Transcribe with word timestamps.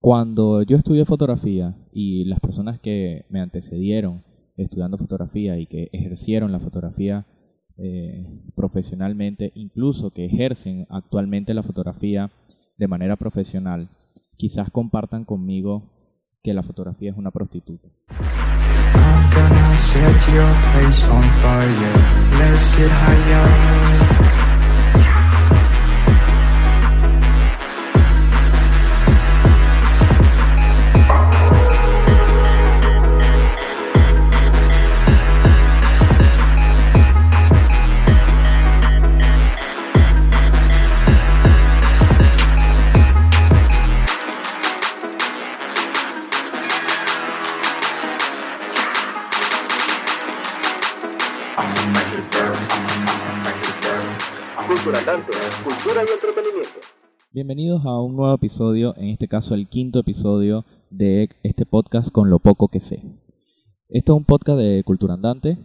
Cuando 0.00 0.62
yo 0.62 0.76
estudié 0.76 1.04
fotografía 1.04 1.74
y 1.92 2.24
las 2.24 2.38
personas 2.38 2.78
que 2.80 3.24
me 3.30 3.40
antecedieron 3.40 4.22
estudiando 4.56 4.96
fotografía 4.96 5.58
y 5.58 5.66
que 5.66 5.88
ejercieron 5.92 6.52
la 6.52 6.60
fotografía 6.60 7.26
eh, 7.76 8.24
profesionalmente, 8.54 9.50
incluso 9.54 10.10
que 10.10 10.26
ejercen 10.26 10.86
actualmente 10.88 11.52
la 11.52 11.64
fotografía 11.64 12.30
de 12.76 12.86
manera 12.86 13.16
profesional, 13.16 13.88
quizás 14.36 14.70
compartan 14.70 15.24
conmigo 15.24 15.90
que 16.44 16.54
la 16.54 16.62
fotografía 16.62 17.10
es 17.10 17.16
una 17.16 17.32
prostituta. 17.32 17.88
Bienvenidos 57.38 57.86
a 57.86 58.02
un 58.02 58.16
nuevo 58.16 58.34
episodio, 58.34 58.96
en 58.96 59.10
este 59.10 59.28
caso 59.28 59.54
el 59.54 59.68
quinto 59.68 60.00
episodio 60.00 60.64
de 60.90 61.28
este 61.44 61.66
podcast 61.66 62.10
con 62.10 62.30
lo 62.30 62.40
poco 62.40 62.66
que 62.66 62.80
sé. 62.80 62.96
Esto 63.88 64.12
es 64.12 64.16
un 64.16 64.24
podcast 64.24 64.58
de 64.58 64.82
Cultura 64.84 65.14
Andante 65.14 65.56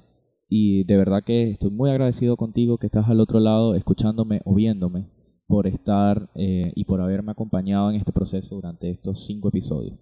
y 0.47 0.83
de 0.83 0.97
verdad 0.97 1.23
que 1.25 1.49
estoy 1.49 1.71
muy 1.71 1.89
agradecido 1.89 2.37
contigo 2.37 2.77
que 2.77 2.85
estás 2.85 3.09
al 3.09 3.19
otro 3.19 3.39
lado 3.39 3.73
escuchándome 3.73 4.41
o 4.45 4.53
viéndome 4.53 5.09
por 5.47 5.65
estar 5.65 6.29
eh, 6.35 6.71
y 6.75 6.85
por 6.85 7.01
haberme 7.01 7.31
acompañado 7.31 7.89
en 7.89 7.95
este 7.95 8.11
proceso 8.11 8.53
durante 8.53 8.91
estos 8.91 9.25
cinco 9.25 9.47
episodios. 9.47 9.97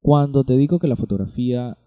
Cuando 0.00 0.42
te 0.42 0.56
digo 0.56 0.80
que 0.80 0.88
la 0.88 0.96
fotografía 0.96 1.78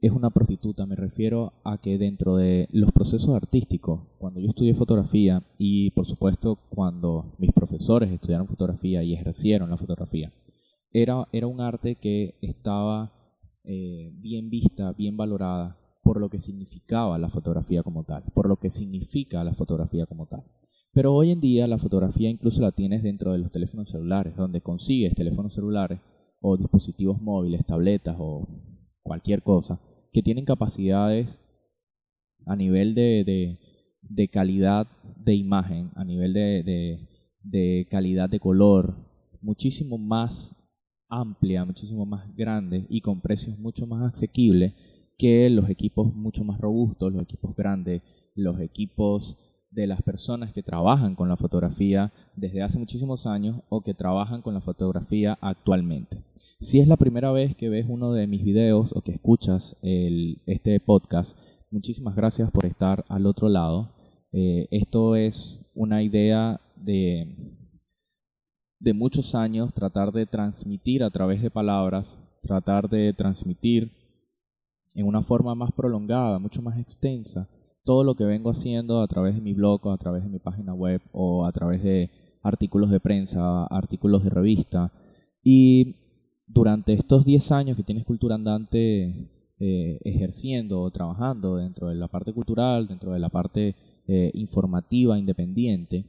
es 0.00 0.12
una 0.12 0.30
prostituta. 0.30 0.86
Me 0.86 0.96
refiero 0.96 1.52
a 1.64 1.78
que 1.78 1.98
dentro 1.98 2.36
de 2.36 2.68
los 2.72 2.92
procesos 2.92 3.30
artísticos, 3.30 4.00
cuando 4.18 4.40
yo 4.40 4.48
estudié 4.48 4.74
fotografía 4.74 5.42
y 5.58 5.90
por 5.90 6.06
supuesto 6.06 6.58
cuando 6.70 7.34
mis 7.38 7.52
profesores 7.52 8.10
estudiaron 8.10 8.48
fotografía 8.48 9.02
y 9.02 9.14
ejercieron 9.14 9.70
la 9.70 9.76
fotografía, 9.76 10.32
era, 10.92 11.28
era 11.32 11.46
un 11.46 11.60
arte 11.60 11.96
que 11.96 12.34
estaba 12.40 13.12
eh, 13.64 14.10
bien 14.14 14.50
vista, 14.50 14.92
bien 14.92 15.16
valorada 15.16 15.76
por 16.02 16.18
lo 16.18 16.30
que 16.30 16.40
significaba 16.40 17.18
la 17.18 17.28
fotografía 17.28 17.82
como 17.82 18.04
tal, 18.04 18.24
por 18.34 18.48
lo 18.48 18.56
que 18.56 18.70
significa 18.70 19.44
la 19.44 19.54
fotografía 19.54 20.06
como 20.06 20.26
tal. 20.26 20.42
Pero 20.92 21.14
hoy 21.14 21.30
en 21.30 21.40
día 21.40 21.68
la 21.68 21.78
fotografía 21.78 22.30
incluso 22.30 22.62
la 22.62 22.72
tienes 22.72 23.02
dentro 23.02 23.32
de 23.32 23.38
los 23.38 23.52
teléfonos 23.52 23.88
celulares, 23.90 24.34
donde 24.34 24.60
consigues 24.60 25.14
teléfonos 25.14 25.54
celulares 25.54 26.00
o 26.40 26.56
dispositivos 26.56 27.20
móviles, 27.20 27.64
tabletas 27.66 28.16
o 28.18 28.48
cualquier 29.02 29.42
cosa, 29.42 29.78
que 30.12 30.22
tienen 30.22 30.44
capacidades 30.44 31.28
a 32.46 32.56
nivel 32.56 32.94
de, 32.94 33.58
de, 34.02 34.28
calidad 34.28 34.86
de 35.16 35.34
imagen, 35.34 35.90
a 35.94 36.04
nivel 36.04 36.32
de, 36.32 36.98
de, 37.42 37.86
calidad 37.90 38.28
de 38.28 38.40
color, 38.40 38.94
muchísimo 39.40 39.98
más 39.98 40.32
amplia, 41.08 41.64
muchísimo 41.64 42.06
más 42.06 42.34
grande 42.36 42.86
y 42.88 43.00
con 43.00 43.20
precios 43.20 43.58
mucho 43.58 43.86
más 43.86 44.14
asequibles 44.14 44.74
que 45.18 45.50
los 45.50 45.68
equipos 45.68 46.14
mucho 46.14 46.44
más 46.44 46.60
robustos, 46.60 47.12
los 47.12 47.22
equipos 47.22 47.54
grandes, 47.54 48.02
los 48.34 48.60
equipos 48.60 49.36
de 49.70 49.86
las 49.86 50.02
personas 50.02 50.52
que 50.52 50.62
trabajan 50.62 51.14
con 51.14 51.28
la 51.28 51.36
fotografía 51.36 52.12
desde 52.36 52.62
hace 52.62 52.78
muchísimos 52.78 53.26
años 53.26 53.60
o 53.68 53.82
que 53.82 53.94
trabajan 53.94 54.42
con 54.42 54.54
la 54.54 54.60
fotografía 54.60 55.38
actualmente. 55.40 56.24
Si 56.62 56.78
es 56.78 56.86
la 56.86 56.98
primera 56.98 57.32
vez 57.32 57.56
que 57.56 57.70
ves 57.70 57.86
uno 57.88 58.12
de 58.12 58.26
mis 58.26 58.44
videos 58.44 58.90
o 58.94 59.00
que 59.00 59.12
escuchas 59.12 59.62
este 59.82 60.78
podcast, 60.78 61.30
muchísimas 61.70 62.14
gracias 62.14 62.50
por 62.50 62.66
estar 62.66 63.06
al 63.08 63.24
otro 63.24 63.48
lado. 63.48 63.94
Eh, 64.32 64.68
esto 64.70 65.16
es 65.16 65.34
una 65.74 66.02
idea 66.02 66.60
de, 66.76 67.34
de 68.78 68.92
muchos 68.92 69.34
años, 69.34 69.72
tratar 69.72 70.12
de 70.12 70.26
transmitir 70.26 71.02
a 71.02 71.10
través 71.10 71.40
de 71.40 71.50
palabras, 71.50 72.06
tratar 72.42 72.90
de 72.90 73.14
transmitir 73.14 73.90
en 74.94 75.06
una 75.06 75.22
forma 75.22 75.54
más 75.54 75.72
prolongada, 75.72 76.38
mucho 76.38 76.60
más 76.60 76.78
extensa, 76.78 77.48
todo 77.84 78.04
lo 78.04 78.16
que 78.16 78.24
vengo 78.24 78.50
haciendo 78.50 79.00
a 79.00 79.08
través 79.08 79.34
de 79.34 79.40
mi 79.40 79.54
blog 79.54 79.86
o 79.86 79.92
a 79.92 79.98
través 79.98 80.24
de 80.24 80.28
mi 80.28 80.38
página 80.38 80.74
web 80.74 81.00
o 81.12 81.46
a 81.46 81.52
través 81.52 81.82
de 81.82 82.10
artículos 82.42 82.90
de 82.90 83.00
prensa, 83.00 83.64
artículos 83.64 84.22
de 84.24 84.30
revista. 84.30 84.92
Y 85.42 85.96
durante 86.52 86.94
estos 86.94 87.24
10 87.24 87.50
años 87.52 87.76
que 87.76 87.82
tienes 87.82 88.04
Cultura 88.04 88.34
Andante 88.34 89.28
eh, 89.58 89.98
ejerciendo 90.04 90.80
o 90.80 90.90
trabajando 90.90 91.56
dentro 91.56 91.88
de 91.88 91.94
la 91.94 92.08
parte 92.08 92.32
cultural, 92.32 92.88
dentro 92.88 93.12
de 93.12 93.18
la 93.18 93.28
parte 93.28 93.74
eh, 94.08 94.30
informativa 94.34 95.18
independiente, 95.18 96.06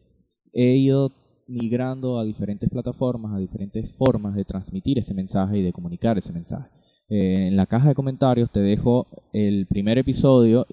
he 0.53 0.77
ido 0.77 1.11
migrando 1.47 2.17
a 2.17 2.23
diferentes 2.23 2.69
plataformas, 2.69 3.33
a 3.33 3.39
diferentes 3.39 3.91
formas 3.97 4.35
de 4.35 4.45
transmitir 4.45 4.99
ese 4.99 5.13
mensaje 5.13 5.57
y 5.57 5.63
de 5.63 5.73
comunicar 5.73 6.17
ese 6.17 6.31
mensaje. 6.31 6.69
Eh, 7.09 7.47
en 7.47 7.57
la 7.57 7.65
caja 7.65 7.89
de 7.89 7.95
comentarios 7.95 8.49
te 8.51 8.61
dejo 8.61 9.07
el 9.33 9.67
primer 9.67 9.97
episodio 9.97 10.65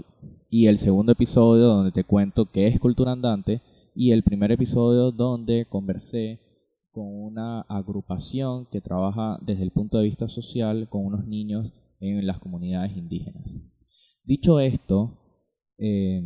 y 0.49 0.67
el 0.67 0.79
segundo 0.79 1.13
episodio 1.13 1.65
donde 1.65 1.93
te 1.93 2.05
cuento 2.05 2.47
qué 2.47 2.69
es 2.69 2.79
Cultura 2.79 3.13
Andante 3.13 3.61
y 3.95 4.13
el 4.13 4.23
primer 4.23 4.53
episodio 4.53 5.11
donde 5.11 5.67
conversé 5.69 6.39
con 6.99 7.15
una 7.15 7.61
agrupación 7.61 8.67
que 8.73 8.81
trabaja 8.81 9.39
desde 9.41 9.63
el 9.63 9.71
punto 9.71 9.99
de 9.99 10.05
vista 10.07 10.27
social 10.29 10.89
con 10.89 11.07
unos 11.07 11.29
niños 11.29 11.73
en 12.01 12.27
las 12.27 12.41
comunidades 12.41 12.97
indígenas. 12.97 13.45
Dicho 14.25 14.59
esto, 14.59 15.17
eh, 15.79 16.21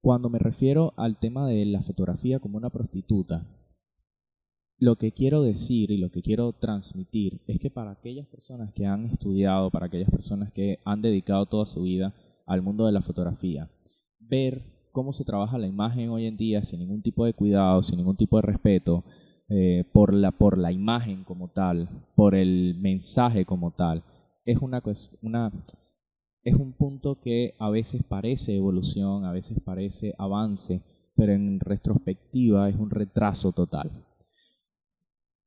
cuando 0.00 0.30
me 0.30 0.38
refiero 0.38 0.94
al 0.96 1.18
tema 1.18 1.48
de 1.48 1.64
la 1.64 1.82
fotografía 1.82 2.38
como 2.38 2.56
una 2.56 2.70
prostituta, 2.70 3.44
lo 4.78 4.94
que 4.94 5.10
quiero 5.10 5.42
decir 5.42 5.90
y 5.90 5.96
lo 5.96 6.12
que 6.12 6.22
quiero 6.22 6.52
transmitir 6.52 7.40
es 7.48 7.58
que 7.58 7.70
para 7.70 7.90
aquellas 7.90 8.28
personas 8.28 8.72
que 8.74 8.86
han 8.86 9.06
estudiado, 9.06 9.72
para 9.72 9.86
aquellas 9.86 10.10
personas 10.10 10.52
que 10.52 10.78
han 10.84 11.02
dedicado 11.02 11.46
toda 11.46 11.66
su 11.74 11.82
vida 11.82 12.14
al 12.46 12.62
mundo 12.62 12.86
de 12.86 12.92
la 12.92 13.02
fotografía, 13.02 13.72
ver 14.20 14.73
cómo 14.94 15.12
se 15.12 15.24
trabaja 15.24 15.58
la 15.58 15.66
imagen 15.66 16.08
hoy 16.08 16.26
en 16.26 16.38
día 16.38 16.62
sin 16.62 16.78
ningún 16.78 17.02
tipo 17.02 17.26
de 17.26 17.34
cuidado, 17.34 17.82
sin 17.82 17.96
ningún 17.96 18.16
tipo 18.16 18.36
de 18.36 18.42
respeto 18.42 19.04
eh, 19.50 19.84
por, 19.92 20.14
la, 20.14 20.30
por 20.30 20.56
la 20.56 20.72
imagen 20.72 21.24
como 21.24 21.48
tal, 21.48 21.88
por 22.14 22.34
el 22.34 22.76
mensaje 22.80 23.44
como 23.44 23.72
tal, 23.72 24.04
es 24.46 24.56
una, 24.58 24.82
una 25.20 25.52
es 26.44 26.54
un 26.54 26.72
punto 26.74 27.18
que 27.20 27.54
a 27.58 27.70
veces 27.70 28.02
parece 28.08 28.56
evolución, 28.56 29.24
a 29.24 29.32
veces 29.32 29.58
parece 29.64 30.14
avance, 30.16 30.80
pero 31.16 31.32
en 31.32 31.58
retrospectiva 31.58 32.68
es 32.68 32.76
un 32.76 32.90
retraso 32.90 33.52
total. 33.52 33.90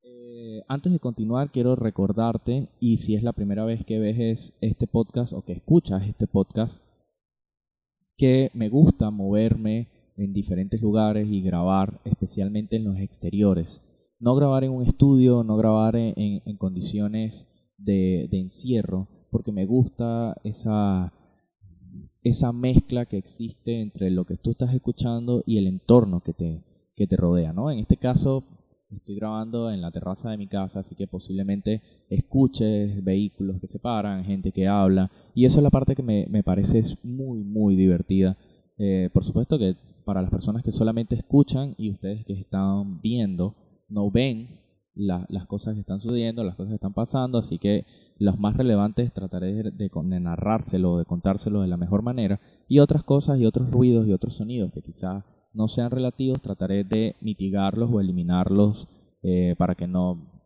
Eh, 0.02 0.62
antes 0.68 0.92
de 0.92 0.98
continuar, 0.98 1.50
quiero 1.50 1.74
recordarte, 1.74 2.68
y 2.80 2.98
si 2.98 3.14
es 3.14 3.22
la 3.22 3.32
primera 3.32 3.64
vez 3.64 3.84
que 3.86 3.98
ves 3.98 4.52
este 4.60 4.86
podcast 4.86 5.32
o 5.32 5.42
que 5.42 5.52
escuchas 5.52 6.02
este 6.06 6.26
podcast, 6.26 6.74
que 8.18 8.50
me 8.52 8.68
gusta 8.68 9.10
moverme 9.10 9.86
en 10.16 10.32
diferentes 10.32 10.82
lugares 10.82 11.28
y 11.30 11.40
grabar, 11.40 12.00
especialmente 12.04 12.76
en 12.76 12.84
los 12.84 12.98
exteriores. 12.98 13.68
No 14.18 14.34
grabar 14.34 14.64
en 14.64 14.72
un 14.72 14.84
estudio, 14.84 15.44
no 15.44 15.56
grabar 15.56 15.94
en, 15.94 16.56
condiciones 16.56 17.32
de, 17.78 18.28
encierro, 18.32 19.06
porque 19.30 19.52
me 19.52 19.64
gusta 19.64 20.36
esa, 20.42 21.12
esa 22.24 22.52
mezcla 22.52 23.06
que 23.06 23.18
existe 23.18 23.80
entre 23.80 24.10
lo 24.10 24.24
que 24.24 24.36
tú 24.36 24.50
estás 24.50 24.74
escuchando 24.74 25.44
y 25.46 25.58
el 25.58 25.68
entorno 25.68 26.20
que 26.20 26.32
te, 26.32 26.64
que 26.96 27.06
te 27.06 27.16
rodea. 27.16 27.52
¿no? 27.52 27.70
En 27.70 27.78
este 27.78 27.96
caso, 27.96 28.42
Estoy 28.90 29.16
grabando 29.16 29.70
en 29.70 29.82
la 29.82 29.90
terraza 29.90 30.30
de 30.30 30.38
mi 30.38 30.46
casa, 30.46 30.80
así 30.80 30.94
que 30.94 31.06
posiblemente 31.06 31.82
escuches 32.08 33.04
vehículos 33.04 33.60
que 33.60 33.66
se 33.66 33.78
paran, 33.78 34.24
gente 34.24 34.50
que 34.52 34.66
habla, 34.66 35.10
y 35.34 35.44
eso 35.44 35.58
es 35.58 35.62
la 35.62 35.70
parte 35.70 35.94
que 35.94 36.02
me, 36.02 36.26
me 36.30 36.42
parece 36.42 36.84
muy, 37.02 37.44
muy 37.44 37.76
divertida. 37.76 38.38
Eh, 38.78 39.10
por 39.12 39.24
supuesto 39.24 39.58
que 39.58 39.76
para 40.06 40.22
las 40.22 40.30
personas 40.30 40.62
que 40.62 40.72
solamente 40.72 41.16
escuchan 41.16 41.74
y 41.76 41.90
ustedes 41.90 42.24
que 42.24 42.32
están 42.32 43.02
viendo, 43.02 43.56
no 43.90 44.10
ven 44.10 44.60
las 44.94 45.46
cosas 45.46 45.74
que 45.74 45.80
están 45.80 46.00
sucediendo, 46.00 46.42
las 46.42 46.56
cosas 46.56 46.70
que 46.70 46.76
están 46.76 46.94
pasando, 46.94 47.38
así 47.38 47.58
que 47.58 47.84
los 48.18 48.38
más 48.38 48.56
relevantes 48.56 49.12
trataré 49.12 49.52
de, 49.52 49.70
de, 49.70 50.20
narrárselo, 50.20 50.98
de 50.98 51.04
contárselo 51.04 51.60
de 51.60 51.68
la 51.68 51.76
mejor 51.76 52.02
manera, 52.02 52.40
y 52.68 52.80
otras 52.80 53.04
cosas 53.04 53.38
y 53.38 53.44
otros 53.44 53.70
ruidos 53.70 54.08
y 54.08 54.12
otros 54.12 54.34
sonidos 54.36 54.72
que 54.72 54.82
quizás 54.82 55.24
no 55.52 55.68
sean 55.68 55.90
relativos, 55.90 56.42
trataré 56.42 56.84
de 56.84 57.16
mitigarlos 57.20 57.90
o 57.92 58.00
eliminarlos 58.00 58.86
eh, 59.22 59.54
para 59.58 59.74
que 59.74 59.86
no 59.86 60.42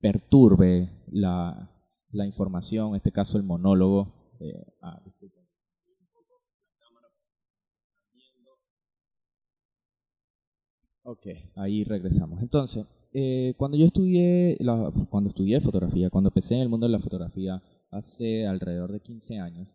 perturbe 0.00 0.90
la, 1.10 1.70
la 2.12 2.26
información, 2.26 2.90
en 2.90 2.96
este 2.96 3.12
caso 3.12 3.36
el 3.36 3.42
monólogo. 3.44 4.08
Eh, 4.40 4.64
ah, 4.82 5.00
Ok, 11.06 11.26
ahí 11.56 11.84
regresamos. 11.84 12.40
Entonces, 12.40 12.86
eh, 13.12 13.52
cuando 13.58 13.76
yo 13.76 13.86
estudié, 13.86 14.56
la, 14.60 14.90
cuando 15.10 15.28
estudié 15.30 15.60
fotografía, 15.60 16.08
cuando 16.08 16.30
empecé 16.30 16.54
en 16.54 16.62
el 16.62 16.68
mundo 16.70 16.86
de 16.86 16.92
la 16.92 16.98
fotografía 16.98 17.62
hace 17.90 18.46
alrededor 18.46 18.90
de 18.90 19.00
15 19.00 19.38
años, 19.38 19.68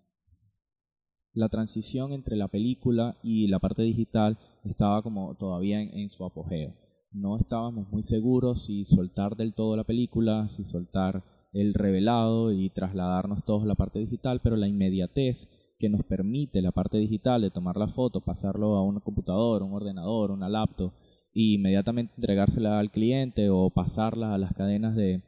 la 1.33 1.49
transición 1.49 2.13
entre 2.13 2.35
la 2.35 2.47
película 2.47 3.17
y 3.23 3.47
la 3.47 3.59
parte 3.59 3.83
digital 3.83 4.37
estaba 4.63 5.01
como 5.01 5.35
todavía 5.35 5.81
en, 5.81 6.09
su 6.09 6.25
apogeo. 6.25 6.73
No 7.11 7.37
estábamos 7.37 7.89
muy 7.91 8.03
seguros 8.03 8.65
si 8.65 8.85
soltar 8.85 9.35
del 9.35 9.53
todo 9.53 9.75
la 9.75 9.83
película, 9.83 10.49
si 10.55 10.63
soltar 10.65 11.23
el 11.53 11.73
revelado 11.73 12.51
y 12.51 12.69
trasladarnos 12.69 13.43
todos 13.45 13.63
a 13.63 13.67
la 13.67 13.75
parte 13.75 13.99
digital, 13.99 14.41
pero 14.43 14.55
la 14.55 14.67
inmediatez 14.67 15.37
que 15.79 15.89
nos 15.89 16.03
permite 16.03 16.61
la 16.61 16.71
parte 16.71 16.97
digital 16.97 17.41
de 17.41 17.51
tomar 17.51 17.77
la 17.77 17.87
foto, 17.87 18.21
pasarlo 18.21 18.75
a 18.75 18.83
un 18.83 18.99
computador, 18.99 19.63
un 19.63 19.73
ordenador, 19.73 20.31
una 20.31 20.49
laptop, 20.49 20.91
y 21.33 21.55
inmediatamente 21.55 22.13
entregársela 22.17 22.79
al 22.79 22.91
cliente 22.91 23.49
o 23.49 23.69
pasarla 23.69 24.33
a 24.33 24.37
las 24.37 24.53
cadenas 24.53 24.95
de, 24.95 25.21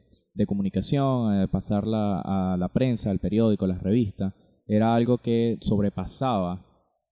comunicación, 0.46 1.42
eh, 1.42 1.48
pasarla 1.48 2.20
a 2.20 2.56
la 2.56 2.68
prensa, 2.68 3.10
al 3.10 3.18
periódico, 3.18 3.64
a 3.64 3.68
las 3.68 3.82
revistas, 3.82 4.34
era 4.66 4.94
algo 4.94 5.18
que 5.18 5.58
sobrepasaba 5.62 6.64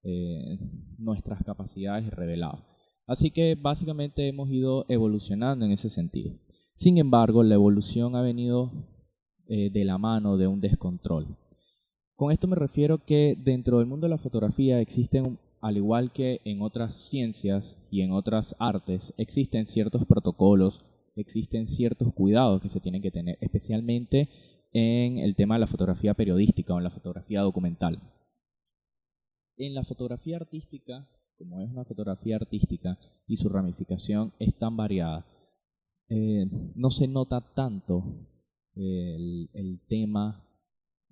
eh, 0.02 0.58
nuestras 0.98 1.42
capacidades 1.44 2.06
y 2.06 2.10
revelaba. 2.10 2.66
Así 3.06 3.30
que 3.30 3.56
básicamente 3.60 4.28
hemos 4.28 4.50
ido 4.50 4.84
evolucionando 4.88 5.64
en 5.64 5.72
ese 5.72 5.90
sentido. 5.90 6.34
Sin 6.76 6.98
embargo, 6.98 7.42
la 7.42 7.54
evolución 7.54 8.16
ha 8.16 8.22
venido 8.22 8.70
eh, 9.48 9.70
de 9.70 9.84
la 9.84 9.98
mano 9.98 10.36
de 10.36 10.46
un 10.46 10.60
descontrol. 10.60 11.36
Con 12.14 12.32
esto 12.32 12.46
me 12.46 12.56
refiero 12.56 13.04
que 13.04 13.36
dentro 13.38 13.78
del 13.78 13.86
mundo 13.86 14.06
de 14.06 14.10
la 14.10 14.18
fotografía 14.18 14.80
existen 14.80 15.38
al 15.60 15.76
igual 15.76 16.12
que 16.12 16.40
en 16.44 16.62
otras 16.62 16.94
ciencias 17.10 17.64
y 17.90 18.02
en 18.02 18.12
otras 18.12 18.46
artes, 18.58 19.02
existen 19.18 19.66
ciertos 19.66 20.06
protocolos, 20.06 20.80
existen 21.16 21.68
ciertos 21.68 22.12
cuidados 22.14 22.62
que 22.62 22.70
se 22.70 22.80
tienen 22.80 23.02
que 23.02 23.10
tener, 23.10 23.36
especialmente 23.40 24.28
en 24.72 25.18
el 25.18 25.34
tema 25.34 25.56
de 25.56 25.60
la 25.60 25.66
fotografía 25.66 26.14
periodística 26.14 26.74
o 26.74 26.78
en 26.78 26.84
la 26.84 26.90
fotografía 26.90 27.40
documental. 27.40 28.00
En 29.56 29.74
la 29.74 29.84
fotografía 29.84 30.36
artística, 30.36 31.06
como 31.36 31.60
es 31.60 31.70
una 31.70 31.84
fotografía 31.84 32.36
artística 32.36 32.98
y 33.26 33.36
su 33.36 33.48
ramificación 33.48 34.32
es 34.38 34.54
tan 34.58 34.76
variada, 34.76 35.26
eh, 36.08 36.46
no 36.74 36.90
se 36.90 37.06
nota 37.06 37.40
tanto 37.54 38.04
el, 38.74 39.50
el 39.52 39.80
tema 39.88 40.44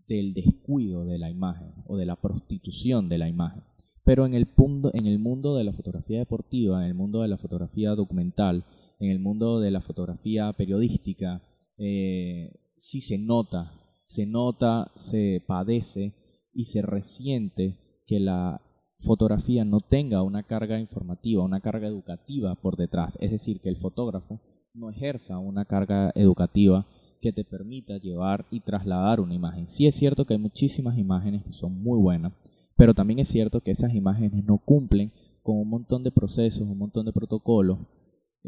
del 0.06 0.34
descuido 0.34 1.04
de 1.04 1.18
la 1.18 1.30
imagen 1.30 1.72
o 1.86 1.96
de 1.96 2.06
la 2.06 2.16
prostitución 2.16 3.08
de 3.08 3.18
la 3.18 3.28
imagen. 3.28 3.62
Pero 4.04 4.24
en 4.24 4.32
el, 4.32 4.46
punto, 4.46 4.90
en 4.94 5.06
el 5.06 5.18
mundo 5.18 5.54
de 5.54 5.64
la 5.64 5.74
fotografía 5.74 6.18
deportiva, 6.18 6.82
en 6.82 6.88
el 6.88 6.94
mundo 6.94 7.20
de 7.20 7.28
la 7.28 7.36
fotografía 7.36 7.90
documental, 7.90 8.64
en 9.00 9.10
el 9.10 9.18
mundo 9.18 9.60
de 9.60 9.70
la 9.70 9.82
fotografía 9.82 10.52
periodística, 10.54 11.42
eh, 11.76 12.54
sí 12.90 13.02
se 13.02 13.18
nota, 13.18 13.72
se 14.08 14.26
nota, 14.26 14.90
se 15.10 15.42
padece 15.46 16.14
y 16.52 16.66
se 16.66 16.82
resiente 16.82 17.76
que 18.06 18.18
la 18.20 18.60
fotografía 19.00 19.64
no 19.64 19.80
tenga 19.80 20.22
una 20.22 20.42
carga 20.42 20.80
informativa, 20.80 21.44
una 21.44 21.60
carga 21.60 21.86
educativa 21.86 22.54
por 22.56 22.76
detrás. 22.76 23.14
Es 23.20 23.30
decir, 23.30 23.60
que 23.60 23.68
el 23.68 23.76
fotógrafo 23.76 24.40
no 24.74 24.90
ejerza 24.90 25.38
una 25.38 25.64
carga 25.64 26.10
educativa 26.14 26.86
que 27.20 27.32
te 27.32 27.44
permita 27.44 27.98
llevar 27.98 28.46
y 28.50 28.60
trasladar 28.60 29.20
una 29.20 29.34
imagen. 29.34 29.68
Sí 29.68 29.86
es 29.86 29.94
cierto 29.96 30.24
que 30.24 30.34
hay 30.34 30.40
muchísimas 30.40 30.96
imágenes 30.98 31.42
que 31.44 31.52
son 31.52 31.82
muy 31.82 31.98
buenas, 31.98 32.32
pero 32.76 32.94
también 32.94 33.18
es 33.18 33.28
cierto 33.28 33.60
que 33.60 33.72
esas 33.72 33.94
imágenes 33.94 34.44
no 34.44 34.58
cumplen 34.58 35.12
con 35.42 35.56
un 35.56 35.68
montón 35.68 36.04
de 36.04 36.12
procesos, 36.12 36.62
un 36.62 36.78
montón 36.78 37.06
de 37.06 37.12
protocolos, 37.12 37.78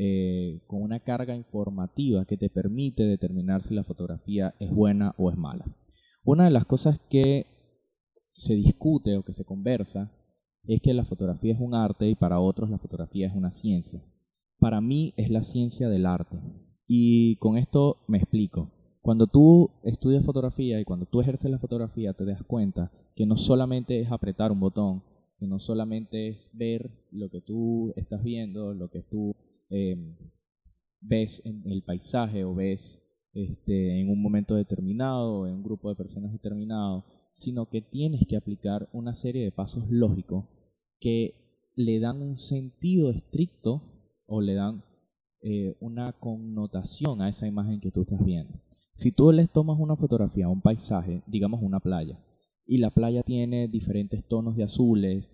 eh, 0.02 0.62
con 0.66 0.80
una 0.80 1.00
carga 1.00 1.36
informativa 1.36 2.24
que 2.24 2.38
te 2.38 2.48
permite 2.48 3.02
determinar 3.02 3.68
si 3.68 3.74
la 3.74 3.84
fotografía 3.84 4.54
es 4.58 4.70
buena 4.70 5.14
o 5.18 5.30
es 5.30 5.36
mala. 5.36 5.66
Una 6.24 6.44
de 6.44 6.50
las 6.50 6.64
cosas 6.64 6.98
que 7.10 7.44
se 8.32 8.54
discute 8.54 9.18
o 9.18 9.24
que 9.24 9.34
se 9.34 9.44
conversa 9.44 10.10
es 10.64 10.80
que 10.80 10.94
la 10.94 11.04
fotografía 11.04 11.52
es 11.52 11.60
un 11.60 11.74
arte 11.74 12.08
y 12.08 12.14
para 12.14 12.40
otros 12.40 12.70
la 12.70 12.78
fotografía 12.78 13.26
es 13.26 13.34
una 13.34 13.50
ciencia. 13.60 14.02
Para 14.58 14.80
mí 14.80 15.12
es 15.18 15.28
la 15.28 15.44
ciencia 15.44 15.90
del 15.90 16.06
arte. 16.06 16.38
Y 16.86 17.36
con 17.36 17.58
esto 17.58 17.98
me 18.08 18.16
explico. 18.16 18.70
Cuando 19.02 19.26
tú 19.26 19.68
estudias 19.84 20.24
fotografía 20.24 20.80
y 20.80 20.84
cuando 20.86 21.04
tú 21.04 21.20
ejerces 21.20 21.50
la 21.50 21.58
fotografía 21.58 22.14
te 22.14 22.24
das 22.24 22.42
cuenta 22.44 22.90
que 23.14 23.26
no 23.26 23.36
solamente 23.36 24.00
es 24.00 24.10
apretar 24.10 24.50
un 24.50 24.60
botón, 24.60 25.02
que 25.38 25.46
no 25.46 25.58
solamente 25.58 26.28
es 26.28 26.38
ver 26.54 26.90
lo 27.10 27.28
que 27.28 27.42
tú 27.42 27.92
estás 27.96 28.24
viendo, 28.24 28.72
lo 28.72 28.88
que 28.88 29.02
tú 29.02 29.36
em, 29.70 30.16
ves 31.00 31.30
en 31.44 31.62
el 31.66 31.82
paisaje 31.82 32.44
o 32.44 32.54
ves 32.54 32.80
este, 33.32 34.00
en 34.00 34.10
un 34.10 34.20
momento 34.20 34.54
determinado, 34.54 35.46
en 35.46 35.54
un 35.54 35.62
grupo 35.62 35.88
de 35.88 35.96
personas 35.96 36.32
determinado, 36.32 37.04
sino 37.38 37.68
que 37.68 37.80
tienes 37.80 38.20
que 38.28 38.36
aplicar 38.36 38.88
una 38.92 39.14
serie 39.16 39.44
de 39.44 39.52
pasos 39.52 39.84
lógicos 39.88 40.46
que 41.00 41.34
le 41.76 42.00
dan 42.00 42.20
un 42.20 42.38
sentido 42.38 43.10
estricto 43.10 43.82
o 44.26 44.40
le 44.40 44.54
dan 44.54 44.84
eh, 45.42 45.74
una 45.80 46.12
connotación 46.12 47.22
a 47.22 47.30
esa 47.30 47.46
imagen 47.46 47.80
que 47.80 47.90
tú 47.90 48.02
estás 48.02 48.22
viendo. 48.24 48.60
Si 48.98 49.12
tú 49.12 49.32
les 49.32 49.50
tomas 49.50 49.78
una 49.80 49.96
fotografía 49.96 50.46
a 50.46 50.50
un 50.50 50.60
paisaje, 50.60 51.22
digamos 51.26 51.62
una 51.62 51.80
playa, 51.80 52.18
y 52.66 52.78
la 52.78 52.90
playa 52.90 53.22
tiene 53.22 53.66
diferentes 53.66 54.26
tonos 54.28 54.56
de 54.56 54.64
azules, 54.64 55.26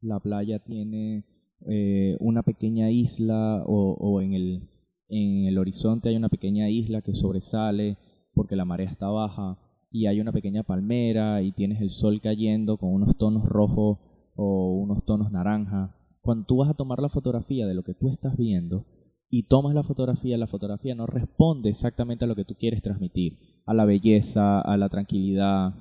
la 0.00 0.18
playa 0.18 0.58
tiene 0.58 1.24
eh, 1.66 2.16
una 2.20 2.42
pequeña 2.42 2.90
isla 2.90 3.62
o, 3.66 4.20
en, 4.20 4.34
el, 4.34 4.68
en 5.08 5.46
el 5.46 5.58
horizonte 5.58 6.08
hay 6.08 6.16
una 6.16 6.28
pequeña 6.28 6.70
isla 6.70 7.02
que 7.02 7.14
sobresale 7.14 7.96
porque 8.34 8.56
la 8.56 8.64
marea 8.64 8.90
está 8.90 9.08
baja 9.08 9.58
y 9.90 10.06
hay 10.06 10.20
una 10.20 10.32
pequeña 10.32 10.62
palmera 10.62 11.42
y 11.42 11.52
tienes 11.52 11.80
el 11.80 11.90
sol 11.90 12.20
cayendo 12.20 12.76
con 12.76 12.92
unos 12.92 13.16
tonos 13.16 13.44
rojos 13.44 13.98
o 14.36 14.72
unos 14.72 15.04
tonos 15.04 15.32
naranja. 15.32 15.94
Cuando 16.20 16.46
tú 16.46 16.58
vas 16.58 16.70
a 16.70 16.74
tomar 16.74 17.00
la 17.00 17.08
fotografía 17.08 17.66
de 17.66 17.74
lo 17.74 17.82
que 17.82 17.94
tú 17.94 18.10
estás 18.10 18.36
viendo 18.36 18.84
y 19.30 19.44
tomas 19.44 19.74
la 19.74 19.82
fotografía, 19.82 20.38
la 20.38 20.46
fotografía 20.46 20.94
no 20.94 21.06
responde 21.06 21.70
exactamente 21.70 22.24
a 22.24 22.28
lo 22.28 22.36
que 22.36 22.44
tú 22.44 22.54
quieres 22.54 22.82
transmitir, 22.82 23.38
a 23.66 23.74
la 23.74 23.84
belleza, 23.84 24.60
a 24.60 24.76
la 24.76 24.88
tranquilidad, 24.88 25.74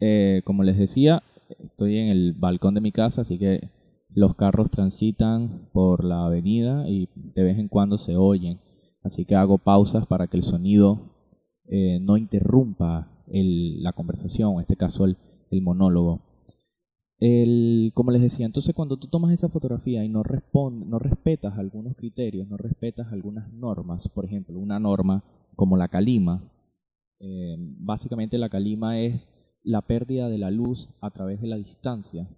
eh, 0.00 0.42
como 0.44 0.62
les 0.62 0.78
decía, 0.78 1.22
estoy 1.58 1.98
en 1.98 2.08
el 2.08 2.32
balcón 2.32 2.74
de 2.74 2.80
mi 2.80 2.92
casa, 2.92 3.22
así 3.22 3.38
que 3.38 3.68
los 4.14 4.34
carros 4.34 4.70
transitan 4.70 5.68
por 5.72 6.04
la 6.04 6.26
avenida 6.26 6.88
y 6.88 7.08
de 7.14 7.42
vez 7.42 7.58
en 7.58 7.68
cuando 7.68 7.98
se 7.98 8.16
oyen. 8.16 8.58
Así 9.02 9.24
que 9.24 9.34
hago 9.34 9.58
pausas 9.58 10.06
para 10.06 10.26
que 10.26 10.36
el 10.36 10.44
sonido 10.44 11.10
eh, 11.66 11.98
no 12.00 12.16
interrumpa 12.16 13.08
la 13.32 13.92
conversación, 13.92 14.54
en 14.54 14.60
este 14.60 14.76
caso 14.76 15.04
el, 15.04 15.16
monólogo. 15.62 16.20
como 17.94 18.10
les 18.10 18.22
decía, 18.22 18.46
entonces 18.46 18.74
cuando 18.74 18.96
tú 18.96 19.08
tomas 19.08 19.32
esa 19.32 19.48
fotografía 19.48 20.04
y 20.04 20.08
no, 20.08 20.22
no 20.54 20.98
respetas 20.98 21.58
algunos 21.58 21.96
criterios, 21.96 22.48
no 22.48 22.56
respetas 22.56 23.12
algunas 23.12 23.52
normas, 23.52 24.06
por 24.08 24.24
ejemplo, 24.24 24.58
una 24.58 24.80
norma 24.80 25.22
como 25.54 25.76
la 25.76 25.88
calima, 25.88 26.42
eh, 27.20 27.56
básicamente 27.58 28.38
la 28.38 28.48
calima 28.48 28.98
es 28.98 29.20
la 29.62 29.82
pérdida 29.82 30.28
de 30.28 30.38
la 30.38 30.50
luz 30.50 30.88
a 31.00 31.10
través 31.10 31.40
de 31.40 31.48
la 31.48 31.56
distancia, 31.56 32.28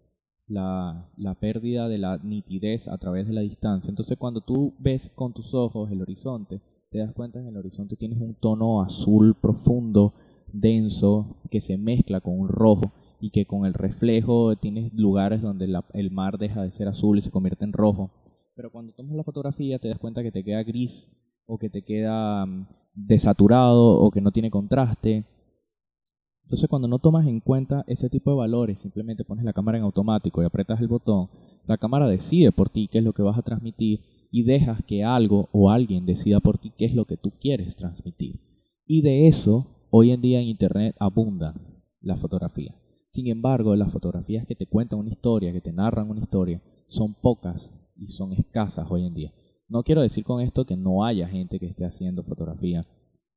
la, 0.46 1.08
la, 1.16 1.34
pérdida 1.34 1.88
de 1.88 1.98
la 1.98 2.18
nitidez 2.18 2.86
a 2.88 2.98
través 2.98 3.26
de 3.26 3.32
la 3.32 3.40
distancia. 3.42 3.88
Entonces 3.88 4.18
cuando 4.18 4.40
tú 4.40 4.74
ves 4.78 5.02
con 5.14 5.32
tus 5.32 5.54
ojos 5.54 5.90
el 5.90 6.02
horizonte, 6.02 6.60
te 6.90 6.98
das 6.98 7.12
cuenta 7.12 7.40
que 7.40 7.48
en 7.48 7.54
el 7.54 7.58
horizonte 7.58 7.96
tienes 7.96 8.20
un 8.20 8.34
tono 8.34 8.82
azul 8.82 9.34
profundo, 9.34 10.12
denso, 10.52 11.36
que 11.50 11.60
se 11.60 11.78
mezcla 11.78 12.20
con 12.20 12.38
un 12.38 12.48
rojo 12.48 12.92
y 13.20 13.30
que 13.30 13.46
con 13.46 13.64
el 13.64 13.72
reflejo 13.72 14.56
tienes 14.56 14.92
lugares 14.92 15.40
donde 15.40 15.72
el 15.94 16.10
mar 16.10 16.38
deja 16.38 16.62
de 16.62 16.72
ser 16.72 16.88
azul 16.88 17.18
y 17.18 17.22
se 17.22 17.30
convierte 17.30 17.64
en 17.64 17.72
rojo. 17.72 18.10
Pero 18.54 18.70
cuando 18.70 18.92
tomas 18.92 19.16
la 19.16 19.24
fotografía 19.24 19.78
te 19.78 19.88
das 19.88 19.98
cuenta 19.98 20.22
que 20.22 20.32
te 20.32 20.44
queda 20.44 20.62
gris 20.62 20.90
o 21.46 21.56
que 21.56 21.70
te 21.70 21.82
queda 21.82 22.44
mm, 22.44 22.66
desaturado 22.94 23.98
o 23.98 24.10
que 24.10 24.20
no 24.20 24.32
tiene 24.32 24.50
contraste 24.50 25.24
entonces 26.44 26.68
cuando 26.68 26.88
no 26.88 26.98
tomas 26.98 27.26
en 27.26 27.40
cuenta 27.40 27.84
ese 27.86 28.10
tipo 28.10 28.30
de 28.30 28.36
valores, 28.36 28.78
simplemente 28.80 29.24
pones 29.24 29.44
la 29.44 29.52
cámara 29.52 29.78
en 29.78 29.84
automático 29.84 30.42
y 30.42 30.44
apretas 30.44 30.80
el 30.80 30.88
botón, 30.88 31.28
la 31.66 31.78
cámara 31.78 32.08
decide 32.08 32.52
por 32.52 32.70
ti 32.70 32.88
qué 32.90 32.98
es 32.98 33.04
lo 33.04 33.12
que 33.12 33.22
vas 33.22 33.38
a 33.38 33.42
transmitir 33.42 34.00
y 34.30 34.42
dejas 34.44 34.82
que 34.84 35.04
algo 35.04 35.48
o 35.52 35.70
alguien 35.70 36.06
decida 36.06 36.40
por 36.40 36.58
ti 36.58 36.72
qué 36.76 36.86
es 36.86 36.94
lo 36.94 37.04
que 37.04 37.16
tú 37.16 37.32
quieres 37.40 37.76
transmitir. 37.76 38.40
Y 38.86 39.02
de 39.02 39.28
eso, 39.28 39.86
hoy 39.90 40.10
en 40.10 40.20
día 40.20 40.40
en 40.40 40.48
Internet 40.48 40.96
abunda 40.98 41.54
la 42.00 42.16
fotografía. 42.16 42.74
Sin 43.12 43.28
embargo, 43.28 43.76
las 43.76 43.92
fotografías 43.92 44.46
que 44.46 44.56
te 44.56 44.66
cuentan 44.66 44.98
una 44.98 45.10
historia, 45.10 45.52
que 45.52 45.60
te 45.60 45.72
narran 45.72 46.08
una 46.08 46.20
historia, 46.20 46.62
son 46.88 47.14
pocas 47.14 47.70
y 47.94 48.08
son 48.08 48.32
escasas 48.32 48.86
hoy 48.90 49.06
en 49.06 49.14
día. 49.14 49.32
No 49.68 49.82
quiero 49.82 50.00
decir 50.00 50.24
con 50.24 50.40
esto 50.40 50.64
que 50.64 50.76
no 50.76 51.04
haya 51.04 51.28
gente 51.28 51.58
que 51.58 51.66
esté 51.66 51.84
haciendo 51.84 52.24
fotografía 52.24 52.86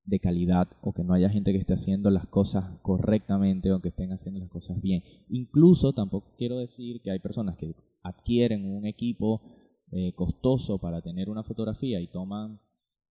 de 0.05 0.19
calidad 0.19 0.67
o 0.81 0.93
que 0.93 1.03
no 1.03 1.13
haya 1.13 1.29
gente 1.29 1.51
que 1.51 1.57
esté 1.57 1.73
haciendo 1.73 2.09
las 2.09 2.27
cosas 2.27 2.65
correctamente 2.81 3.71
o 3.71 3.81
que 3.81 3.89
estén 3.89 4.11
haciendo 4.11 4.39
las 4.39 4.49
cosas 4.49 4.81
bien. 4.81 5.03
Incluso 5.29 5.93
tampoco 5.93 6.33
quiero 6.37 6.57
decir 6.57 7.01
que 7.01 7.11
hay 7.11 7.19
personas 7.19 7.57
que 7.57 7.73
adquieren 8.03 8.65
un 8.65 8.85
equipo 8.85 9.41
eh, 9.91 10.13
costoso 10.13 10.77
para 10.77 11.01
tener 11.01 11.29
una 11.29 11.43
fotografía 11.43 11.99
y 11.99 12.07
toman 12.07 12.59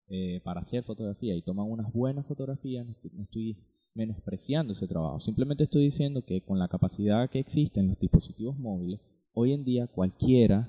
eh, 0.08 0.40
para 0.44 0.60
hacer 0.60 0.84
fotografía 0.84 1.34
y 1.34 1.42
toman 1.42 1.70
unas 1.70 1.92
buenas 1.92 2.26
fotografías, 2.26 2.86
no 2.86 3.22
estoy 3.22 3.56
menospreciando 3.94 4.74
ese 4.74 4.86
trabajo. 4.86 5.20
Simplemente 5.20 5.64
estoy 5.64 5.84
diciendo 5.86 6.22
que 6.24 6.42
con 6.42 6.58
la 6.58 6.68
capacidad 6.68 7.30
que 7.30 7.40
existe 7.40 7.80
en 7.80 7.88
los 7.88 7.98
dispositivos 7.98 8.58
móviles, 8.58 9.00
hoy 9.32 9.52
en 9.52 9.64
día 9.64 9.86
cualquiera 9.86 10.68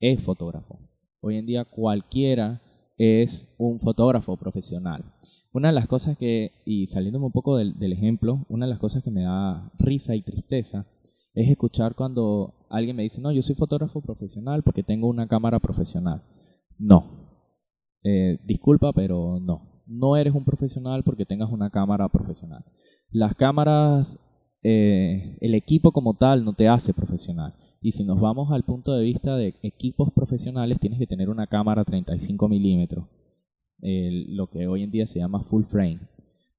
es 0.00 0.22
fotógrafo. 0.22 0.78
Hoy 1.20 1.36
en 1.36 1.46
día 1.46 1.64
cualquiera 1.64 2.62
es 2.96 3.30
un 3.58 3.80
fotógrafo 3.80 4.36
profesional. 4.36 5.04
Una 5.52 5.68
de 5.68 5.74
las 5.74 5.88
cosas 5.88 6.16
que, 6.18 6.52
y 6.66 6.88
saliéndome 6.88 7.26
un 7.26 7.32
poco 7.32 7.56
del, 7.56 7.92
ejemplo, 7.92 8.44
una 8.48 8.66
de 8.66 8.70
las 8.70 8.78
cosas 8.78 9.02
que 9.02 9.10
me 9.10 9.22
da 9.22 9.70
risa 9.78 10.14
y 10.14 10.22
tristeza 10.22 10.86
es 11.34 11.50
escuchar 11.50 11.94
cuando 11.94 12.66
alguien 12.68 12.96
me 12.96 13.02
dice, 13.02 13.20
no, 13.20 13.32
yo 13.32 13.42
soy 13.42 13.54
fotógrafo 13.54 14.02
profesional 14.02 14.62
porque 14.62 14.82
tengo 14.82 15.08
una 15.08 15.26
cámara 15.26 15.58
profesional. 15.58 16.22
No. 16.78 17.04
Eh, 18.02 18.38
disculpa, 18.44 18.92
pero 18.92 19.40
no. 19.40 19.82
No 19.86 20.16
eres 20.16 20.34
un 20.34 20.44
profesional 20.44 21.02
porque 21.02 21.24
tengas 21.24 21.50
una 21.50 21.70
cámara 21.70 22.08
profesional. 22.08 22.64
Las 23.10 23.34
cámaras, 23.34 24.06
eh, 24.62 25.38
el 25.40 25.54
equipo 25.54 25.92
como 25.92 26.14
tal 26.14 26.44
no 26.44 26.52
te 26.52 26.68
hace 26.68 26.92
profesional. 26.92 27.54
Y 27.80 27.92
si 27.92 28.04
nos 28.04 28.20
vamos 28.20 28.50
al 28.50 28.64
punto 28.64 28.92
de 28.92 29.04
vista 29.04 29.36
de 29.36 29.54
equipos 29.62 30.12
profesionales, 30.12 30.78
tienes 30.80 30.98
que 30.98 31.06
tener 31.06 31.30
una 31.30 31.46
cámara 31.46 31.84
35 31.84 32.48
milímetros, 32.48 33.06
lo 33.80 34.48
que 34.48 34.66
hoy 34.66 34.82
en 34.82 34.90
día 34.90 35.06
se 35.06 35.18
llama 35.18 35.44
full 35.44 35.64
frame. 35.64 36.00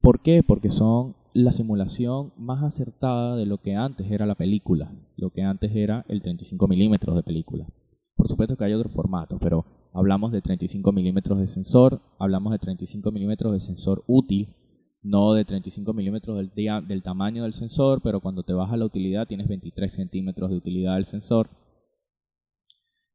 ¿Por 0.01 0.21
qué? 0.21 0.43
Porque 0.43 0.69
son 0.69 1.15
la 1.33 1.53
simulación 1.53 2.33
más 2.37 2.63
acertada 2.63 3.35
de 3.35 3.45
lo 3.45 3.59
que 3.59 3.75
antes 3.75 4.09
era 4.11 4.25
la 4.25 4.35
película, 4.35 4.91
lo 5.17 5.29
que 5.29 5.43
antes 5.43 5.75
era 5.75 6.05
el 6.07 6.21
35 6.21 6.67
milímetros 6.67 7.15
de 7.15 7.23
película. 7.23 7.67
Por 8.15 8.27
supuesto 8.27 8.57
que 8.57 8.65
hay 8.65 8.73
otros 8.73 8.93
formatos, 8.93 9.39
pero 9.41 9.65
hablamos 9.93 10.31
de 10.31 10.41
35 10.41 10.91
milímetros 10.91 11.39
de 11.39 11.47
sensor, 11.53 12.01
hablamos 12.17 12.51
de 12.51 12.59
35 12.59 13.11
milímetros 13.11 13.53
de 13.53 13.65
sensor 13.65 14.03
útil, 14.07 14.55
no 15.01 15.33
de 15.33 15.45
35 15.45 15.93
milímetros 15.93 16.37
del, 16.37 17.03
tamaño 17.03 17.43
del 17.43 17.53
sensor, 17.53 18.01
pero 18.03 18.19
cuando 18.19 18.43
te 18.43 18.53
vas 18.53 18.71
a 18.71 18.77
la 18.77 18.85
utilidad 18.85 19.27
tienes 19.27 19.47
23 19.47 19.93
centímetros 19.93 20.49
de 20.49 20.57
utilidad 20.57 20.95
del 20.95 21.05
sensor. 21.05 21.49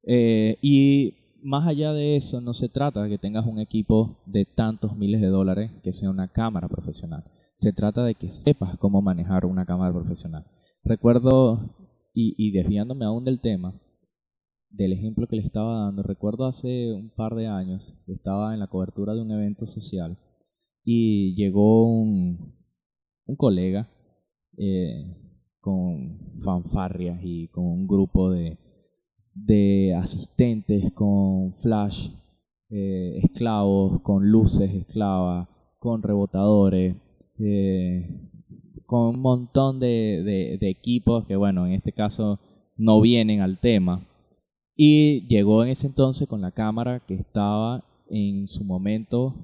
Eh, 0.07 0.57
y 0.63 1.15
más 1.45 1.69
allá 1.69 1.93
de 1.93 2.17
eso, 2.17 2.41
no 2.41 2.55
se 2.55 2.71
trata 2.71 3.03
de 3.03 3.11
que 3.11 3.19
tengas 3.19 3.47
un 3.47 3.59
equipo 3.59 4.23
de 4.27 4.47
tantos 4.47 4.97
miles 4.97 5.21
de 5.21 5.27
dólares 5.27 5.71
que 5.83 5.93
sea 5.93 6.09
una 6.09 6.29
cámara 6.29 6.69
profesional. 6.69 7.25
Se 7.61 7.73
trata 7.73 8.03
de 8.03 8.15
que 8.15 8.33
sepas 8.45 8.79
cómo 8.79 9.03
manejar 9.03 9.45
una 9.45 9.67
cámara 9.67 9.93
profesional. 9.93 10.47
Recuerdo, 10.83 11.77
y, 12.15 12.35
y 12.39 12.51
desviándome 12.53 13.05
aún 13.05 13.25
del 13.25 13.41
tema, 13.41 13.79
del 14.71 14.95
ejemplo 14.95 15.27
que 15.29 15.37
le 15.37 15.43
estaba 15.43 15.85
dando, 15.85 16.03
recuerdo 16.03 16.47
hace 16.47 16.93
un 16.93 17.11
par 17.11 17.35
de 17.35 17.47
años, 17.47 17.83
estaba 18.07 18.55
en 18.55 18.61
la 18.61 18.67
cobertura 18.67 19.15
de 19.15 19.21
un 19.21 19.31
evento 19.31 19.67
social 19.67 20.19
y 20.83 21.35
llegó 21.37 21.87
un, 21.87 22.55
un 23.27 23.37
colega 23.37 23.91
eh, 24.57 25.15
con 25.61 26.41
fanfarrias 26.43 27.21
y 27.23 27.49
con 27.49 27.65
un 27.65 27.87
grupo 27.87 28.31
de, 28.31 28.59
de 29.35 29.95
asistentes 29.95 30.93
con 30.93 31.55
flash 31.63 32.09
eh, 32.71 33.21
esclavos, 33.23 34.01
con 34.03 34.31
luces 34.31 34.73
esclavas, 34.75 35.49
con 35.79 36.03
rebotadores, 36.03 36.97
eh, 37.39 38.09
con 38.87 39.15
un 39.15 39.21
montón 39.21 39.81
de, 39.81 40.57
de, 40.61 40.71
equipos 40.71 41.27
que, 41.27 41.37
bueno, 41.37 41.67
en 41.67 41.73
este 41.73 41.93
caso 41.93 42.41
no 42.77 43.01
vienen 43.01 43.41
al 43.41 43.59
tema. 43.59 44.07
Y 44.77 45.27
llegó 45.29 45.63
en 45.63 45.71
ese 45.71 45.87
entonces 45.87 46.27
con 46.27 46.41
la 46.41 46.53
cámara 46.53 47.01
que 47.07 47.15
estaba 47.15 47.85
en 48.09 48.49
su 48.49 48.65
momento 48.65 49.35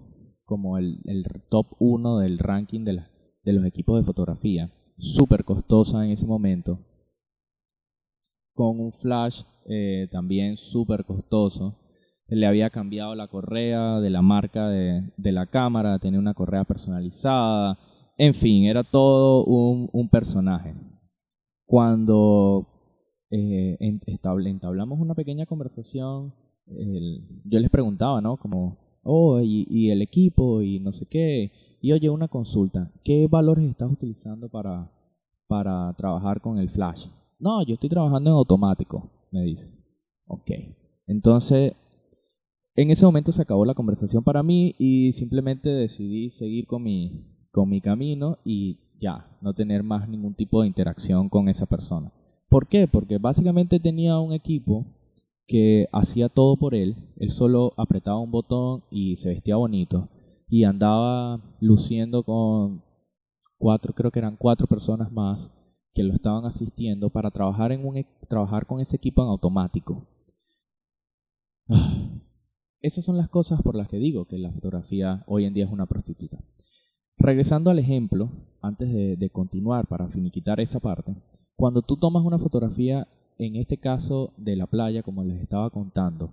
como 0.44 0.78
el, 0.78 0.98
top 1.48 1.66
1 1.78 2.18
del 2.18 2.38
ranking 2.38 2.84
de, 2.84 3.00
de 3.44 3.52
los 3.52 3.64
equipos 3.64 4.00
de 4.00 4.06
fotografía. 4.06 4.72
Súper 4.98 5.44
costosa 5.44 6.04
en 6.04 6.12
ese 6.12 6.26
momento. 6.26 6.80
Con 8.60 8.78
un 8.78 8.92
flash 8.92 9.40
eh, 9.70 10.06
también 10.12 10.58
súper 10.58 11.06
costoso. 11.06 11.76
Le 12.28 12.46
había 12.46 12.68
cambiado 12.68 13.14
la 13.14 13.26
correa 13.26 14.00
de 14.00 14.10
la 14.10 14.20
marca 14.20 14.68
de, 14.68 15.02
de, 15.16 15.32
la 15.32 15.46
cámara, 15.46 15.98
tenía 15.98 16.18
una 16.18 16.34
correa 16.34 16.64
personalizada. 16.64 17.78
En 18.18 18.34
fin, 18.34 18.64
era 18.64 18.84
todo 18.84 19.46
un, 19.46 19.88
un 19.94 20.10
personaje. 20.10 20.74
Cuando 21.64 22.66
eh, 23.30 23.78
entablamos 23.80 25.00
una 25.00 25.14
pequeña 25.14 25.46
conversación, 25.46 26.34
yo 26.66 27.60
les 27.60 27.70
preguntaba, 27.70 28.20
¿no? 28.20 28.36
Como, 28.36 28.76
oh, 29.04 29.40
y, 29.40 29.88
el 29.88 30.02
equipo 30.02 30.60
y 30.60 30.80
no 30.80 30.92
sé 30.92 31.06
qué. 31.06 31.50
Y 31.80 31.92
oye, 31.92 32.10
una 32.10 32.28
consulta, 32.28 32.92
¿qué 33.04 33.26
valores 33.26 33.70
estás 33.70 33.90
utilizando 33.90 34.50
para, 34.50 34.92
para 35.48 35.94
trabajar 35.94 36.42
con 36.42 36.58
el 36.58 36.68
flash? 36.68 37.06
No, 37.40 37.62
yo 37.64 37.74
estoy 37.74 37.88
trabajando 37.88 38.30
en 38.30 38.36
automático, 38.36 39.10
me 39.32 39.42
dice. 39.42 39.66
Ok. 40.26 40.50
Entonces, 41.06 41.72
en 42.76 42.90
ese 42.90 43.04
momento 43.04 43.32
se 43.32 43.42
acabó 43.42 43.64
la 43.64 43.74
conversación 43.74 44.22
para 44.22 44.42
mí 44.42 44.74
y 44.78 45.14
simplemente 45.14 45.70
decidí 45.70 46.30
seguir 46.38 46.66
con 46.66 46.82
mi, 46.82 47.24
con 47.50 47.68
mi 47.68 47.80
camino 47.80 48.38
y 48.44 48.78
ya, 49.00 49.26
no 49.40 49.54
tener 49.54 49.82
más 49.82 50.08
ningún 50.08 50.34
tipo 50.34 50.60
de 50.60 50.68
interacción 50.68 51.30
con 51.30 51.48
esa 51.48 51.66
persona. 51.66 52.12
¿Por 52.50 52.66
qué? 52.68 52.86
Porque 52.86 53.18
básicamente 53.18 53.80
tenía 53.80 54.18
un 54.18 54.32
equipo 54.34 54.84
que 55.46 55.88
hacía 55.92 56.28
todo 56.28 56.56
por 56.56 56.74
él, 56.74 56.94
él 57.16 57.32
solo 57.32 57.72
apretaba 57.76 58.18
un 58.20 58.30
botón 58.30 58.82
y 58.90 59.16
se 59.16 59.30
vestía 59.30 59.56
bonito 59.56 60.08
y 60.48 60.64
andaba 60.64 61.40
luciendo 61.60 62.22
con 62.22 62.82
cuatro, 63.58 63.94
creo 63.94 64.10
que 64.10 64.18
eran 64.18 64.36
cuatro 64.36 64.66
personas 64.66 65.10
más 65.10 65.38
que 65.94 66.02
lo 66.02 66.14
estaban 66.14 66.44
asistiendo 66.44 67.10
para 67.10 67.30
trabajar 67.30 67.72
en 67.72 67.86
un 67.86 67.96
e, 67.96 68.06
trabajar 68.28 68.66
con 68.66 68.80
ese 68.80 68.96
equipo 68.96 69.22
en 69.22 69.28
automático. 69.28 70.06
Esas 72.80 73.04
son 73.04 73.16
las 73.18 73.28
cosas 73.28 73.60
por 73.62 73.76
las 73.76 73.88
que 73.88 73.98
digo 73.98 74.24
que 74.24 74.38
la 74.38 74.52
fotografía 74.52 75.22
hoy 75.26 75.44
en 75.44 75.54
día 75.54 75.66
es 75.66 75.70
una 75.70 75.86
prostituta. 75.86 76.38
Regresando 77.18 77.70
al 77.70 77.78
ejemplo, 77.78 78.30
antes 78.62 78.90
de, 78.90 79.16
de 79.16 79.30
continuar 79.30 79.86
para 79.86 80.08
finiquitar 80.08 80.60
esa 80.60 80.80
parte, 80.80 81.14
cuando 81.56 81.82
tú 81.82 81.98
tomas 81.98 82.24
una 82.24 82.38
fotografía 82.38 83.06
en 83.36 83.56
este 83.56 83.78
caso 83.78 84.32
de 84.36 84.56
la 84.56 84.66
playa, 84.66 85.02
como 85.02 85.24
les 85.24 85.40
estaba 85.42 85.70
contando, 85.70 86.32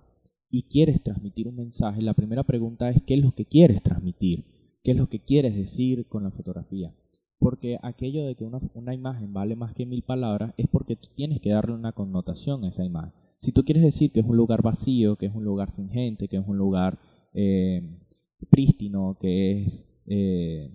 y 0.50 0.64
quieres 0.64 1.02
transmitir 1.02 1.48
un 1.48 1.56
mensaje, 1.56 2.00
la 2.02 2.14
primera 2.14 2.42
pregunta 2.42 2.90
es 2.90 3.02
¿qué 3.06 3.14
es 3.14 3.20
lo 3.22 3.32
que 3.32 3.44
quieres 3.44 3.82
transmitir? 3.82 4.44
¿Qué 4.82 4.92
es 4.92 4.96
lo 4.96 5.08
que 5.08 5.20
quieres 5.20 5.54
decir 5.54 6.06
con 6.08 6.24
la 6.24 6.30
fotografía? 6.30 6.94
Porque 7.38 7.78
aquello 7.82 8.24
de 8.24 8.34
que 8.34 8.44
una, 8.44 8.60
una 8.74 8.94
imagen 8.94 9.32
vale 9.32 9.54
más 9.56 9.74
que 9.74 9.86
mil 9.86 10.02
palabras 10.02 10.54
es 10.56 10.66
porque 10.68 10.96
tú 10.96 11.08
tienes 11.14 11.40
que 11.40 11.50
darle 11.50 11.74
una 11.74 11.92
connotación 11.92 12.64
a 12.64 12.68
esa 12.68 12.84
imagen. 12.84 13.12
Si 13.42 13.52
tú 13.52 13.64
quieres 13.64 13.84
decir 13.84 14.10
que 14.10 14.20
es 14.20 14.26
un 14.26 14.36
lugar 14.36 14.62
vacío, 14.62 15.16
que 15.16 15.26
es 15.26 15.34
un 15.34 15.44
lugar 15.44 15.72
sin 15.76 15.88
gente, 15.90 16.26
que 16.28 16.36
es 16.36 16.46
un 16.46 16.58
lugar 16.58 16.98
eh, 17.34 17.82
prístino, 18.50 19.16
que 19.20 19.62
es 19.62 19.72
eh, 20.06 20.70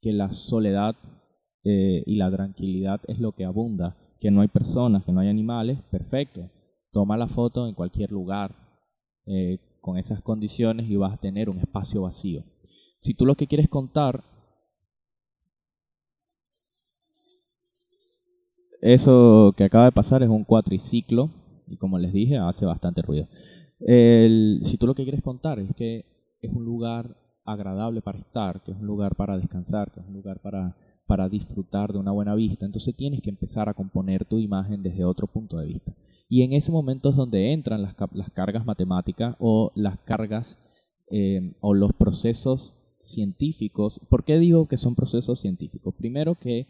que 0.00 0.12
la 0.12 0.32
soledad 0.32 0.96
eh, 1.64 2.02
y 2.06 2.16
la 2.16 2.30
tranquilidad 2.30 3.00
es 3.06 3.18
lo 3.18 3.32
que 3.32 3.44
abunda, 3.44 3.96
que 4.20 4.30
no 4.30 4.40
hay 4.40 4.48
personas, 4.48 5.04
que 5.04 5.12
no 5.12 5.20
hay 5.20 5.28
animales, 5.28 5.78
perfecto. 5.90 6.50
Toma 6.92 7.16
la 7.16 7.28
foto 7.28 7.68
en 7.68 7.74
cualquier 7.74 8.10
lugar 8.10 8.54
eh, 9.26 9.58
con 9.80 9.98
esas 9.98 10.22
condiciones 10.22 10.88
y 10.88 10.96
vas 10.96 11.14
a 11.14 11.20
tener 11.20 11.48
un 11.48 11.58
espacio 11.58 12.02
vacío. 12.02 12.44
Si 13.02 13.14
tú 13.14 13.26
lo 13.26 13.34
que 13.34 13.46
quieres 13.46 13.68
contar, 13.68 14.24
eso 18.80 19.54
que 19.56 19.64
acaba 19.64 19.86
de 19.86 19.92
pasar 19.92 20.22
es 20.22 20.28
un 20.28 20.44
cuatriciclo 20.44 21.30
y 21.68 21.76
como 21.76 21.98
les 21.98 22.12
dije 22.12 22.38
hace 22.38 22.66
bastante 22.66 23.02
ruido. 23.02 23.26
si 23.78 24.76
tú 24.78 24.86
lo 24.86 24.94
que 24.94 25.04
quieres 25.04 25.22
contar 25.22 25.58
es 25.58 25.74
que 25.76 26.04
es 26.42 26.52
un 26.52 26.64
lugar 26.64 27.16
agradable 27.44 28.00
para 28.00 28.18
estar, 28.18 28.62
que 28.62 28.72
es 28.72 28.78
un 28.78 28.86
lugar 28.86 29.14
para 29.16 29.38
descansar, 29.38 29.90
que 29.92 30.00
es 30.00 30.06
un 30.06 30.14
lugar 30.14 30.40
para 30.40 30.74
para 31.10 31.28
disfrutar 31.28 31.92
de 31.92 31.98
una 31.98 32.12
buena 32.12 32.36
vista, 32.36 32.64
entonces 32.64 32.94
tienes 32.94 33.20
que 33.20 33.30
empezar 33.30 33.68
a 33.68 33.74
componer 33.74 34.24
tu 34.26 34.38
imagen 34.38 34.84
desde 34.84 35.04
otro 35.04 35.26
punto 35.26 35.56
de 35.56 35.66
vista. 35.66 35.92
Y 36.28 36.42
en 36.42 36.52
ese 36.52 36.70
momento 36.70 37.10
es 37.10 37.16
donde 37.16 37.52
entran 37.52 37.82
las, 37.82 37.96
las 38.12 38.30
cargas 38.30 38.64
matemáticas 38.64 39.34
o 39.40 39.72
las 39.74 39.98
cargas 40.04 40.46
eh, 41.10 41.52
o 41.58 41.74
los 41.74 41.92
procesos 41.94 42.74
científicos. 43.00 44.00
¿Por 44.08 44.22
qué 44.22 44.38
digo 44.38 44.68
que 44.68 44.76
son 44.76 44.94
procesos 44.94 45.40
científicos? 45.40 45.92
Primero 45.98 46.36
que 46.36 46.68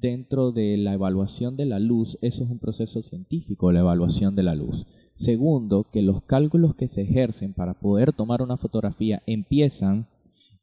dentro 0.00 0.52
de 0.52 0.76
la 0.76 0.94
evaluación 0.94 1.56
de 1.56 1.66
la 1.66 1.78
luz, 1.78 2.18
eso 2.22 2.44
es 2.44 2.50
un 2.50 2.58
proceso 2.58 3.02
científico, 3.02 3.72
la 3.72 3.80
evaluación 3.80 4.34
de 4.36 4.42
la 4.42 4.54
luz. 4.54 4.86
Segundo, 5.18 5.86
que 5.92 6.02
los 6.02 6.22
cálculos 6.22 6.74
que 6.74 6.88
se 6.88 7.02
ejercen 7.02 7.52
para 7.52 7.74
poder 7.74 8.12
tomar 8.12 8.42
una 8.42 8.56
fotografía 8.56 9.22
empiezan 9.26 10.06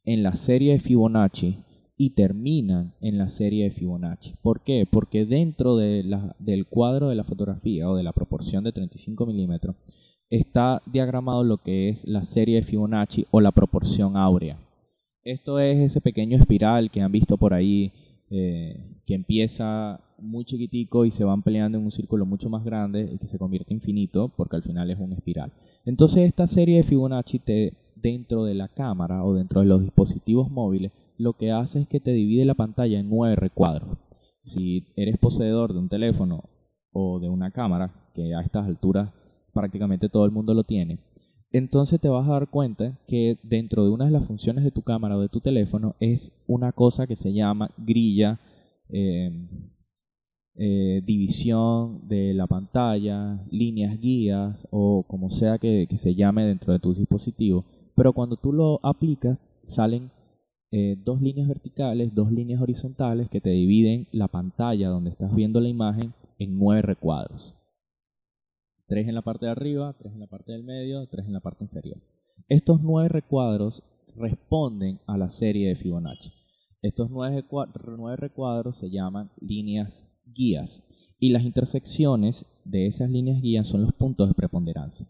en 0.04 0.22
la 0.22 0.36
serie 0.46 0.72
de 0.72 0.80
Fibonacci 0.80 1.58
y 1.96 2.10
terminan 2.10 2.94
en 3.00 3.18
la 3.18 3.30
serie 3.36 3.64
de 3.64 3.70
Fibonacci. 3.72 4.34
¿Por 4.42 4.62
qué? 4.62 4.86
Porque 4.90 5.26
dentro 5.26 5.76
de 5.76 6.02
la, 6.02 6.34
del 6.38 6.66
cuadro 6.66 7.08
de 7.08 7.16
la 7.16 7.24
fotografía 7.24 7.88
o 7.88 7.96
de 7.96 8.02
la 8.02 8.12
proporción 8.12 8.64
de 8.64 8.72
35 8.72 9.26
milímetros 9.26 9.76
está 10.30 10.82
diagramado 10.86 11.42
lo 11.44 11.58
que 11.58 11.90
es 11.90 11.98
la 12.04 12.24
serie 12.26 12.56
de 12.56 12.66
Fibonacci 12.66 13.26
o 13.30 13.40
la 13.40 13.52
proporción 13.52 14.16
áurea. 14.16 14.58
Esto 15.24 15.58
es 15.58 15.90
ese 15.90 16.00
pequeño 16.00 16.38
espiral 16.38 16.90
que 16.90 17.00
han 17.00 17.12
visto 17.12 17.36
por 17.36 17.52
ahí, 17.52 17.92
eh, 18.30 18.76
que 19.06 19.14
empieza 19.14 20.00
muy 20.18 20.44
chiquitico 20.44 21.04
y 21.04 21.12
se 21.12 21.24
van 21.24 21.42
peleando 21.42 21.78
en 21.78 21.84
un 21.84 21.92
círculo 21.92 22.26
mucho 22.26 22.48
más 22.50 22.64
grande 22.64 23.10
y 23.12 23.18
que 23.18 23.28
se 23.28 23.38
convierte 23.38 23.72
infinito 23.72 24.32
porque 24.36 24.56
al 24.56 24.62
final 24.62 24.90
es 24.90 24.98
una 24.98 25.14
espiral. 25.14 25.52
Entonces 25.84 26.28
esta 26.28 26.46
serie 26.46 26.78
de 26.78 26.84
Fibonacci 26.84 27.38
te, 27.38 27.74
dentro 27.96 28.44
de 28.44 28.54
la 28.54 28.68
cámara 28.68 29.24
o 29.24 29.34
dentro 29.34 29.60
de 29.60 29.66
los 29.66 29.82
dispositivos 29.82 30.50
móviles 30.50 30.92
lo 31.18 31.32
que 31.32 31.50
hace 31.50 31.80
es 31.80 31.88
que 31.88 32.00
te 32.00 32.12
divide 32.12 32.44
la 32.44 32.54
pantalla 32.54 32.98
en 32.98 33.10
nueve 33.10 33.36
recuadros. 33.36 33.98
Si 34.44 34.86
eres 34.96 35.18
poseedor 35.18 35.72
de 35.72 35.80
un 35.80 35.88
teléfono 35.88 36.44
o 36.92 37.18
de 37.20 37.28
una 37.28 37.50
cámara, 37.50 37.92
que 38.14 38.34
a 38.34 38.40
estas 38.40 38.66
alturas 38.66 39.10
prácticamente 39.52 40.08
todo 40.08 40.24
el 40.24 40.30
mundo 40.30 40.54
lo 40.54 40.64
tiene, 40.64 40.98
entonces 41.52 42.00
te 42.00 42.08
vas 42.08 42.28
a 42.28 42.32
dar 42.32 42.48
cuenta 42.48 42.98
que 43.06 43.38
dentro 43.42 43.84
de 43.84 43.90
una 43.90 44.04
de 44.04 44.10
las 44.10 44.26
funciones 44.26 44.64
de 44.64 44.70
tu 44.70 44.82
cámara 44.82 45.16
o 45.16 45.20
de 45.20 45.28
tu 45.28 45.40
teléfono 45.40 45.94
es 46.00 46.20
una 46.46 46.72
cosa 46.72 47.06
que 47.06 47.16
se 47.16 47.32
llama 47.32 47.70
grilla, 47.78 48.38
eh, 48.90 49.30
eh, 50.56 51.02
división 51.04 52.08
de 52.08 52.34
la 52.34 52.46
pantalla, 52.46 53.40
líneas 53.50 54.00
guías 54.00 54.56
o 54.70 55.04
como 55.06 55.30
sea 55.30 55.58
que, 55.58 55.86
que 55.88 55.98
se 55.98 56.14
llame 56.14 56.44
dentro 56.44 56.72
de 56.72 56.80
tu 56.80 56.94
dispositivo. 56.94 57.64
Pero 57.94 58.12
cuando 58.12 58.36
tú 58.36 58.52
lo 58.52 58.80
aplicas 58.82 59.38
salen 59.74 60.10
eh, 60.70 60.96
dos 61.02 61.22
líneas 61.22 61.48
verticales, 61.48 62.14
dos 62.14 62.30
líneas 62.30 62.60
horizontales 62.60 63.30
que 63.30 63.40
te 63.40 63.50
dividen 63.50 64.06
la 64.12 64.28
pantalla 64.28 64.88
donde 64.88 65.10
estás 65.10 65.34
viendo 65.34 65.60
la 65.60 65.68
imagen 65.68 66.12
en 66.38 66.58
nueve 66.58 66.82
recuadros. 66.82 67.54
Tres 68.88 69.06
en 69.06 69.14
la 69.14 69.22
parte 69.22 69.44
de 69.44 69.52
arriba, 69.52 69.94
tres 69.98 70.14
en 70.14 70.20
la 70.20 70.26
parte 70.26 70.52
del 70.52 70.64
medio, 70.64 71.06
tres 71.08 71.26
en 71.26 71.34
la 71.34 71.40
parte 71.40 71.62
inferior. 71.62 71.98
Estos 72.48 72.80
nueve 72.82 73.10
recuadros 73.10 73.82
responden 74.16 74.98
a 75.06 75.18
la 75.18 75.30
serie 75.32 75.68
de 75.68 75.76
Fibonacci. 75.76 76.32
Estos 76.80 77.10
nueve, 77.10 77.44
nueve 77.98 78.16
recuadros 78.16 78.78
se 78.78 78.88
llaman 78.88 79.30
líneas 79.40 79.92
guías 80.24 80.70
y 81.18 81.30
las 81.30 81.42
intersecciones 81.42 82.34
de 82.64 82.86
esas 82.86 83.10
líneas 83.10 83.42
guías 83.42 83.66
son 83.66 83.82
los 83.82 83.92
puntos 83.92 84.28
de 84.28 84.34
preponderancia. 84.34 85.06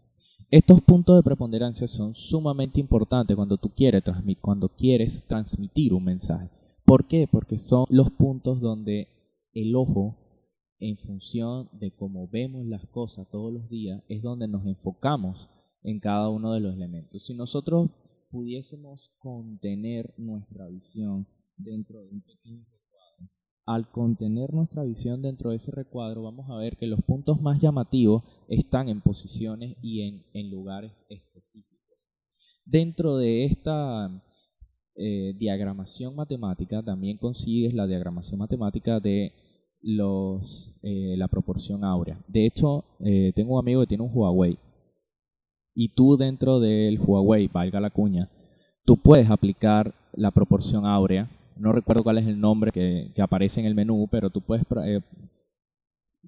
Estos 0.51 0.81
puntos 0.81 1.15
de 1.15 1.23
preponderancia 1.23 1.87
son 1.87 2.15
sumamente 2.15 2.81
importantes 2.81 3.35
cuando 3.35 3.57
tú 3.57 3.69
quieres, 3.69 4.03
cuando 4.41 4.69
quieres 4.69 5.23
transmitir 5.27 5.93
un 5.93 6.03
mensaje. 6.03 6.49
¿Por 6.85 7.07
qué? 7.07 7.29
Porque 7.31 7.59
son 7.59 7.85
los 7.89 8.09
puntos 8.11 8.59
donde 8.59 9.07
el 9.53 9.75
ojo, 9.75 10.17
en 10.79 10.97
función 10.97 11.69
de 11.73 11.91
cómo 11.91 12.27
vemos 12.27 12.65
las 12.65 12.85
cosas 12.87 13.27
todos 13.31 13.53
los 13.53 13.69
días, 13.69 14.01
es 14.07 14.21
donde 14.21 14.47
nos 14.47 14.65
enfocamos 14.65 15.49
en 15.83 15.99
cada 15.99 16.29
uno 16.29 16.53
de 16.53 16.61
los 16.61 16.73
elementos. 16.73 17.25
Si 17.25 17.33
nosotros 17.33 17.89
pudiésemos 18.31 19.11
contener 19.19 20.13
nuestra 20.17 20.67
visión 20.67 21.27
dentro 21.57 22.01
de 22.01 22.09
un 22.09 22.21
pequeño 22.21 22.65
al 23.69 23.87
contener 23.91 24.51
nuestra 24.51 24.83
visión 24.83 25.21
dentro 25.21 25.51
de 25.51 25.57
ese 25.57 25.69
recuadro, 25.69 26.23
vamos 26.23 26.49
a 26.49 26.55
ver 26.55 26.75
que 26.77 26.87
los 26.87 27.03
puntos 27.03 27.39
más 27.39 27.61
llamativos 27.61 28.23
están 28.47 28.89
en 28.89 28.99
posiciones 28.99 29.77
y 29.83 30.01
en, 30.33 30.49
lugares 30.49 30.91
específicos. 31.07 31.99
Dentro 32.65 33.17
de 33.17 33.45
esta 33.45 34.23
eh, 34.95 35.35
diagramación 35.37 36.15
matemática 36.15 36.81
también 36.81 37.19
consigues 37.19 37.75
la 37.75 37.85
diagramación 37.85 38.39
matemática 38.39 38.99
de 38.99 39.33
los, 39.81 40.73
eh, 40.83 41.15
la 41.17 41.27
proporción 41.27 41.83
áurea. 41.83 42.19
De 42.27 42.45
hecho, 42.45 42.85
eh, 42.99 43.31
tengo 43.35 43.53
un 43.53 43.59
amigo 43.59 43.81
que 43.81 43.87
tiene 43.87 44.03
un 44.03 44.11
Huawei 44.13 44.57
y 45.75 45.93
tú 45.93 46.17
dentro 46.17 46.59
del 46.59 46.99
Huawei, 46.99 47.47
valga 47.47 47.79
la 47.79 47.89
cuña, 47.89 48.29
tú 48.85 48.97
puedes 48.97 49.29
aplicar 49.29 49.93
la 50.13 50.31
proporción 50.31 50.85
áurea 50.85 51.29
no 51.59 51.73
recuerdo 51.73 52.03
cuál 52.03 52.17
es 52.17 52.27
el 52.27 52.39
nombre 52.39 52.71
que, 52.71 53.11
aparece 53.21 53.59
en 53.59 53.65
el 53.65 53.75
menú, 53.75 54.07
pero 54.09 54.29
tú 54.29 54.41
puedes, 54.41 54.65
eh, 54.85 55.01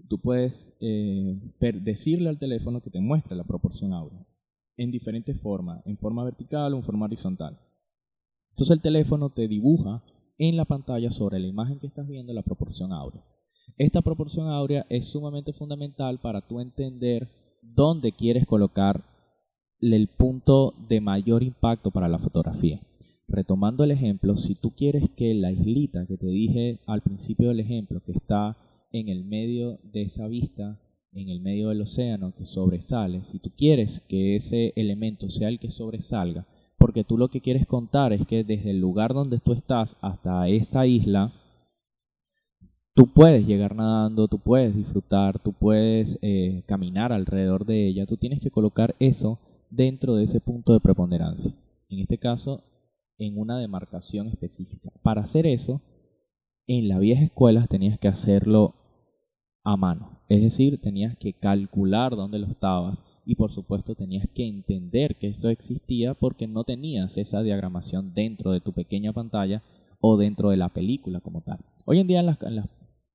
tú 0.10 0.20
puedes 0.20 0.54
decirle 0.80 2.30
al 2.30 2.38
teléfono 2.38 2.82
que 2.82 2.90
te 2.90 3.00
muestre 3.00 3.36
la 3.36 3.46
proporción 3.46 3.94
áurea 3.94 4.26
en 4.78 4.92
diferentes 4.92 5.40
formas, 5.42 5.82
en 5.86 5.98
forma 5.98 6.24
vertical 6.26 6.74
o 6.74 6.78
en 6.78 6.84
forma 6.84 7.06
horizontal. 7.06 7.58
Entonces 8.52 8.76
el 8.76 8.82
teléfono 8.82 9.30
te 9.30 9.48
dibuja 9.48 10.04
en 10.38 10.58
la 10.58 10.66
pantalla 10.66 11.12
sobre 11.12 11.40
la 11.40 11.48
imagen 11.48 11.80
que 11.80 11.88
estás 11.88 12.08
viendo 12.08 12.34
la 12.34 12.42
proporción 12.42 12.92
áurea. 12.92 13.24
Esta 13.78 14.02
proporción 14.02 14.47
áurea 14.47 14.86
es 14.89 15.06
sumamente 15.08 15.54
fundamental 15.54 16.19
para 16.19 16.41
tú 16.41 16.60
entender 16.60 17.30
dónde 17.62 18.12
quieres 18.12 18.45
colocar 18.45 19.04
el 19.80 20.08
punto 20.08 20.74
de 20.88 21.02
mayor 21.02 21.43
impacto 21.43 21.91
para 21.91 22.08
la 22.08 22.19
fotografía. 22.19 22.82
Retomando 23.28 23.84
el 23.84 23.91
ejemplo, 23.91 24.38
si 24.38 24.56
tú 24.56 24.71
quieres 24.76 25.10
que 25.15 25.34
la 25.34 25.52
islita 25.52 26.06
que 26.06 26.17
te 26.17 26.28
dije 26.28 26.80
al 26.86 27.02
principio 27.02 27.50
del 27.50 27.62
ejemplo, 27.62 28.02
que 28.06 28.12
está 28.12 28.58
en 28.91 29.10
el 29.10 29.24
medio 29.24 29.80
de 29.84 30.04
esa 30.04 30.28
vista, 30.28 30.80
en 31.13 31.30
el 31.30 31.41
medio 31.41 31.69
del 31.69 31.82
océano, 31.82 32.34
que 32.38 32.45
sobresale, 32.45 33.24
si 33.32 33.39
tú 33.39 33.52
quieres 33.58 33.89
que 34.08 34.36
ese 34.36 34.74
elemento 34.76 35.30
sea 35.30 35.50
el 35.50 35.60
que 35.60 35.71
sobresalga, 35.71 36.45
porque 36.78 37.04
tú 37.04 37.17
lo 37.17 37.30
que 37.30 37.41
quieres 37.41 37.65
contar 37.67 38.12
es 38.12 38.26
que 38.28 38.43
desde 38.43 38.71
el 38.71 38.82
lugar 38.82 39.13
donde 39.13 39.39
tú 39.39 39.54
estás 39.54 39.89
hasta 40.02 40.47
esa 40.50 40.86
isla, 40.88 41.32
tú 42.93 43.08
puedes 43.08 43.45
llegar 43.45 43.75
nadando, 43.75 44.27
tú 44.27 44.39
puedes 44.39 44.75
disfrutar, 44.75 45.39
tú 45.39 45.54
puedes 45.54 46.17
eh, 46.21 46.63
caminar 46.67 47.12
alrededor 47.12 47.65
de 47.65 47.88
ella, 47.88 48.06
tú 48.06 48.17
tienes 48.17 48.41
que 48.41 48.51
colocar 48.51 48.95
eso 48.99 49.39
dentro 49.69 50.15
de 50.15 50.25
ese 50.25 50.39
punto 50.39 50.73
de 50.73 50.80
preponderancia. 50.80 51.54
En 51.89 51.99
este 51.99 52.17
caso, 52.17 52.63
en 53.17 53.38
una 53.38 53.60
demarcación 53.60 54.27
específica. 54.27 54.91
Para 55.04 55.21
hacer 55.21 55.45
eso, 55.45 55.82
en 56.67 56.88
la 56.88 56.99
vieja 56.99 57.23
escuela 57.23 57.67
tenías 57.67 57.99
que 57.99 58.08
hacerlo 58.08 58.75
a 59.63 59.77
mano. 59.77 60.19
Es 60.27 60.41
decir, 60.41 60.82
tenías 60.82 61.17
que 61.17 61.34
calcular 61.34 62.15
dónde 62.15 62.39
lo 62.39 62.47
estabas 62.47 62.97
y 63.25 63.36
por 63.36 63.54
supuesto 63.54 63.95
tenías 63.95 64.27
que 64.34 64.47
entender 64.47 65.15
que 65.15 65.27
esto 65.27 65.49
existía 65.49 66.15
porque 66.15 66.47
no 66.47 66.63
tenías 66.63 67.15
esa 67.15 67.43
diagramación 67.43 68.13
dentro 68.13 68.51
de 68.51 68.62
tu 68.62 68.73
pequeña 68.73 69.13
pantalla 69.13 69.62
o 69.99 70.17
dentro 70.17 70.49
de 70.49 70.58
la 70.58 70.69
película 70.69 71.19
como 71.19 71.41
tal. 71.41 71.60
Hoy 71.86 71.99
en 71.99 72.08
día 72.08 72.21
en, 72.21 72.30
en 72.30 72.56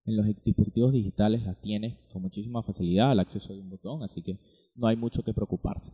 los 0.06 0.26
dispositivos 0.44 0.92
digitales 0.92 1.42
las 1.44 1.60
tienes 1.60 1.96
con 2.12 2.22
muchísima 2.22 2.62
facilidad 2.62 3.10
al 3.10 3.20
acceso 3.20 3.52
de 3.52 3.60
un 3.60 3.70
botón, 3.70 4.02
así 4.02 4.22
que 4.22 4.38
no 4.74 4.86
hay 4.86 4.96
mucho 4.96 5.22
que 5.22 5.34
preocuparse. 5.34 5.92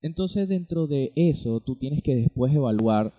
Entonces 0.00 0.48
dentro 0.48 0.86
de 0.86 1.12
eso 1.16 1.60
tú 1.60 1.76
tienes 1.76 2.02
que 2.02 2.14
después 2.14 2.54
evaluar 2.54 3.12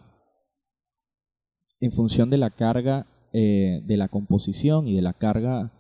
en 1.80 1.92
función 1.92 2.30
de 2.30 2.38
la 2.38 2.50
carga 2.50 3.08
eh, 3.32 3.84
de 3.86 3.96
la 3.96 4.08
composición 4.08 4.88
y 4.88 4.96
de 4.96 5.04
la 5.04 5.14
carga, 5.14 5.72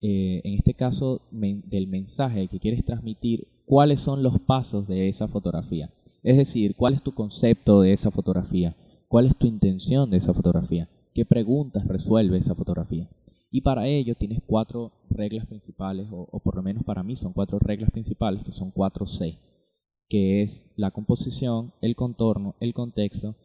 eh, 0.00 0.40
en 0.44 0.54
este 0.54 0.74
caso 0.74 1.22
del 1.32 1.88
mensaje 1.88 2.46
que 2.46 2.60
quieres 2.60 2.84
transmitir, 2.84 3.48
cuáles 3.66 4.00
son 4.00 4.22
los 4.22 4.38
pasos 4.40 4.86
de 4.86 5.08
esa 5.08 5.26
fotografía. 5.26 5.90
Es 6.22 6.36
decir, 6.36 6.76
cuál 6.76 6.94
es 6.94 7.02
tu 7.02 7.12
concepto 7.12 7.80
de 7.80 7.94
esa 7.94 8.12
fotografía, 8.12 8.76
cuál 9.08 9.26
es 9.26 9.36
tu 9.36 9.48
intención 9.48 10.08
de 10.10 10.18
esa 10.18 10.32
fotografía, 10.32 10.88
qué 11.14 11.24
preguntas 11.24 11.86
resuelve 11.88 12.38
esa 12.38 12.54
fotografía. 12.54 13.08
Y 13.54 13.60
para 13.60 13.86
ello 13.86 14.16
tienes 14.16 14.42
cuatro 14.44 14.90
reglas 15.10 15.46
principales, 15.46 16.08
o, 16.10 16.40
por 16.40 16.56
lo 16.56 16.62
menos 16.64 16.82
para 16.82 17.04
mí 17.04 17.14
son 17.14 17.32
cuatro 17.32 17.60
reglas 17.60 17.88
principales, 17.92 18.42
que 18.42 18.50
son 18.50 18.72
cuatro 18.72 19.06
C 19.06 19.38
que 20.08 20.42
es 20.42 20.50
la 20.74 20.90
composición, 20.90 21.72
el 21.80 21.94
contorno, 21.94 22.56
el 22.58 22.74
contexto, 22.74 23.36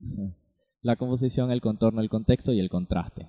la 0.82 0.96
composición, 0.96 1.50
el 1.50 1.62
contorno, 1.62 2.02
el 2.02 2.10
contexto 2.10 2.52
y 2.52 2.60
el 2.60 2.68
contraste. 2.68 3.26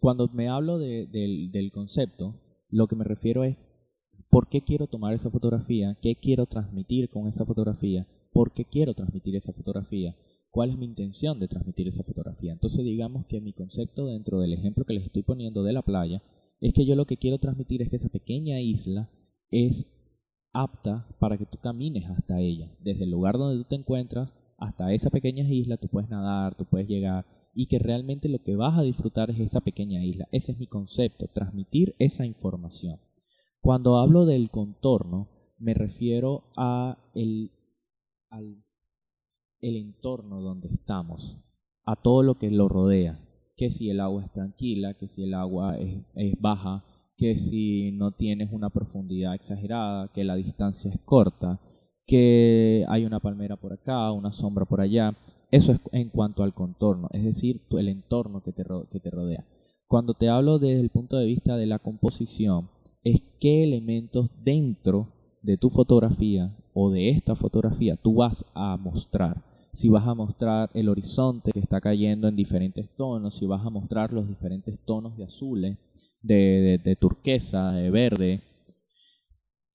cuando 0.00 0.28
me 0.28 0.50
hablo 0.50 0.78
del, 0.78 1.70
concepto, 1.72 2.42
lo 2.68 2.88
que 2.88 2.96
me 2.96 3.04
refiero 3.04 3.44
es 3.44 3.56
por 4.28 4.50
qué 4.50 4.60
quiero 4.60 4.86
tomar 4.86 5.14
esa 5.14 5.30
fotografía, 5.30 5.96
qué 6.02 6.16
quiero 6.16 6.44
transmitir 6.44 7.08
con 7.08 7.26
esa 7.26 7.46
fotografía, 7.46 8.06
por 8.34 8.52
qué 8.52 8.66
quiero 8.66 8.92
transmitir 8.92 9.34
esa 9.36 9.54
fotografía, 9.54 10.14
cuál 10.54 10.70
es 10.70 10.78
mi 10.78 10.86
intención 10.86 11.40
de 11.40 11.48
transmitir 11.48 11.88
esa 11.88 12.04
fotografía. 12.04 12.52
Entonces 12.52 12.84
digamos 12.84 13.26
que 13.26 13.40
mi 13.40 13.52
concepto 13.52 14.06
dentro 14.06 14.38
del 14.38 14.52
ejemplo 14.52 14.84
que 14.84 14.94
les 14.94 15.06
estoy 15.06 15.24
poniendo 15.24 15.64
de 15.64 15.72
la 15.72 15.82
playa 15.82 16.22
es 16.60 16.72
que 16.74 16.86
yo 16.86 16.94
lo 16.94 17.06
que 17.06 17.16
quiero 17.16 17.38
transmitir 17.38 17.82
es 17.82 17.90
que 17.90 17.96
esa 17.96 18.08
pequeña 18.08 18.60
isla 18.60 19.10
es 19.50 19.84
apta 20.52 21.08
para 21.18 21.38
que 21.38 21.44
tú 21.44 21.58
camines 21.58 22.08
hasta 22.08 22.38
ella, 22.38 22.70
desde 22.78 23.02
el 23.02 23.10
lugar 23.10 23.36
donde 23.36 23.64
tú 23.64 23.68
te 23.68 23.74
encuentras 23.74 24.30
hasta 24.56 24.92
esa 24.92 25.10
pequeña 25.10 25.42
isla, 25.42 25.76
tú 25.76 25.88
puedes 25.88 26.08
nadar, 26.08 26.56
tú 26.56 26.66
puedes 26.66 26.86
llegar 26.86 27.26
y 27.52 27.66
que 27.66 27.80
realmente 27.80 28.28
lo 28.28 28.38
que 28.38 28.54
vas 28.54 28.78
a 28.78 28.82
disfrutar 28.82 29.30
es 29.30 29.40
esa 29.40 29.60
pequeña 29.60 30.04
isla. 30.04 30.28
Ese 30.30 30.52
es 30.52 30.58
mi 30.58 30.68
concepto, 30.68 31.26
transmitir 31.34 31.96
esa 31.98 32.26
información. 32.26 33.00
Cuando 33.60 33.98
hablo 33.98 34.24
del 34.24 34.50
contorno, 34.50 35.30
me 35.58 35.74
refiero 35.74 36.44
a 36.56 37.10
el, 37.16 37.50
al 38.30 38.63
el 39.64 39.76
entorno 39.76 40.42
donde 40.42 40.68
estamos, 40.68 41.38
a 41.86 41.96
todo 41.96 42.22
lo 42.22 42.34
que 42.34 42.50
lo 42.50 42.68
rodea, 42.68 43.18
que 43.56 43.70
si 43.70 43.88
el 43.88 44.00
agua 44.00 44.24
es 44.24 44.32
tranquila, 44.32 44.92
que 44.94 45.08
si 45.08 45.22
el 45.22 45.32
agua 45.32 45.78
es, 45.78 46.38
baja, 46.38 46.84
que 47.16 47.34
si 47.34 47.90
no 47.92 48.12
tienes 48.12 48.52
una 48.52 48.68
profundidad 48.68 49.34
exagerada, 49.34 50.08
que 50.12 50.24
la 50.24 50.36
distancia 50.36 50.90
es 50.90 51.00
corta, 51.06 51.60
que 52.06 52.84
hay 52.88 53.06
una 53.06 53.20
palmera 53.20 53.56
por 53.56 53.72
acá, 53.72 54.12
una 54.12 54.32
sombra 54.32 54.66
por 54.66 54.82
allá. 54.82 55.16
Eso 55.50 55.72
es 55.72 55.80
en 55.92 56.10
cuanto 56.10 56.42
al 56.42 56.52
contorno, 56.52 57.08
es 57.12 57.24
decir, 57.24 57.62
el 57.70 57.88
entorno 57.88 58.42
que 58.42 58.52
te, 58.52 58.64
que 58.90 59.00
te 59.00 59.10
rodea. 59.10 59.46
Cuando 59.86 60.12
te 60.12 60.28
hablo 60.28 60.58
desde 60.58 60.80
el 60.80 60.90
punto 60.90 61.16
de 61.16 61.26
vista 61.26 61.56
de 61.56 61.66
la 61.66 61.78
composición, 61.78 62.68
es 63.02 63.22
qué 63.40 63.62
elementos 63.64 64.28
dentro 64.42 65.08
de 65.42 65.56
tu 65.56 65.70
fotografía 65.70 66.54
o 66.74 66.90
de 66.90 67.10
esta 67.10 67.36
fotografía 67.36 67.96
tú 67.96 68.16
vas 68.16 68.34
a 68.54 68.76
mostrar. 68.76 69.53
Si 69.80 69.88
vas 69.88 70.06
a 70.06 70.14
mostrar 70.14 70.70
el 70.74 70.88
horizonte 70.88 71.52
que 71.52 71.60
está 71.60 71.80
cayendo 71.80 72.28
en 72.28 72.36
diferentes 72.36 72.88
tonos, 72.96 73.36
si 73.38 73.46
vas 73.46 73.64
a 73.64 73.70
mostrar 73.70 74.12
los 74.12 74.28
diferentes 74.28 74.78
tonos 74.86 75.16
de 75.16 75.24
azules, 75.24 75.78
de, 76.22 76.96
turquesa, 76.98 77.72
de 77.72 77.90
verde, 77.90 78.40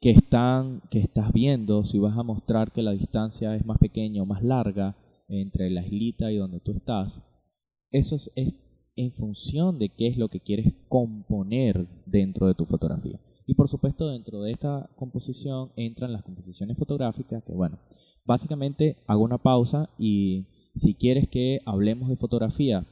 que, 0.01 0.12
están, 0.12 0.81
que 0.89 0.99
estás 0.99 1.31
viendo, 1.33 1.85
si 1.85 1.99
vas 1.99 2.17
a 2.17 2.23
mostrar 2.23 2.71
que 2.71 2.81
la 2.81 2.91
distancia 2.91 3.55
es 3.55 3.65
más 3.65 3.77
pequeña 3.77 4.23
o 4.23 4.25
más 4.25 4.43
larga 4.43 4.95
entre 5.27 5.69
la 5.69 5.85
islita 5.85 6.31
y 6.31 6.38
donde 6.38 6.59
tú 6.59 6.71
estás, 6.71 7.13
eso 7.91 8.17
es 8.35 8.53
en 8.95 9.12
función 9.13 9.79
de 9.79 9.89
qué 9.89 10.07
es 10.07 10.17
lo 10.17 10.29
que 10.29 10.39
quieres 10.39 10.73
componer 10.88 11.88
dentro 12.05 12.47
de 12.47 12.55
tu 12.55 12.65
fotografía. 12.65 13.19
Y 13.45 13.55
por 13.55 13.69
supuesto 13.69 14.09
dentro 14.09 14.41
de 14.41 14.51
esta 14.51 14.89
composición 14.95 15.71
entran 15.75 16.13
las 16.13 16.23
composiciones 16.23 16.77
fotográficas, 16.77 17.43
que 17.43 17.53
bueno, 17.53 17.79
básicamente 18.25 18.97
hago 19.08 19.23
una 19.23 19.38
pausa 19.38 19.89
y 19.97 20.45
si 20.82 20.93
quieres 20.95 21.27
que 21.29 21.60
hablemos 21.65 22.10
de 22.10 22.17
fotografía, 22.17 22.86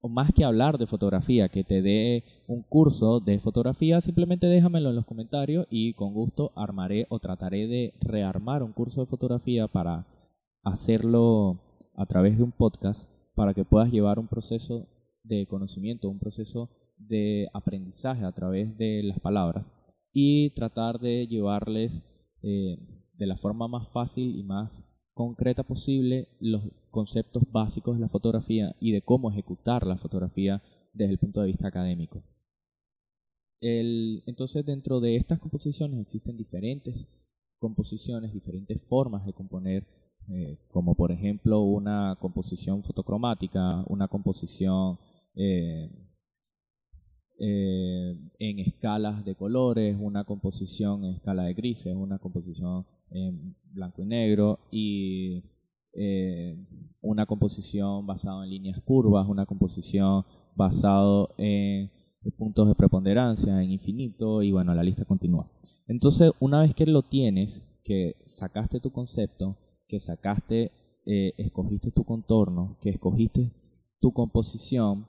o 0.00 0.08
más 0.08 0.32
que 0.32 0.44
hablar 0.44 0.78
de 0.78 0.86
fotografía, 0.86 1.48
que 1.48 1.64
te 1.64 1.82
dé 1.82 2.24
un 2.46 2.62
curso 2.62 3.20
de 3.20 3.40
fotografía, 3.40 4.00
simplemente 4.00 4.46
déjamelo 4.46 4.90
en 4.90 4.96
los 4.96 5.06
comentarios 5.06 5.66
y 5.70 5.94
con 5.94 6.14
gusto 6.14 6.52
armaré 6.54 7.06
o 7.10 7.18
trataré 7.18 7.66
de 7.66 7.94
rearmar 8.00 8.62
un 8.62 8.72
curso 8.72 9.00
de 9.00 9.06
fotografía 9.06 9.66
para 9.66 10.06
hacerlo 10.62 11.58
a 11.96 12.06
través 12.06 12.36
de 12.36 12.44
un 12.44 12.52
podcast 12.52 13.00
para 13.34 13.54
que 13.54 13.64
puedas 13.64 13.90
llevar 13.90 14.18
un 14.18 14.28
proceso 14.28 14.86
de 15.24 15.46
conocimiento, 15.46 16.08
un 16.08 16.18
proceso 16.18 16.70
de 16.96 17.48
aprendizaje 17.52 18.24
a 18.24 18.32
través 18.32 18.76
de 18.78 19.02
las 19.02 19.18
palabras 19.20 19.66
y 20.12 20.50
tratar 20.50 20.98
de 20.98 21.26
llevarles 21.26 21.92
eh, 22.42 22.78
de 23.18 23.26
la 23.26 23.36
forma 23.36 23.68
más 23.68 23.88
fácil 23.88 24.36
y 24.36 24.42
más 24.42 24.70
concreta 25.12 25.64
posible 25.64 26.28
los 26.40 26.62
conceptos 26.90 27.42
básicos 27.50 27.96
de 27.96 28.02
la 28.02 28.08
fotografía 28.08 28.74
y 28.80 28.92
de 28.92 29.02
cómo 29.02 29.30
ejecutar 29.30 29.86
la 29.86 29.98
fotografía 29.98 30.62
desde 30.92 31.12
el 31.12 31.18
punto 31.18 31.40
de 31.40 31.48
vista 31.48 31.68
académico. 31.68 32.22
entonces 33.60 34.64
dentro 34.64 35.00
de 35.00 35.16
estas 35.16 35.40
composiciones 35.40 36.00
existen 36.00 36.36
diferentes 36.36 36.94
composiciones, 37.58 38.32
diferentes 38.32 38.80
formas 38.88 39.26
de 39.26 39.32
componer, 39.32 39.84
eh, 40.28 40.58
como 40.68 40.94
por 40.94 41.10
ejemplo 41.10 41.62
una 41.62 42.16
composición 42.20 42.84
fotocromática, 42.84 43.84
una 43.88 44.06
composición 44.06 44.98
eh, 45.34 45.90
eh, 47.40 48.16
en 48.38 48.58
escalas 48.60 49.24
de 49.24 49.34
colores, 49.34 49.96
una 49.98 50.24
composición 50.24 51.04
en 51.04 51.14
escala 51.14 51.44
de 51.44 51.54
grises, 51.54 51.94
una 51.96 52.18
composición 52.18 52.86
en 53.10 53.56
blanco 53.72 54.02
y 54.02 54.06
negro 54.06 54.58
y 54.70 55.44
eh, 55.94 56.56
una 57.00 57.26
composición 57.26 58.06
basada 58.06 58.44
en 58.44 58.50
líneas 58.50 58.80
curvas, 58.84 59.28
una 59.28 59.46
composición 59.46 60.24
basada 60.54 61.28
en 61.38 61.90
puntos 62.36 62.68
de 62.68 62.74
preponderancia, 62.74 63.62
en 63.62 63.70
infinito 63.70 64.42
y 64.42 64.52
bueno, 64.52 64.74
la 64.74 64.82
lista 64.82 65.04
continúa. 65.04 65.50
Entonces, 65.86 66.32
una 66.40 66.60
vez 66.60 66.74
que 66.74 66.86
lo 66.86 67.02
tienes, 67.02 67.50
que 67.84 68.16
sacaste 68.38 68.80
tu 68.80 68.90
concepto, 68.92 69.56
que 69.88 70.00
sacaste, 70.00 70.70
eh, 71.06 71.32
escogiste 71.38 71.90
tu 71.90 72.04
contorno, 72.04 72.76
que 72.82 72.90
escogiste 72.90 73.52
tu 74.00 74.12
composición, 74.12 75.06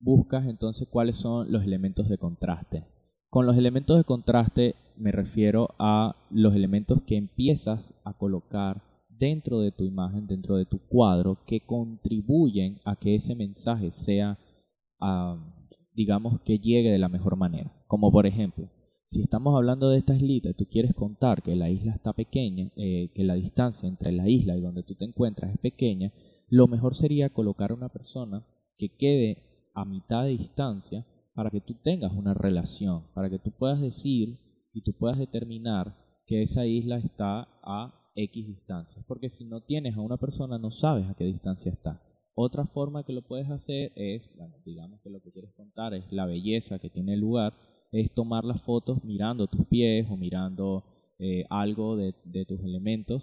buscas 0.00 0.46
entonces 0.46 0.88
cuáles 0.88 1.16
son 1.16 1.52
los 1.52 1.62
elementos 1.62 2.08
de 2.08 2.18
contraste. 2.18 2.84
Con 3.30 3.44
los 3.44 3.58
elementos 3.58 3.98
de 3.98 4.04
contraste 4.04 4.74
me 4.96 5.12
refiero 5.12 5.68
a 5.78 6.16
los 6.30 6.54
elementos 6.54 7.02
que 7.02 7.16
empiezas 7.16 7.80
a 8.04 8.14
colocar 8.14 8.82
dentro 9.10 9.60
de 9.60 9.70
tu 9.70 9.84
imagen, 9.84 10.26
dentro 10.26 10.56
de 10.56 10.64
tu 10.64 10.78
cuadro, 10.88 11.38
que 11.46 11.60
contribuyen 11.60 12.80
a 12.84 12.96
que 12.96 13.16
ese 13.16 13.34
mensaje 13.34 13.92
sea, 14.06 14.38
digamos, 15.94 16.40
que 16.42 16.58
llegue 16.58 16.90
de 16.90 16.98
la 16.98 17.10
mejor 17.10 17.36
manera. 17.36 17.70
Como 17.86 18.10
por 18.10 18.26
ejemplo, 18.26 18.70
si 19.10 19.20
estamos 19.20 19.54
hablando 19.54 19.90
de 19.90 19.98
esta 19.98 20.14
islita 20.14 20.50
y 20.50 20.54
tú 20.54 20.66
quieres 20.66 20.94
contar 20.94 21.42
que 21.42 21.54
la 21.54 21.68
isla 21.68 21.92
está 21.92 22.14
pequeña, 22.14 22.70
eh, 22.76 23.10
que 23.14 23.24
la 23.24 23.34
distancia 23.34 23.88
entre 23.88 24.12
la 24.12 24.28
isla 24.28 24.56
y 24.56 24.60
donde 24.60 24.82
tú 24.82 24.94
te 24.94 25.04
encuentras 25.04 25.52
es 25.52 25.58
pequeña, 25.58 26.12
lo 26.48 26.66
mejor 26.66 26.96
sería 26.96 27.28
colocar 27.30 27.72
a 27.72 27.74
una 27.74 27.90
persona 27.90 28.44
que 28.78 28.88
quede 28.96 29.70
a 29.74 29.84
mitad 29.84 30.24
de 30.24 30.30
distancia 30.30 31.06
para 31.38 31.50
que 31.50 31.60
tú 31.60 31.74
tengas 31.84 32.10
una 32.12 32.34
relación, 32.34 33.04
para 33.14 33.30
que 33.30 33.38
tú 33.38 33.52
puedas 33.52 33.80
decir 33.80 34.40
y 34.72 34.82
tú 34.82 34.92
puedas 34.92 35.20
determinar 35.20 35.94
que 36.26 36.42
esa 36.42 36.66
isla 36.66 36.98
está 36.98 37.46
a 37.62 37.94
X 38.16 38.48
distancia. 38.48 39.04
Porque 39.06 39.30
si 39.30 39.44
no 39.44 39.60
tienes 39.60 39.96
a 39.96 40.00
una 40.00 40.16
persona 40.16 40.58
no 40.58 40.72
sabes 40.72 41.06
a 41.08 41.14
qué 41.14 41.26
distancia 41.26 41.70
está. 41.70 42.02
Otra 42.34 42.66
forma 42.66 43.04
que 43.04 43.12
lo 43.12 43.22
puedes 43.22 43.48
hacer 43.50 43.92
es, 43.94 44.22
digamos 44.64 45.00
que 45.00 45.10
lo 45.10 45.22
que 45.22 45.30
quieres 45.30 45.52
contar 45.54 45.94
es 45.94 46.10
la 46.10 46.26
belleza 46.26 46.80
que 46.80 46.90
tiene 46.90 47.14
el 47.14 47.20
lugar, 47.20 47.52
es 47.92 48.12
tomar 48.14 48.44
las 48.44 48.60
fotos 48.62 49.04
mirando 49.04 49.46
tus 49.46 49.64
pies 49.68 50.08
o 50.10 50.16
mirando 50.16 50.82
eh, 51.20 51.44
algo 51.50 51.94
de, 51.94 52.16
de, 52.24 52.46
tus 52.46 52.58
elementos 52.64 53.22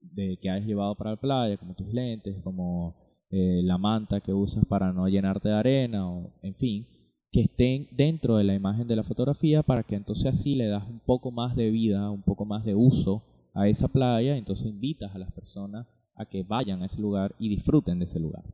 de 0.00 0.36
que 0.42 0.50
has 0.50 0.66
llevado 0.66 0.96
para 0.96 1.12
la 1.12 1.20
playa, 1.20 1.56
como 1.58 1.76
tus 1.76 1.94
lentes, 1.94 2.42
como 2.42 2.96
eh, 3.30 3.60
la 3.62 3.78
manta 3.78 4.20
que 4.20 4.34
usas 4.34 4.64
para 4.66 4.92
no 4.92 5.06
llenarte 5.06 5.48
de 5.48 5.54
arena 5.54 6.10
o 6.10 6.32
en 6.42 6.56
fin, 6.56 6.88
que 7.32 7.42
estén 7.42 7.88
dentro 7.92 8.36
de 8.36 8.44
la 8.44 8.54
imagen 8.54 8.88
de 8.88 8.96
la 8.96 9.04
fotografía 9.04 9.62
para 9.62 9.84
que 9.84 9.94
entonces 9.94 10.26
así 10.26 10.54
le 10.54 10.66
das 10.66 10.84
un 10.88 10.98
poco 11.00 11.30
más 11.30 11.54
de 11.54 11.70
vida, 11.70 12.10
un 12.10 12.22
poco 12.22 12.44
más 12.44 12.64
de 12.64 12.74
uso 12.74 13.22
a 13.54 13.68
esa 13.68 13.88
playa, 13.88 14.36
entonces 14.36 14.66
invitas 14.66 15.14
a 15.14 15.18
las 15.18 15.30
personas 15.32 15.86
a 16.14 16.26
que 16.26 16.42
vayan 16.42 16.82
a 16.82 16.86
ese 16.86 17.00
lugar 17.00 17.34
y 17.38 17.48
disfruten 17.48 17.98
de 17.98 18.06
ese 18.06 18.18
lugar. 18.18 18.44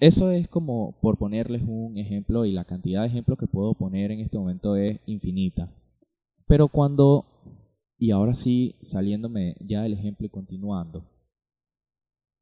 Eso 0.00 0.30
es 0.30 0.48
como 0.48 0.98
por 1.00 1.18
ponerles 1.18 1.62
un 1.66 1.96
ejemplo 1.98 2.44
y 2.44 2.52
la 2.52 2.64
cantidad 2.64 3.02
de 3.02 3.08
ejemplos 3.08 3.38
que 3.38 3.46
puedo 3.46 3.74
poner 3.74 4.10
en 4.10 4.20
este 4.20 4.38
momento 4.38 4.76
es 4.76 5.00
infinita. 5.06 5.72
Pero 6.46 6.68
cuando, 6.68 7.24
y 7.98 8.10
ahora 8.10 8.34
sí 8.34 8.74
saliéndome 8.90 9.56
ya 9.60 9.82
del 9.82 9.92
ejemplo 9.92 10.26
y 10.26 10.30
continuando, 10.30 11.04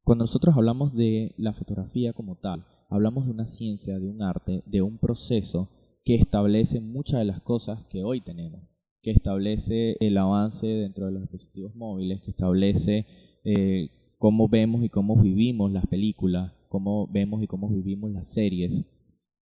cuando 0.03 0.25
nosotros 0.25 0.55
hablamos 0.57 0.93
de 0.93 1.33
la 1.37 1.53
fotografía 1.53 2.11
como 2.13 2.35
tal, 2.35 2.65
hablamos 2.93 3.25
de 3.25 3.31
una 3.31 3.47
ciencia, 3.47 3.97
de 3.97 4.07
un 4.07 4.21
arte, 4.21 4.61
de 4.67 4.83
un 4.83 4.99
proceso 4.99 5.69
que 6.05 6.13
establece 6.15 6.79
muchas 6.79 7.19
de 7.19 7.25
las 7.25 7.41
cosas 7.41 7.83
que 7.89 8.03
hoy 8.03 8.21
tenemos, 8.21 8.61
que 9.01 9.09
establece 9.09 9.97
el 9.99 10.15
avance 10.17 10.67
dentro 10.67 11.07
de 11.07 11.13
los 11.13 11.21
dispositivos 11.21 11.75
móviles, 11.75 12.21
que 12.21 12.29
establece 12.29 13.07
eh, 13.45 13.89
cómo 14.19 14.47
vemos 14.47 14.83
y 14.83 14.89
cómo 14.89 15.19
vivimos 15.19 15.71
las 15.71 15.87
películas, 15.87 16.53
cómo 16.69 17.07
vemos 17.07 17.41
y 17.41 17.47
cómo 17.47 17.67
vivimos 17.67 18.11
las 18.11 18.31
series, 18.31 18.85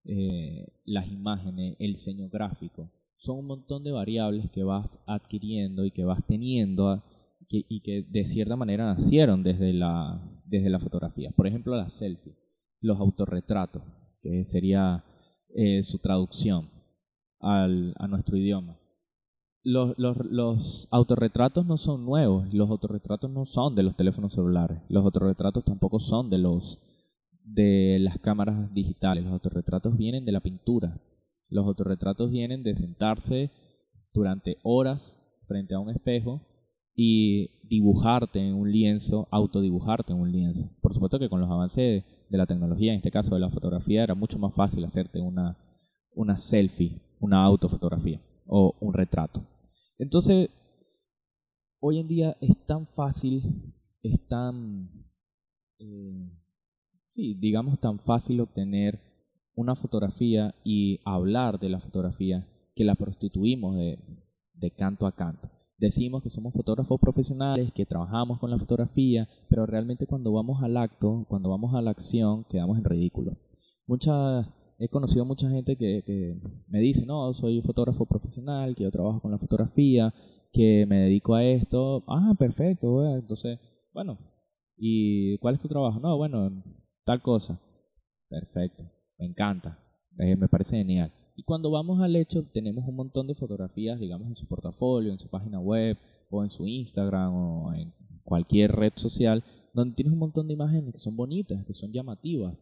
eh, 0.05 0.67
las 0.85 1.11
imágenes, 1.11 1.75
el 1.79 1.95
diseño 1.95 2.29
gráfico. 2.29 2.89
Son 3.17 3.37
un 3.37 3.47
montón 3.47 3.83
de 3.83 3.91
variables 3.91 4.49
que 4.51 4.63
vas 4.63 4.87
adquiriendo 5.05 5.83
y 5.83 5.91
que 5.91 6.05
vas 6.05 6.25
teniendo 6.25 7.03
y 7.49 7.81
que 7.81 8.03
de 8.03 8.25
cierta 8.27 8.55
manera 8.55 8.95
nacieron 8.95 9.43
desde 9.43 9.73
la, 9.73 10.21
desde 10.45 10.69
la 10.69 10.79
fotografía. 10.79 11.31
Por 11.31 11.47
ejemplo, 11.47 11.75
las 11.75 11.91
selfies, 11.99 12.37
los 12.81 12.99
autorretratos, 12.99 13.83
que 14.21 14.45
sería 14.51 15.03
eh, 15.55 15.83
su 15.85 15.99
traducción 15.99 16.69
al, 17.39 17.93
a 17.97 18.07
nuestro 18.07 18.37
idioma. 18.37 18.77
Los, 19.63 19.97
los, 19.99 20.17
los, 20.25 20.87
autorretratos 20.89 21.65
no 21.67 21.77
son 21.77 22.03
nuevos, 22.05 22.51
los 22.51 22.69
autorretratos 22.69 23.29
no 23.29 23.45
son 23.45 23.75
de 23.75 23.83
los 23.83 23.95
teléfonos 23.95 24.33
celulares, 24.33 24.79
los 24.89 25.05
autorretratos 25.05 25.63
tampoco 25.63 25.99
son 25.99 26.29
de 26.29 26.39
los 26.39 26.79
de 27.43 27.97
las 27.99 28.17
cámaras 28.19 28.73
digitales, 28.73 29.23
los 29.23 29.33
autorretratos 29.33 29.97
vienen 29.97 30.25
de 30.25 30.31
la 30.31 30.39
pintura, 30.39 30.99
los 31.49 31.65
autorretratos 31.65 32.31
vienen 32.31 32.63
de 32.63 32.75
sentarse 32.75 33.51
durante 34.13 34.57
horas 34.63 35.01
frente 35.47 35.75
a 35.75 35.79
un 35.79 35.89
espejo 35.89 36.41
y 36.95 37.49
dibujarte 37.67 38.39
en 38.39 38.55
un 38.55 38.71
lienzo, 38.71 39.27
autodibujarte 39.31 40.11
en 40.13 40.19
un 40.19 40.31
lienzo. 40.31 40.69
Por 40.81 40.93
supuesto 40.93 41.19
que 41.19 41.29
con 41.29 41.41
los 41.41 41.49
avances 41.49 42.03
de 42.31 42.37
la 42.37 42.45
tecnología, 42.45 42.93
en 42.93 42.97
este 42.97 43.11
caso 43.11 43.35
de 43.35 43.41
la 43.41 43.49
fotografía, 43.49 44.03
era 44.03 44.15
mucho 44.15 44.39
más 44.39 44.53
fácil 44.55 44.85
hacerte 44.85 45.19
una, 45.19 45.57
una 46.13 46.39
selfie, 46.39 47.01
una 47.19 47.43
autofotografía 47.43 48.21
o 48.47 48.73
un 48.79 48.93
retrato. 48.93 49.45
Entonces, 49.97 50.49
hoy 51.81 51.99
en 51.99 52.07
día 52.07 52.37
es 52.39 52.55
tan 52.67 52.87
fácil, 52.95 53.73
es 54.01 54.27
tan, 54.29 54.89
eh, 55.77 56.31
sí, 57.13 57.35
digamos 57.35 57.81
tan 57.81 57.99
fácil 57.99 58.39
obtener 58.39 58.97
una 59.53 59.75
fotografía 59.75 60.55
y 60.63 61.01
hablar 61.03 61.59
de 61.59 61.67
la 61.67 61.81
fotografía 61.81 62.47
que 62.75 62.85
la 62.85 62.95
prostituimos 62.95 63.75
de, 63.75 63.99
de 64.53 64.71
canto 64.71 65.05
a 65.05 65.11
canto. 65.11 65.49
Decimos 65.81 66.21
que 66.21 66.29
somos 66.29 66.53
fotógrafos 66.53 67.01
profesionales, 67.01 67.73
que 67.73 67.87
trabajamos 67.87 68.37
con 68.37 68.51
la 68.51 68.59
fotografía, 68.59 69.27
pero 69.49 69.65
realmente 69.65 70.05
cuando 70.05 70.31
vamos 70.31 70.61
al 70.61 70.77
acto, 70.77 71.25
cuando 71.27 71.49
vamos 71.49 71.73
a 71.73 71.81
la 71.81 71.89
acción, 71.89 72.43
quedamos 72.51 72.77
en 72.77 72.83
ridículo. 72.83 73.35
Muchas, 73.87 74.45
he 74.77 74.89
conocido 74.89 75.25
mucha 75.25 75.49
gente 75.49 75.77
que, 75.77 76.39
me 76.67 76.81
dice, 76.81 77.03
no, 77.07 77.33
soy 77.33 77.63
fotógrafo 77.63 78.05
profesional, 78.05 78.75
que 78.75 78.83
yo 78.83 78.91
trabajo 78.91 79.21
con 79.21 79.31
la 79.31 79.39
fotografía, 79.39 80.13
que 80.53 80.85
me 80.85 80.99
dedico 80.99 81.33
a 81.33 81.43
esto. 81.43 82.03
Ah, 82.07 82.35
perfecto, 82.37 83.03
entonces, 83.15 83.57
bueno, 83.91 84.19
¿y 84.77 85.39
cuál 85.39 85.55
es 85.55 85.61
tu 85.61 85.67
trabajo? 85.67 85.99
No, 85.99 86.15
bueno, 86.15 86.63
tal 87.05 87.23
cosa. 87.23 87.59
Perfecto, 88.29 88.83
me 89.17 89.25
encanta, 89.25 89.79
me 90.11 90.47
parece 90.47 90.77
genial. 90.77 91.11
Y 91.35 91.43
cuando 91.43 91.71
vamos 91.71 92.01
al 92.01 92.15
hecho, 92.15 92.43
tenemos 92.53 92.87
un 92.87 92.95
montón 92.95 93.27
de 93.27 93.35
fotografías, 93.35 93.99
digamos, 93.99 94.27
en 94.27 94.35
su 94.35 94.47
portafolio, 94.47 95.11
en 95.11 95.19
su 95.19 95.27
página 95.29 95.59
web, 95.59 95.97
o 96.29 96.43
en 96.43 96.49
su 96.51 96.67
Instagram, 96.67 97.33
o 97.33 97.73
en 97.73 97.93
cualquier 98.23 98.71
red 98.71 98.93
social, 98.95 99.43
donde 99.73 99.95
tienes 99.95 100.13
un 100.13 100.19
montón 100.19 100.47
de 100.47 100.53
imágenes 100.53 100.93
que 100.93 100.99
son 100.99 101.15
bonitas, 101.15 101.65
que 101.65 101.73
son 101.73 101.91
llamativas, 101.91 102.57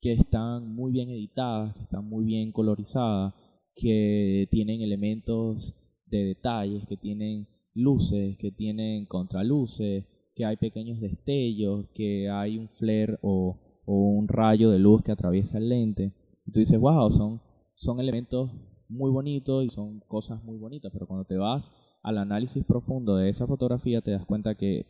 que 0.00 0.12
están 0.12 0.74
muy 0.74 0.92
bien 0.92 1.10
editadas, 1.10 1.74
que 1.74 1.82
están 1.82 2.08
muy 2.08 2.24
bien 2.24 2.52
colorizadas, 2.52 3.34
que 3.74 4.48
tienen 4.50 4.80
elementos 4.80 5.74
de 6.06 6.24
detalles, 6.24 6.86
que 6.88 6.96
tienen 6.96 7.46
luces, 7.74 8.36
que 8.38 8.50
tienen 8.50 9.06
contraluces, 9.06 10.04
que 10.34 10.44
hay 10.44 10.56
pequeños 10.56 11.00
destellos, 11.00 11.86
que 11.94 12.28
hay 12.28 12.58
un 12.58 12.68
flare 12.78 13.18
o, 13.22 13.58
un 13.86 14.26
rayo 14.26 14.70
de 14.70 14.80
luz 14.80 15.02
que 15.02 15.12
atraviesa 15.12 15.58
el 15.58 15.68
lente. 15.68 16.12
Y 16.44 16.52
tú 16.52 16.60
dices, 16.60 16.78
wow, 16.78 17.10
son 17.12 17.40
son 17.76 18.00
elementos 18.00 18.50
muy 18.88 19.10
bonitos 19.10 19.64
y 19.64 19.70
son 19.70 20.00
cosas 20.00 20.42
muy 20.44 20.58
bonitas, 20.58 20.92
pero 20.92 21.06
cuando 21.06 21.24
te 21.24 21.36
vas 21.36 21.64
al 22.02 22.18
análisis 22.18 22.64
profundo 22.64 23.16
de 23.16 23.30
esa 23.30 23.46
fotografía 23.46 24.00
te 24.00 24.12
das 24.12 24.24
cuenta 24.26 24.54
que 24.54 24.86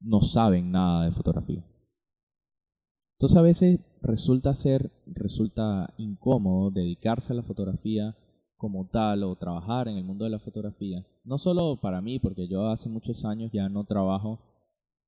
no 0.00 0.20
saben 0.22 0.70
nada 0.70 1.04
de 1.04 1.12
fotografía. 1.12 1.64
Entonces 3.18 3.38
a 3.38 3.42
veces 3.42 3.80
resulta 4.02 4.54
ser, 4.56 4.90
resulta 5.06 5.94
incómodo 5.96 6.70
dedicarse 6.70 7.32
a 7.32 7.36
la 7.36 7.44
fotografía 7.44 8.16
como 8.56 8.88
tal 8.88 9.24
o 9.24 9.36
trabajar 9.36 9.88
en 9.88 9.96
el 9.96 10.04
mundo 10.04 10.24
de 10.24 10.30
la 10.30 10.40
fotografía. 10.40 11.06
No 11.24 11.38
solo 11.38 11.80
para 11.80 12.00
mí, 12.00 12.18
porque 12.18 12.48
yo 12.48 12.66
hace 12.68 12.88
muchos 12.88 13.24
años 13.24 13.50
ya 13.52 13.68
no 13.68 13.84
trabajo 13.84 14.40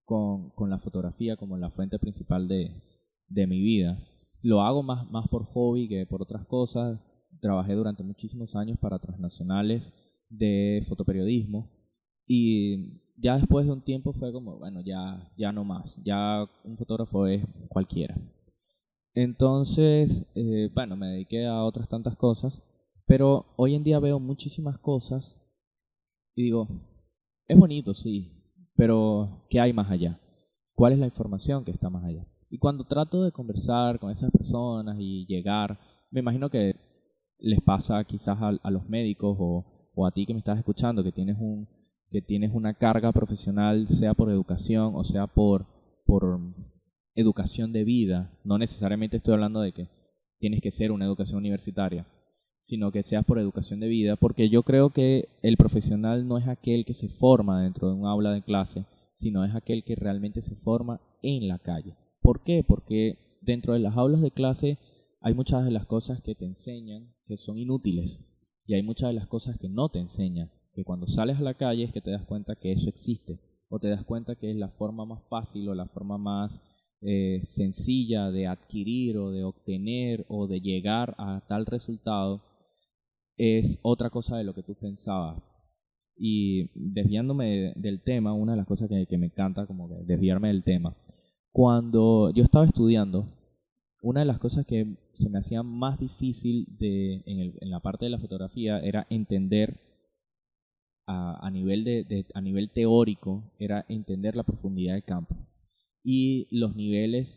con, 0.05 0.51
con 0.51 0.71
la 0.71 0.79
fotografía 0.79 1.37
como 1.37 1.57
la 1.57 1.71
fuente 1.71 1.99
principal 1.99 2.47
de, 2.47 2.83
de 3.29 3.47
mi 3.47 3.61
vida, 3.61 3.99
lo 4.45 4.61
hago 4.61 4.83
más, 4.83 5.11
más 5.11 5.27
por 5.29 5.47
hobby 5.47 5.89
que 5.89 6.07
por 6.07 6.23
otras 6.23 6.47
cosas. 6.47 7.01
Trabajé 7.41 7.73
durante 7.73 8.03
muchísimos 8.03 8.55
años 8.55 8.79
para 8.79 8.99
transnacionales 8.99 9.83
de 10.29 10.85
fotoperiodismo 10.89 11.71
y 12.27 13.01
ya 13.17 13.37
después 13.37 13.67
de 13.67 13.73
un 13.73 13.83
tiempo 13.83 14.13
fue 14.13 14.33
como, 14.33 14.59
bueno, 14.59 14.81
ya, 14.83 15.31
ya 15.37 15.51
no 15.51 15.65
más, 15.65 15.85
ya 16.05 16.47
un 16.63 16.77
fotógrafo 16.77 17.27
es 17.27 17.43
cualquiera. 17.69 18.17
Entonces, 19.15 20.11
eh, 20.35 20.71
bueno, 20.75 20.97
me 20.97 21.07
dediqué 21.07 21.47
a 21.47 21.63
otras 21.65 21.89
tantas 21.89 22.17
cosas, 22.17 22.53
pero 23.07 23.47
hoy 23.57 23.75
en 23.75 23.85
día 23.85 23.99
veo 23.99 24.21
muchísimas 24.21 24.79
cosas 24.79 25.37
y 26.35 26.43
digo, 26.45 26.69
es 27.47 27.59
bonito, 27.59 27.95
sí, 27.95 28.33
pero 28.77 29.47
¿qué 29.49 29.61
hay 29.61 29.73
más 29.73 29.91
allá? 29.91 30.21
¿Cuál 30.75 30.93
es 30.93 30.99
la 30.99 31.07
información 31.07 31.65
que 31.65 31.71
está 31.71 31.89
más 31.89 32.05
allá? 32.05 32.27
Y 32.55 32.59
cuando 32.59 32.85
trato 32.85 33.25
de 33.25 33.33
conversar 33.33 33.99
con 33.99 34.13
esas 34.13 34.31
personas 34.31 34.97
y 35.01 35.27
llegar, 35.27 35.77
me 36.13 36.21
imagino 36.21 36.51
que 36.51 36.77
les 37.41 37.61
pasa 37.61 38.05
quizás 38.05 38.39
a, 38.41 38.71
los 38.71 38.89
médicos 38.89 39.37
o, 39.41 39.91
o, 39.93 40.07
a 40.07 40.13
ti 40.13 40.25
que 40.25 40.35
me 40.35 40.39
estás 40.39 40.59
escuchando, 40.59 41.03
que 41.03 41.11
tienes 41.11 41.37
un 41.41 41.67
que 42.11 42.23
tienes 42.23 42.53
una 42.55 42.75
carga 42.75 43.11
profesional, 43.11 43.89
sea 43.99 44.15
por 44.15 44.31
educación 44.31 44.93
o 44.95 45.03
sea 45.03 45.27
por, 45.27 45.67
por 46.07 46.39
educación 47.17 47.73
de 47.73 47.83
vida. 47.83 48.31
No 48.45 48.57
necesariamente 48.57 49.17
estoy 49.17 49.35
hablando 49.35 49.61
de 49.61 49.73
que 49.73 49.89
tienes 50.39 50.61
que 50.61 50.71
ser 50.71 50.93
una 50.93 51.07
educación 51.07 51.39
universitaria, 51.39 52.07
sino 52.69 52.93
que 52.93 53.03
seas 53.03 53.25
por 53.25 53.41
educación 53.41 53.81
de 53.81 53.89
vida, 53.89 54.15
porque 54.15 54.49
yo 54.49 54.63
creo 54.63 54.91
que 54.91 55.29
el 55.43 55.57
profesional 55.57 56.29
no 56.29 56.39
es 56.39 56.47
aquel 56.47 56.85
que 56.85 56.95
se 56.95 57.09
forma 57.19 57.65
dentro 57.65 57.89
de 57.89 57.95
un 57.95 58.07
aula 58.07 58.31
de 58.31 58.43
clase, 58.43 58.85
sino 59.19 59.45
es 59.45 59.53
aquel 59.57 59.83
que 59.83 59.97
realmente 59.97 60.41
se 60.43 60.55
forma 60.55 61.01
en 61.21 61.49
la 61.49 61.59
calle. 61.59 61.97
¿Por 62.25 62.43
qué? 62.43 62.65
Porque 62.67 63.19
dentro 63.43 63.75
de 63.75 63.81
las 63.81 63.99
aulas 63.99 64.23
de 64.23 64.31
clase 64.31 64.79
hay 65.21 65.35
muchas 65.35 65.63
de 65.63 65.71
las 65.71 65.85
cosas 65.85 66.23
que 66.23 66.35
te 66.35 66.47
enseñan 66.47 67.13
que 67.27 67.37
son 67.37 67.59
inútiles 67.59 68.19
y 68.67 68.73
hay 68.73 68.83
muchas 68.83 69.11
de 69.11 69.15
las 69.15 69.29
cosas 69.29 69.59
que 69.59 69.69
no 69.69 69.91
te 69.91 69.99
enseñan, 69.99 70.51
que 70.75 70.85
cuando 70.85 71.07
sales 71.07 71.37
a 71.37 71.43
la 71.43 71.53
calle 71.53 71.85
es 71.85 71.93
que 71.93 72.01
te 72.01 72.11
das 72.11 72.25
cuenta 72.25 72.57
que 72.57 72.73
eso 72.73 72.89
existe 72.89 73.41
o 73.69 73.79
te 73.79 73.89
das 73.89 74.07
cuenta 74.07 74.37
que 74.37 74.51
es 74.51 74.57
la 74.57 74.71
forma 74.71 75.05
más 75.05 75.23
fácil 75.29 75.69
o 75.69 75.75
la 75.75 75.85
forma 75.89 76.17
más 76.17 76.51
eh, 77.03 77.43
sencilla 77.57 78.31
de 78.31 78.47
adquirir 78.47 79.19
o 79.19 79.31
de 79.31 79.45
obtener 79.45 80.25
o 80.29 80.47
de 80.47 80.63
llegar 80.63 81.15
a 81.19 81.45
tal 81.47 81.67
resultado 81.67 82.41
es 83.37 83.79
otra 83.83 84.09
cosa 84.09 84.39
de 84.39 84.45
lo 84.45 84.55
que 84.55 84.63
tú 84.63 84.75
pensabas. 84.77 85.43
Y 86.17 86.71
desviándome 86.95 87.75
del 87.77 88.01
tema, 88.03 88.33
una 88.33 88.53
de 88.53 88.59
las 88.59 88.67
cosas 88.67 88.89
que, 88.89 89.05
que 89.07 89.19
me 89.19 89.27
encanta 89.27 89.67
como 89.67 89.89
desviarme 90.07 90.49
del 90.49 90.63
tema 90.63 90.97
cuando 91.55 92.31
yo 92.31 92.43
estaba 92.43 92.67
estudiando, 92.67 93.29
una 94.03 94.21
de 94.21 94.27
las 94.27 94.41
cosas 94.41 94.67
que 94.67 94.97
se 95.17 95.29
me 95.29 95.39
hacía 95.39 95.63
más 95.63 96.01
difícil 96.01 96.67
de, 96.81 97.23
en, 97.27 97.71
la 97.71 97.79
parte 97.79 98.07
de 98.07 98.11
la 98.11 98.19
fotografía 98.19 98.81
era 98.81 99.07
entender 99.09 99.79
a, 101.07 101.49
nivel 101.53 102.07
a 102.35 102.41
nivel 102.41 102.73
teórico, 102.73 103.53
era 103.61 103.87
entender 103.89 104.35
la 104.35 104.43
profundidad 104.43 104.95
de 104.95 105.03
campo 105.03 105.37
y 106.03 106.49
los 106.51 106.75
niveles 106.75 107.29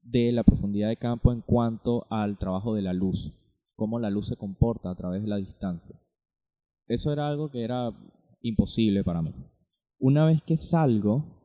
de 0.00 0.32
la 0.32 0.42
profundidad 0.42 0.88
de 0.88 0.96
campo 0.96 1.30
en 1.32 1.42
cuanto 1.42 2.04
al 2.10 2.38
trabajo 2.38 2.74
de 2.74 2.82
la 2.82 2.92
luz, 2.92 3.32
cómo 3.76 4.00
la 4.00 4.10
luz 4.10 4.26
se 4.26 4.36
comporta 4.36 4.90
a 4.90 4.96
través 4.96 5.22
de 5.22 5.28
la 5.28 5.36
distancia. 5.36 6.00
Eso 6.88 7.12
era 7.12 7.28
algo 7.28 7.52
que 7.52 7.62
era 7.62 7.92
imposible 8.40 9.04
para 9.04 9.22
mí. 9.22 9.32
Una 10.00 10.26
vez 10.26 10.42
que 10.42 10.56
salgo 10.56 11.41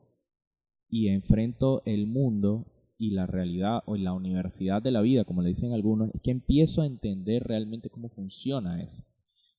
y 0.90 1.08
enfrento 1.08 1.82
el 1.84 2.06
mundo 2.06 2.66
y 2.98 3.10
la 3.10 3.26
realidad 3.26 3.82
o 3.86 3.96
la 3.96 4.12
universidad 4.12 4.82
de 4.82 4.90
la 4.90 5.00
vida, 5.00 5.24
como 5.24 5.42
le 5.42 5.50
dicen 5.50 5.72
algunos, 5.72 6.12
es 6.14 6.20
que 6.20 6.32
empiezo 6.32 6.82
a 6.82 6.86
entender 6.86 7.44
realmente 7.44 7.90
cómo 7.90 8.08
funciona 8.08 8.82
eso. 8.82 9.04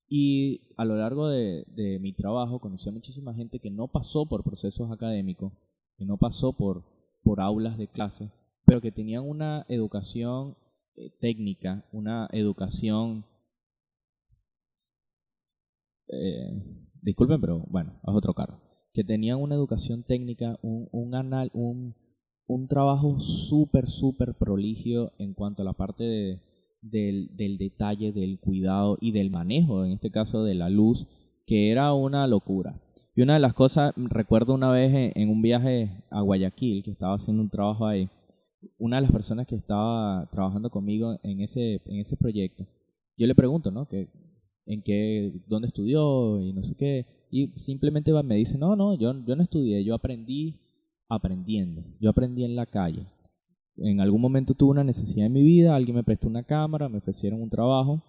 Y 0.09 0.73
a 0.75 0.85
lo 0.85 0.97
largo 0.97 1.29
de, 1.29 1.65
mi 2.01 2.13
trabajo 2.13 2.59
conocí 2.59 2.89
a 2.89 2.91
muchísima 2.91 3.33
gente 3.33 3.59
que 3.59 3.69
no 3.69 3.87
pasó 3.87 4.25
por 4.25 4.43
procesos 4.43 4.91
académicos, 4.91 5.53
que 5.97 6.05
no 6.05 6.17
pasó 6.17 6.53
por, 6.53 6.83
por 7.23 7.39
aulas 7.39 7.77
de 7.77 7.87
clase, 7.87 8.29
pero 8.65 8.81
que 8.81 8.91
tenían 8.91 9.27
una 9.27 9.65
educación 9.69 10.55
eh, 10.95 11.11
técnica, 11.21 11.85
una 11.91 12.27
educación... 12.31 13.25
Eh, 16.07 16.63
disculpen, 17.03 17.39
pero 17.39 17.63
bueno, 17.69 17.93
es 18.03 18.13
otro 18.15 18.33
carro 18.33 18.68
que 18.99 19.05
tenían 19.05 19.39
una 19.39 19.55
educación 19.55 20.03
técnica, 20.03 20.59
un, 20.61 20.89
un, 20.91 21.15
anal, 21.15 21.51
un, 21.53 21.95
un 22.47 22.67
trabajo 22.67 23.17
súper, 23.21 23.87
súper 23.87 24.33
proligio 24.33 25.13
en 25.19 25.33
cuanto 25.33 25.61
a 25.61 25.65
la 25.65 25.71
parte 25.71 26.03
de, 26.03 26.41
del, 26.81 27.33
del 27.37 27.57
detalle, 27.57 28.11
del 28.11 28.41
cuidado 28.41 28.97
y 28.99 29.13
del 29.13 29.31
manejo, 29.31 29.85
en 29.85 29.93
este 29.93 30.11
caso 30.11 30.43
de 30.43 30.53
la 30.53 30.69
luz, 30.69 31.07
que 31.45 31.71
era 31.71 31.93
una 31.93 32.27
locura. 32.27 32.81
Y 33.15 33.21
una 33.21 33.35
de 33.35 33.39
las 33.39 33.53
cosas, 33.53 33.93
recuerdo 33.95 34.53
una 34.53 34.69
vez 34.69 35.13
en, 35.15 35.29
un 35.29 35.41
viaje 35.41 36.03
a 36.11 36.19
Guayaquil, 36.19 36.83
que 36.83 36.91
estaba 36.91 37.15
haciendo 37.15 37.41
un 37.41 37.49
trabajo 37.49 37.87
ahí, 37.87 38.09
una 38.77 38.97
de 38.97 39.03
las 39.03 39.13
personas 39.13 39.47
que 39.47 39.55
estaba 39.55 40.27
trabajando 40.29 40.69
conmigo 40.69 41.17
en 41.23 41.39
ese, 41.39 41.75
en 41.85 42.01
ese 42.01 42.17
proyecto, 42.17 42.67
yo 43.15 43.27
le 43.27 43.35
pregunto, 43.35 43.71
¿no? 43.71 43.87
Que, 43.87 44.09
en 44.65 44.83
qué, 44.83 45.31
dónde 45.47 45.69
estudió 45.69 46.41
y 46.41 46.51
no 46.51 46.63
sé 46.63 46.75
qué, 46.75 47.05
y 47.31 47.47
simplemente 47.65 48.11
me 48.23 48.35
dice, 48.35 48.57
no, 48.57 48.75
no, 48.75 48.95
yo, 48.95 49.13
yo 49.25 49.35
no 49.35 49.43
estudié, 49.43 49.83
yo 49.83 49.95
aprendí 49.95 50.59
aprendiendo, 51.07 51.83
yo 51.99 52.09
aprendí 52.09 52.43
en 52.43 52.55
la 52.55 52.65
calle. 52.65 53.07
En 53.77 54.01
algún 54.01 54.21
momento 54.21 54.53
tuve 54.53 54.71
una 54.71 54.83
necesidad 54.83 55.27
en 55.27 55.33
mi 55.33 55.43
vida, 55.43 55.75
alguien 55.75 55.95
me 55.95 56.03
prestó 56.03 56.27
una 56.27 56.43
cámara, 56.43 56.89
me 56.89 56.97
ofrecieron 56.97 57.41
un 57.41 57.49
trabajo 57.49 58.01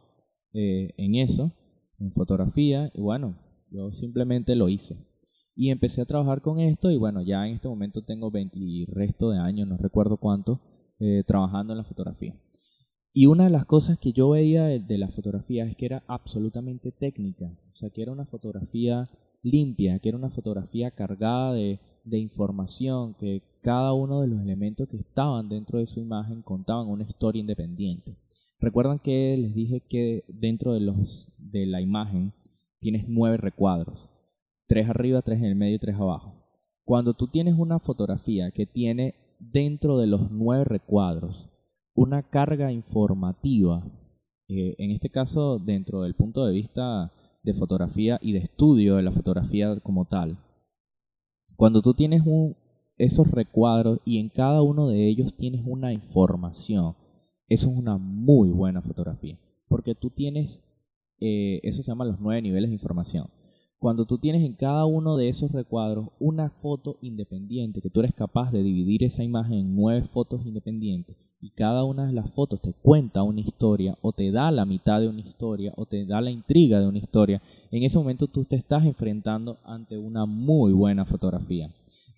eh, 0.53 0.93
en 0.97 1.15
eso, 1.15 1.53
en 1.99 2.13
fotografía, 2.13 2.91
y 2.95 3.01
bueno, 3.01 3.37
yo 3.71 3.93
simplemente 3.93 4.57
lo 4.57 4.69
hice. 4.69 4.97
Y 5.55 5.71
empecé 5.71 6.01
a 6.01 6.07
trabajar 6.07 6.41
con 6.41 6.59
esto 6.61 6.91
y 6.91 6.97
bueno, 6.97 7.23
ya 7.23 7.47
en 7.47 7.55
este 7.55 7.69
momento 7.69 8.03
tengo 8.03 8.31
20 8.31 8.59
y 8.59 8.85
resto 8.87 9.31
de 9.31 9.39
años, 9.39 9.69
no 9.69 9.77
recuerdo 9.77 10.17
cuánto, 10.17 10.61
eh, 10.99 11.23
trabajando 11.27 11.73
en 11.73 11.79
la 11.79 11.85
fotografía. 11.85 12.35
Y 13.13 13.27
una 13.27 13.45
de 13.45 13.51
las 13.51 13.67
cosas 13.67 13.99
que 13.99 14.13
yo 14.13 14.31
veía 14.31 14.67
de, 14.67 14.99
la 14.99 15.09
fotografía 15.09 15.65
es 15.65 15.77
que 15.77 15.87
era 15.87 16.05
absolutamente 16.07 16.93
técnica, 16.93 17.47
o 17.73 17.77
sea, 17.77 17.91
que 17.91 18.03
era 18.03 18.13
una 18.13 18.27
fotografía 18.27 19.11
limpia, 19.43 19.99
que 19.99 20.11
era 20.11 20.19
una 20.19 20.31
fotografía 20.31 20.93
cargada 20.93 21.53
de, 21.55 21.81
información, 22.13 23.15
que 23.15 23.43
cada 23.63 23.93
uno 23.95 24.21
de 24.21 24.29
los 24.29 24.41
elementos 24.41 24.89
que 24.89 24.97
estaban 24.97 25.49
dentro 25.49 25.81
de 25.81 25.87
su 25.87 25.99
imagen 25.99 26.43
contaban 26.43 26.87
una 26.87 27.05
historia 27.05 27.41
independiente. 27.41 28.17
Recuerdan 28.61 29.01
que 29.01 29.37
les 29.37 29.55
dije 29.55 29.81
que 29.89 30.25
dentro 30.29 30.73
de, 30.75 30.93
de 31.39 31.67
la 31.67 31.81
imagen 31.81 32.33
tienes 32.79 33.09
nueve 33.09 33.39
recuadros, 33.39 33.99
tres 34.69 34.89
arriba, 34.89 35.23
tres 35.23 35.39
en 35.39 35.47
el 35.47 35.57
medio 35.57 35.77
y 35.77 35.81
tres 35.81 35.97
abajo. 35.97 36.35
Cuando 36.85 37.15
tú 37.15 37.27
tienes 37.27 37.59
una 37.59 37.81
fotografía 37.81 38.53
que 38.53 38.67
tiene 38.67 39.15
dentro 39.41 39.99
de 39.99 40.07
los 40.07 40.31
nueve 40.31 40.65
recuadros 40.65 41.50
una 41.95 42.23
carga 42.23 42.73
informativa, 42.73 43.83
eh, 44.49 44.75
en 44.79 44.91
este 44.91 45.11
caso 45.11 45.59
dentro 45.59 46.03
del 46.03 46.15
punto 46.15 46.45
de 46.45 46.53
vista 46.53 47.13
de 47.43 47.55
fotografía 47.55 48.19
y 48.21 48.33
de 48.33 48.41
estudio 48.41 48.97
de 48.97 49.03
la 49.03 49.13
fotografía 49.13 49.79
como 49.81 50.05
tal. 50.05 50.39
Cuando 51.57 51.83
tú 51.83 51.95
tienes 51.95 52.23
esos 52.97 53.31
recuadros 53.31 54.01
y 54.05 54.19
en 54.19 54.29
cada 54.29 54.63
uno 54.63 54.89
de 54.89 55.09
ellos 55.09 55.35
tienes 55.37 55.63
una 55.65 55.93
información, 55.93 56.95
eso 57.49 57.71
es 57.71 57.77
una 57.77 57.99
muy 57.99 58.51
buena 58.51 58.83
fotografía, 58.83 59.39
porque 59.69 59.95
tú 59.95 60.11
tienes, 60.11 60.51
eh, 61.21 61.61
eso 61.63 61.83
se 61.83 61.89
llama 61.89 62.05
los 62.05 62.21
nueve 62.21 62.43
niveles 62.43 62.71
de 62.71 62.75
información. 62.75 63.29
Cuando 63.81 64.05
tú 64.05 64.19
tienes 64.19 64.45
en 64.45 64.53
cada 64.53 64.85
uno 64.85 65.17
de 65.17 65.31
esos 65.31 65.51
recuadros 65.53 66.09
una 66.19 66.51
foto 66.61 66.99
independiente, 67.01 67.81
que 67.81 67.89
tú 67.89 68.01
eres 68.01 68.13
capaz 68.15 68.53
de 68.53 68.63
dividir 68.63 69.05
esa 69.05 69.25
imagen 69.25 69.55
en 69.55 69.75
nueve 69.75 70.07
fotos 70.13 70.45
independientes, 70.45 71.17
y 71.41 71.49
cada 71.53 71.83
una 71.85 72.07
de 72.07 72.13
las 72.13 72.31
fotos 72.33 72.61
te 72.61 72.75
cuenta 72.75 73.23
una 73.23 73.41
historia 73.41 73.97
o 74.03 74.13
te 74.13 74.31
da 74.33 74.51
la 74.51 74.67
mitad 74.67 75.01
de 75.01 75.09
una 75.09 75.21
historia 75.21 75.73
o 75.77 75.87
te 75.87 76.05
da 76.05 76.21
la 76.21 76.31
intriga 76.31 76.79
de 76.79 76.89
una 76.89 76.99
historia, 76.99 77.41
en 77.71 77.83
ese 77.83 77.97
momento 77.97 78.27
tú 78.27 78.45
te 78.45 78.57
estás 78.57 78.85
enfrentando 78.85 79.57
ante 79.65 79.97
una 79.97 80.27
muy 80.27 80.75
buena 80.75 81.07
fotografía. 81.07 81.71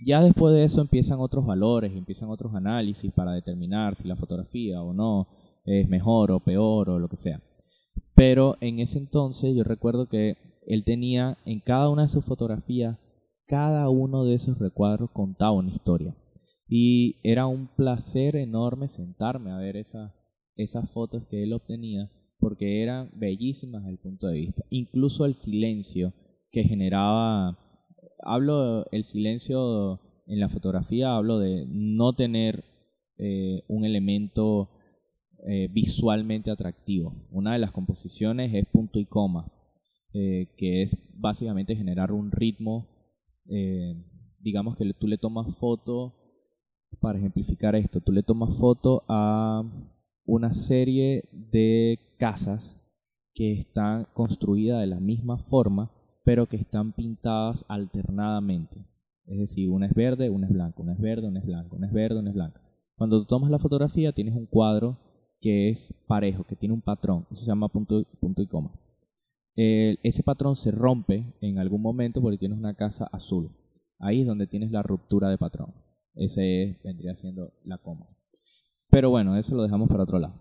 Ya 0.05 0.21
después 0.21 0.53
de 0.53 0.65
eso 0.65 0.81
empiezan 0.81 1.21
otros 1.21 1.47
valores, 1.47 1.93
empiezan 1.93 2.29
otros 2.29 2.53
análisis 2.57 3.13
para 3.13 3.35
determinar 3.35 3.97
si 4.03 4.09
la 4.09 4.17
fotografía 4.17 4.83
o 4.83 4.93
no 4.93 5.29
es 5.65 5.89
mejor 5.89 6.33
o 6.33 6.41
peor 6.41 6.91
o 6.91 6.99
lo 6.99 7.07
que 7.07 7.19
sea. 7.19 7.41
Pero 8.17 8.57
en 8.61 8.81
ese 8.81 8.99
entonces 8.99 9.55
yo 9.55 9.63
recuerdo 9.63 10.07
que 10.07 10.51
él 10.67 10.85
tenía 10.85 11.39
en 11.45 11.61
cada 11.61 11.89
una 11.89 12.05
de 12.05 12.09
sus 12.09 12.25
fotografías, 12.25 12.99
cada 13.47 13.89
uno 13.89 14.25
de 14.25 14.35
esos 14.35 14.59
recuadros 14.59 15.11
contaba 15.11 15.53
una 15.53 15.75
historia. 15.75 16.15
Y 16.69 17.17
era 17.23 17.47
un 17.47 17.69
placer 17.77 18.37
enorme 18.37 18.89
sentarme 18.97 19.51
a 19.51 19.59
ver 19.59 19.77
esas 20.57 20.91
fotos 20.93 21.27
que 21.29 21.43
él 21.43 21.53
obtenía 21.53 22.11
porque 22.39 22.83
eran 22.83 23.11
bellísimas 23.15 23.83
desde 23.83 23.93
el 23.93 23.99
punto 23.99 24.27
de 24.27 24.39
vista. 24.41 24.65
Incluso 24.71 25.27
el 25.27 25.37
silencio 25.37 26.13
que 26.51 26.65
generaba, 26.65 27.57
hablo 28.21 28.85
el 28.91 29.05
silencio 29.05 30.01
en 30.27 30.41
la 30.41 30.49
fotografía, 30.49 31.15
hablo 31.15 31.39
de 31.39 31.67
no 31.69 32.15
tener 32.15 32.65
eh, 33.19 33.63
un 33.69 33.85
elemento 33.85 34.71
eh, 35.47 35.69
visualmente 35.71 36.51
atractivo. 36.51 37.15
Una 37.31 37.53
de 37.53 37.61
las 37.61 37.71
composiciones 37.71 38.53
es 38.55 38.67
punto 38.67 38.99
y 38.99 39.07
coma, 39.07 39.53
eh, 40.15 40.49
que 40.57 40.83
es 40.83 40.91
básicamente 41.15 41.77
generar 41.77 42.13
un 42.13 42.31
ritmo, 42.31 42.89
digamos 44.39 44.77
que 44.77 44.93
tú 44.95 45.07
le 45.07 45.19
tomas 45.19 45.47
foto 45.59 46.15
para 47.01 47.19
ejemplificar 47.19 47.75
esto, 47.75 48.01
tú 48.01 48.13
le 48.13 48.23
tomas 48.23 48.57
foto 48.59 49.05
a 49.09 49.63
una 50.25 50.55
serie 50.55 51.25
de 51.33 51.99
casas 52.19 52.63
que 53.35 53.53
están 53.53 54.07
construidas 54.15 54.81
de 54.81 54.87
la 54.87 55.01
misma 55.01 55.39
forma, 55.45 55.91
pero 56.25 56.49
que 56.49 56.57
están 56.57 56.93
pintadas 56.93 57.65
alternadamente. 57.69 58.87
Es 59.27 59.39
decir, 59.39 59.71
una 59.71 59.87
es 59.87 59.95
verde, 59.95 60.31
una 60.31 60.47
es 60.47 60.53
blanca, 60.53 60.83
una 60.83 60.93
es 60.93 61.01
verde, 61.01 61.29
una 61.29 61.41
es 61.41 61.47
blanca, 61.47 61.75
una 61.75 61.87
es 61.87 61.93
verde, 61.93 62.21
una 62.21 62.31
es 62.31 62.35
blanca. 62.35 62.61
Cuando 62.97 63.21
tú 63.21 63.27
tomas 63.27 63.51
la 63.51 63.59
fotografía 63.59 64.13
tienes 64.13 64.35
un 64.35 64.47
cuadro 64.47 64.99
que 65.41 65.71
es 65.71 65.79
parejo, 66.07 66.45
que 66.45 66.57
tiene 66.57 66.75
un 66.75 66.83
patrón, 66.83 67.27
eso 67.31 67.41
se 67.41 67.47
llama 67.47 67.69
punto, 67.69 68.05
punto 68.21 68.43
y 68.43 68.47
coma. 68.47 68.73
Ese 69.55 70.23
patrón 70.23 70.57
se 70.57 70.71
rompe 70.71 71.35
en 71.41 71.59
algún 71.59 71.83
momento 71.83 72.21
porque 72.21 72.39
tienes 72.39 72.59
una 72.59 72.75
casa 72.75 73.09
azul. 73.13 73.51
Ahí 73.99 74.23
es 74.23 74.27
donde 74.27 74.47
tienes 74.47 74.71
la 74.71 74.83
ruptura 74.83 75.29
de 75.29 75.39
patrón. 75.39 75.75
Ese 76.15 76.81
vendría 76.85 77.15
siendo 77.17 77.53
la 77.65 77.79
coma. 77.79 78.07
Pero 78.91 79.11
bueno, 79.11 79.37
eso 79.37 79.55
lo 79.55 79.63
dejamos 79.63 79.89
para 79.89 80.03
otro 80.03 80.19
lado. 80.19 80.35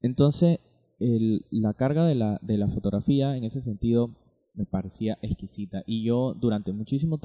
Entonces, 0.00 0.60
la 0.98 1.74
carga 1.74 2.06
de 2.06 2.14
la, 2.14 2.38
de 2.42 2.58
la 2.58 2.68
fotografía 2.68 3.36
en 3.36 3.44
ese 3.44 3.62
sentido 3.62 4.10
me 4.54 4.64
parecía 4.64 5.18
exquisita 5.20 5.82
y 5.86 6.02
yo 6.02 6.34
durante 6.34 6.72
muchísimo, 6.72 7.20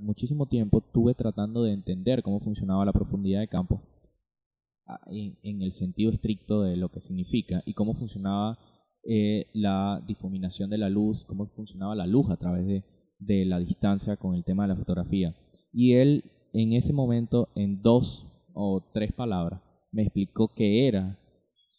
muchísimo 0.00 0.46
tiempo 0.46 0.78
estuve 0.78 1.14
tratando 1.14 1.64
de 1.64 1.72
entender 1.72 2.22
cómo 2.22 2.40
funcionaba 2.40 2.84
la 2.84 2.92
profundidad 2.92 3.40
de 3.40 3.48
campo 3.48 3.82
en, 5.08 5.62
el 5.62 5.76
sentido 5.78 6.12
estricto 6.12 6.62
de 6.62 6.76
lo 6.76 6.90
que 6.90 7.00
significa 7.00 7.62
y 7.66 7.74
cómo 7.74 7.94
funcionaba 7.94 8.58
eh, 9.08 9.46
la 9.52 10.02
difuminación 10.06 10.70
de 10.70 10.78
la 10.78 10.88
luz, 10.88 11.24
cómo 11.26 11.46
funcionaba 11.54 11.94
la 11.94 12.06
luz 12.06 12.28
a 12.30 12.36
través 12.36 12.66
de, 13.18 13.44
la 13.44 13.58
distancia 13.58 14.16
con 14.16 14.34
el 14.34 14.44
tema 14.44 14.64
de 14.64 14.74
la 14.74 14.76
fotografía. 14.76 15.34
Y 15.72 15.94
él 15.94 16.24
en 16.52 16.72
ese 16.72 16.92
momento, 16.92 17.48
en 17.54 17.82
dos 17.82 18.26
o 18.54 18.82
tres 18.92 19.12
palabras, 19.12 19.60
me 19.92 20.02
explicó 20.02 20.52
qué 20.54 20.88
era 20.88 21.18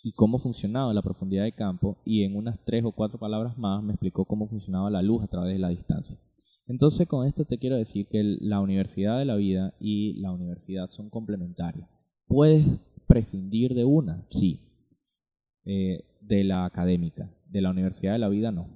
y 0.04 0.14
cómo 0.14 0.40
funcionaba 0.40 0.94
la 0.94 1.02
profundidad 1.02 1.44
de 1.44 1.52
campo 1.52 1.98
y 2.06 2.24
en 2.24 2.36
unas 2.36 2.58
tres 2.66 2.86
o 2.86 2.92
cuatro 2.92 3.20
palabras 3.20 3.58
más 3.58 3.84
me 3.84 3.94
explicó 3.94 4.26
cómo 4.26 4.48
funcionaba 4.48 4.90
la 4.90 5.02
luz 5.02 5.24
a 5.24 5.28
través 5.28 5.54
de 5.54 5.60
la 5.60 5.70
distancia. 5.70 6.18
Entonces 6.68 7.08
con 7.08 7.28
esto 7.28 7.46
te 7.46 7.58
quiero 7.58 7.76
decir 7.76 8.08
que 8.08 8.24
la 8.24 8.62
universidad 8.62 9.18
de 9.18 9.26
la 9.26 9.36
vida 9.36 9.74
y 9.80 10.14
la 10.22 10.32
universidad 10.32 10.90
son 10.92 11.10
complementarias. 11.10 11.90
Puedes 12.28 12.66
prescindir 13.08 13.74
de 13.74 13.86
una, 13.86 14.28
sí, 14.32 14.62
eh, 15.66 16.06
de 16.28 16.44
la 16.44 16.66
académica, 16.66 17.32
de 17.46 17.62
la 17.62 17.72
universidad 17.72 18.14
de 18.14 18.20
la 18.20 18.30
vida 18.30 18.52
no. 18.52 18.68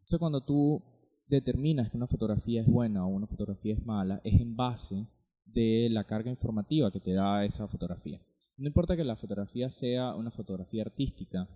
Entonces 0.00 0.18
cuando 0.18 0.42
tú 0.42 0.82
determinas 1.26 1.90
que 1.90 1.96
una 1.96 2.06
fotografía 2.06 2.60
es 2.60 2.66
buena 2.66 3.04
o 3.04 3.08
una 3.08 3.26
fotografía 3.26 3.74
es 3.74 3.84
mala, 3.84 4.20
es 4.24 4.40
en 4.40 4.54
base 4.54 5.06
de 5.46 5.88
la 5.90 6.04
carga 6.04 6.30
informativa 6.30 6.92
que 6.92 7.00
te 7.00 7.12
da 7.12 7.44
esa 7.44 7.66
fotografía. 7.68 8.20
No 8.56 8.66
importa 8.68 8.96
que 8.96 9.04
la 9.04 9.16
fotografía 9.16 9.70
sea 9.80 10.14
una 10.14 10.30
fotografía 10.30 10.82
artística 10.82 11.48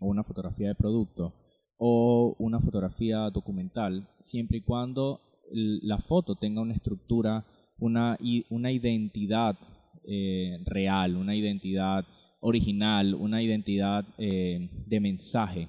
o 0.00 0.08
una 0.08 0.24
fotografía 0.24 0.68
de 0.68 0.74
producto 0.74 1.34
o 1.78 2.36
una 2.38 2.60
fotografía 2.60 3.30
documental, 3.30 4.08
siempre 4.30 4.58
y 4.58 4.62
cuando 4.62 5.20
la 5.52 5.98
foto 5.98 6.36
tenga 6.36 6.60
una 6.60 6.74
estructura, 6.74 7.46
una, 7.78 8.18
una 8.50 8.70
identidad 8.70 9.56
eh, 10.04 10.58
real, 10.66 11.16
una 11.16 11.34
identidad 11.34 12.04
original, 12.40 13.14
una 13.14 13.42
identidad 13.42 14.04
eh, 14.18 14.68
de 14.86 15.00
mensaje. 15.00 15.68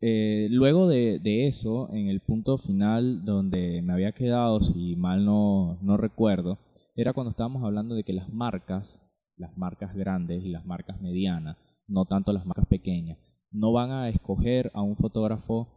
Eh, 0.00 0.48
luego 0.50 0.88
de, 0.88 1.46
eso, 1.46 1.88
en 1.92 2.08
el 2.08 2.20
punto 2.20 2.58
final 2.58 3.24
donde 3.24 3.82
me 3.82 3.92
había 3.92 4.12
quedado, 4.12 4.60
si 4.60 4.96
mal 4.96 5.24
no, 5.24 5.78
no 5.80 5.96
recuerdo, 5.96 6.58
era 6.96 7.12
cuando 7.12 7.30
estábamos 7.30 7.64
hablando 7.64 7.94
de 7.94 8.02
que 8.02 8.12
las 8.12 8.28
marcas, 8.28 8.84
las 9.36 9.56
marcas 9.56 9.94
grandes 9.94 10.44
y 10.44 10.48
las 10.48 10.66
marcas 10.66 11.00
medianas, 11.00 11.56
no 11.86 12.04
tanto 12.04 12.32
las 12.32 12.44
marcas 12.44 12.66
pequeñas, 12.66 13.18
no 13.52 13.72
van 13.72 13.92
a 13.92 14.08
escoger 14.08 14.70
a 14.74 14.82
un 14.82 14.96
fotógrafo 14.96 15.68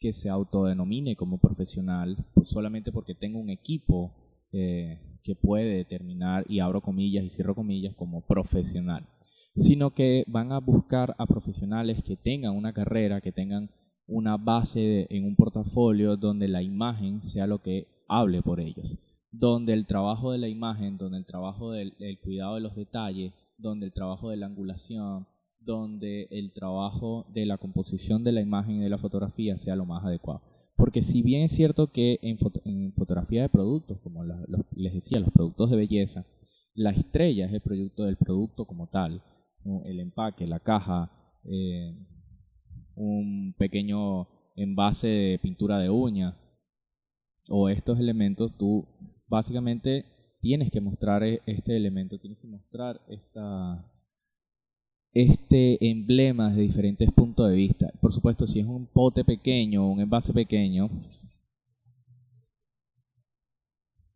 que 0.00 0.14
se 0.14 0.28
autodenomine 0.28 1.16
como 1.16 1.38
profesional 1.38 2.16
pues 2.34 2.48
solamente 2.48 2.92
porque 2.92 3.14
tenga 3.14 3.38
un 3.38 3.50
equipo 3.50 4.12
eh, 4.52 5.18
que 5.22 5.34
puede 5.34 5.76
determinar, 5.76 6.44
y 6.48 6.60
abro 6.60 6.80
comillas 6.80 7.24
y 7.24 7.30
cierro 7.30 7.54
comillas, 7.54 7.94
como 7.96 8.26
profesional 8.26 9.06
sino 9.56 9.90
que 9.90 10.24
van 10.26 10.52
a 10.52 10.58
buscar 10.58 11.14
a 11.18 11.26
profesionales 11.26 12.02
que 12.04 12.16
tengan 12.16 12.56
una 12.56 12.72
carrera, 12.72 13.20
que 13.20 13.32
tengan 13.32 13.70
una 14.06 14.36
base 14.36 15.06
en 15.10 15.24
un 15.24 15.36
portafolio 15.36 16.16
donde 16.16 16.48
la 16.48 16.62
imagen 16.62 17.22
sea 17.32 17.46
lo 17.46 17.62
que 17.62 17.86
hable 18.08 18.42
por 18.42 18.60
ellos, 18.60 18.86
donde 19.30 19.72
el 19.72 19.86
trabajo 19.86 20.32
de 20.32 20.38
la 20.38 20.48
imagen, 20.48 20.98
donde 20.98 21.18
el 21.18 21.26
trabajo 21.26 21.72
del, 21.72 21.94
cuidado 22.22 22.56
de 22.56 22.60
los 22.60 22.74
detalles, 22.74 23.32
donde 23.56 23.86
el 23.86 23.92
trabajo 23.92 24.30
de 24.30 24.36
la 24.36 24.46
angulación, 24.46 25.26
donde 25.60 26.28
el 26.30 26.52
trabajo 26.52 27.24
de 27.32 27.46
la 27.46 27.56
composición 27.56 28.24
de 28.24 28.32
la 28.32 28.42
imagen 28.42 28.76
y 28.76 28.82
de 28.82 28.90
la 28.90 28.98
fotografía 28.98 29.56
sea 29.58 29.76
lo 29.76 29.86
más 29.86 30.04
adecuado. 30.04 30.42
Porque 30.76 31.04
si 31.04 31.22
bien 31.22 31.42
es 31.42 31.52
cierto 31.52 31.86
que 31.92 32.18
en, 32.20 32.92
fotografía 32.92 33.42
de 33.42 33.48
productos, 33.48 33.98
como 34.00 34.24
les 34.24 34.92
decía, 34.92 35.20
los 35.20 35.30
productos 35.32 35.70
de 35.70 35.76
belleza, 35.76 36.26
la 36.74 36.90
estrella 36.90 37.46
es 37.46 37.52
el 37.52 37.60
producto 37.60 38.04
del 38.04 38.16
producto 38.16 38.66
como 38.66 38.88
tal, 38.88 39.22
el 39.84 40.00
empaque, 40.00 40.46
la 40.46 40.60
caja, 40.60 41.10
eh, 41.44 41.94
un 42.96 43.54
pequeño 43.58 44.28
envase 44.56 45.06
de 45.06 45.38
pintura 45.42 45.78
de 45.78 45.90
uñas, 45.90 46.34
o 47.48 47.68
estos 47.68 47.98
elementos, 47.98 48.56
tú 48.56 48.86
básicamente 49.28 50.04
tienes 50.40 50.70
que 50.70 50.80
mostrar 50.80 51.22
e, 51.22 51.40
este 51.46 51.76
elemento, 51.76 52.18
tienes 52.18 52.38
que 52.38 52.46
mostrar 52.46 53.00
esta, 53.08 53.90
este 55.12 55.90
emblema 55.90 56.50
desde 56.50 56.62
diferentes 56.62 57.10
puntos 57.12 57.48
de 57.48 57.56
vista. 57.56 57.92
Por 58.00 58.12
supuesto, 58.12 58.46
si 58.46 58.60
es 58.60 58.66
un 58.66 58.86
pote 58.86 59.24
pequeño 59.24 59.90
un 59.90 60.00
envase 60.00 60.32
pequeño, 60.32 60.90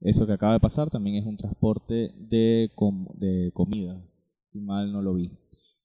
eso 0.00 0.26
que 0.26 0.32
acaba 0.32 0.54
de 0.54 0.60
pasar 0.60 0.90
también 0.90 1.16
es 1.16 1.26
un 1.26 1.36
transporte 1.36 2.12
de, 2.16 2.70
de 3.14 3.50
comida, 3.52 4.00
si 4.52 4.60
mal 4.60 4.92
no 4.92 5.02
lo 5.02 5.14
vi. 5.14 5.30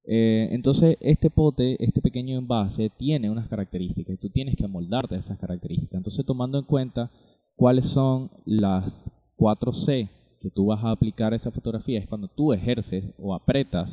Eh, 0.06 0.50
entonces, 0.52 0.98
este 1.00 1.30
pote, 1.30 1.84
este 1.84 2.02
pequeño 2.02 2.38
envase, 2.38 2.90
tiene 2.98 3.30
unas 3.30 3.48
características 3.48 4.16
y 4.16 4.18
tú 4.18 4.30
tienes 4.30 4.56
que 4.56 4.66
amoldarte 4.66 5.16
a 5.16 5.20
esas 5.20 5.40
características. 5.40 5.98
Entonces, 5.98 6.26
tomando 6.26 6.60
en 6.60 6.66
cuenta 6.66 7.12
cuáles 7.56 7.86
son 7.88 8.32
las 8.46 8.92
4C 9.38 10.10
que 10.42 10.52
tú 10.52 10.68
vas 10.68 10.84
a 10.84 10.92
aplicar 10.92 11.34
a 11.34 11.38
esa 11.38 11.52
fotografía, 11.52 12.00
es 12.00 12.08
cuando 12.08 12.28
tú 12.28 12.52
ejerces 12.52 13.14
o 13.18 13.34
apretas 13.34 13.90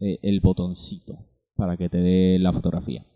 eh, 0.00 0.18
el 0.22 0.40
botoncito 0.40 1.18
para 1.56 1.76
que 1.76 1.88
te 1.88 1.98
dé 1.98 2.38
la 2.40 2.52
fotografía. 2.52 3.06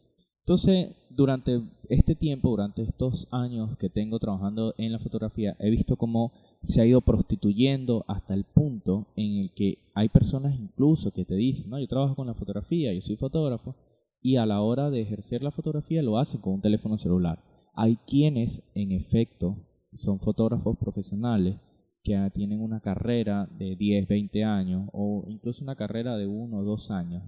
Entonces, 0.49 0.96
durante 1.11 1.61
este 1.90 2.14
tiempo, 2.14 2.49
durante 2.49 2.80
estos 2.80 3.28
años 3.30 3.76
que 3.76 3.90
tengo 3.90 4.18
trabajando 4.18 4.74
en 4.78 4.92
la 4.92 4.99
fotografía, 4.99 5.55
he 5.59 5.68
visto 5.68 5.96
cómo 5.96 6.32
se 6.70 6.80
ha 6.80 6.86
ido 6.86 7.03
prostituyendo 7.03 8.07
hasta 8.09 8.32
el 8.32 8.44
punto 8.44 9.09
en 9.14 9.42
el 9.42 9.53
que 9.53 9.76
hay 9.94 10.09
personas 10.09 10.59
incluso 10.59 11.11
que 11.11 11.26
te 11.26 11.34
dicen, 11.34 11.68
no, 11.68 11.78
yo 11.78 11.86
trabajo 11.86 12.14
con 12.14 12.28
la 12.28 12.32
fotografía, 12.32 12.94
yo 12.94 13.03
soy 13.03 13.16
fotógrafo, 13.16 13.74
y 14.22 14.36
a 14.36 14.46
la 14.46 14.62
hora 14.62 14.88
de 14.88 15.03
ejercer 15.03 15.42
la 15.42 15.51
fotografía 15.51 16.01
lo 16.01 16.16
hacen 16.16 16.40
con 16.40 16.55
un 16.55 16.62
teléfono 16.62 16.96
celular. 16.96 17.44
Hay 17.74 17.96
quienes, 18.07 18.62
en 18.74 18.92
efecto, 18.92 19.59
son 19.99 20.18
fotógrafos 20.18 20.78
profesionales 20.78 21.57
que 22.03 22.16
tienen 22.32 22.62
una 22.62 22.80
carrera 22.80 23.51
de 23.59 23.76
10, 23.76 24.09
20 24.09 24.44
años 24.44 24.88
o 24.94 25.26
incluso 25.28 25.62
una 25.62 25.76
carrera 25.76 26.16
de 26.16 26.26
1 26.26 26.57
o 26.57 26.64
2 26.64 26.90
años, 26.90 27.22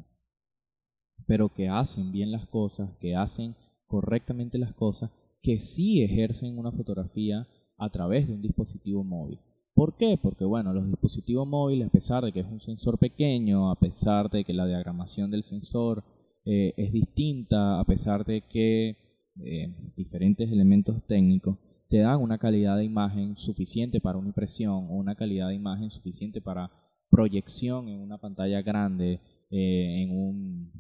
pero 1.27 1.49
que 1.49 1.69
hacen 1.69 2.13
bien 2.13 2.31
las 2.31 2.47
cosas, 2.49 2.91
que 3.01 3.17
hacen 3.17 3.55
correctamente 3.87 4.59
las 4.59 4.75
cosas, 4.75 5.11
que 5.43 5.59
sí 5.75 6.03
ejercen 6.03 6.59
una 6.59 6.73
fotografía 6.73 7.47
a 7.79 7.91
través 7.91 8.27
de 8.27 8.35
un 8.35 8.43
dispositivo 8.43 9.05
móvil. 9.05 9.39
¿Por 9.75 9.97
qué? 9.97 10.19
Porque 10.21 10.45
bueno, 10.45 10.73
los 10.73 10.87
dispositivos 10.87 11.47
móviles, 11.47 11.89
a 11.89 11.93
pesar 11.93 12.25
de 12.25 12.33
que 12.33 12.41
es 12.41 12.47
un 12.47 12.61
sensor 12.61 12.99
pequeño, 12.99 13.71
a 13.71 13.77
pesar 13.77 14.31
de 14.31 14.45
que 14.45 14.53
la 14.53 14.67
diagramación 14.67 15.31
del 15.31 15.45
sensor 15.45 16.05
eh, 16.45 16.75
es 16.77 16.93
distinta, 16.93 17.81
a 17.81 17.85
pesar 17.85 18.25
de 18.25 18.43
que 18.43 18.97
eh, 19.43 19.75
diferentes 19.97 20.51
elementos 20.51 21.03
técnicos 21.07 21.57
te 21.89 21.99
dan 21.99 22.21
una 22.21 22.39
calidad 22.39 22.77
de 22.77 22.85
imagen 22.85 23.37
suficiente 23.37 24.01
para 24.01 24.19
una 24.19 24.29
impresión 24.29 24.87
o 24.91 24.95
una 24.95 25.15
calidad 25.15 25.49
de 25.49 25.55
imagen 25.55 25.91
suficiente 25.91 26.41
para 26.41 26.71
proyección 27.11 27.89
en 27.89 28.01
una 28.01 28.19
pantalla 28.19 28.63
grande, 28.63 29.21
eh, 29.51 30.03
en 30.03 30.11
un, 30.11 30.73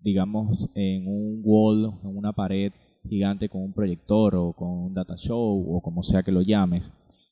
digamos, 0.00 0.70
en 0.74 1.06
un 1.06 1.40
wall, 1.44 1.92
en 2.04 2.16
una 2.16 2.32
pared 2.32 2.72
gigante 3.08 3.48
con 3.48 3.62
un 3.62 3.72
proyector 3.72 4.34
o 4.36 4.52
con 4.52 4.68
un 4.68 4.94
data 4.94 5.16
show 5.16 5.64
o 5.68 5.80
como 5.80 6.02
sea 6.02 6.22
que 6.22 6.32
lo 6.32 6.42
llames. 6.42 6.82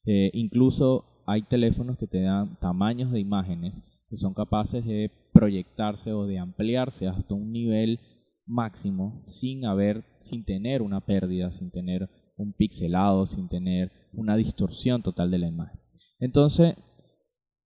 Eh, 0.05 0.31
incluso 0.33 1.05
hay 1.27 1.43
teléfonos 1.43 1.99
que 1.99 2.07
te 2.07 2.23
dan 2.23 2.59
tamaños 2.61 3.13
de 3.13 3.21
imágenes 3.21 3.75
que 4.09 4.17
son 4.17 4.33
capaces 4.33 4.85
de 4.87 5.11
proyectarse 5.35 6.13
o 6.13 6.27
de 6.27 6.39
ampliarse 6.39 7.07
hasta 7.07 7.35
un 7.35 7.53
nivel 7.53 8.01
máximo 8.47 9.23
sin 9.39 9.67
haber, 9.67 10.05
sin 10.31 10.45
tener 10.45 10.81
una 10.81 11.03
pérdida, 11.05 11.53
sin 11.59 11.71
tener 11.71 12.09
un 12.37 12.55
pixelado, 12.55 13.27
sin 13.27 13.49
tener 13.49 13.93
una 14.15 14.37
distorsión 14.37 15.03
total 15.03 15.31
de 15.31 15.39
la 15.39 15.49
imagen. 15.49 15.79
Entonces, 16.19 16.75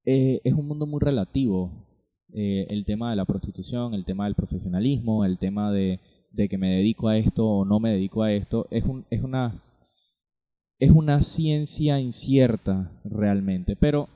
eh, 0.05 0.41
es 0.43 0.55
un 0.55 0.67
mundo 0.67 0.87
muy 0.87 0.99
relativo 1.01 1.92
eh, 2.35 2.67
el 2.71 2.85
tema 2.85 3.11
de 3.11 3.17
la 3.17 3.25
prostitución, 3.25 3.95
el 3.95 4.05
tema 4.05 4.25
del 4.25 4.35
profesionalismo, 4.35 5.25
el 5.25 5.39
tema 5.39 5.71
de 5.73 6.01
de 6.33 6.49
que 6.49 6.59
me 6.59 6.77
dedico 6.77 7.09
a 7.09 7.17
esto 7.17 7.47
o 7.47 7.65
no 7.65 7.79
me 7.79 7.93
dedico 7.93 8.23
a 8.23 8.33
esto, 8.33 8.67
es, 8.71 8.85
un, 8.85 9.05
es, 9.11 9.23
una, 9.23 9.63
es 10.79 10.91
una 10.91 11.23
ciencia 11.23 12.01
incierta 12.01 12.91
realmente. 13.05 13.77
Pero 13.77 14.09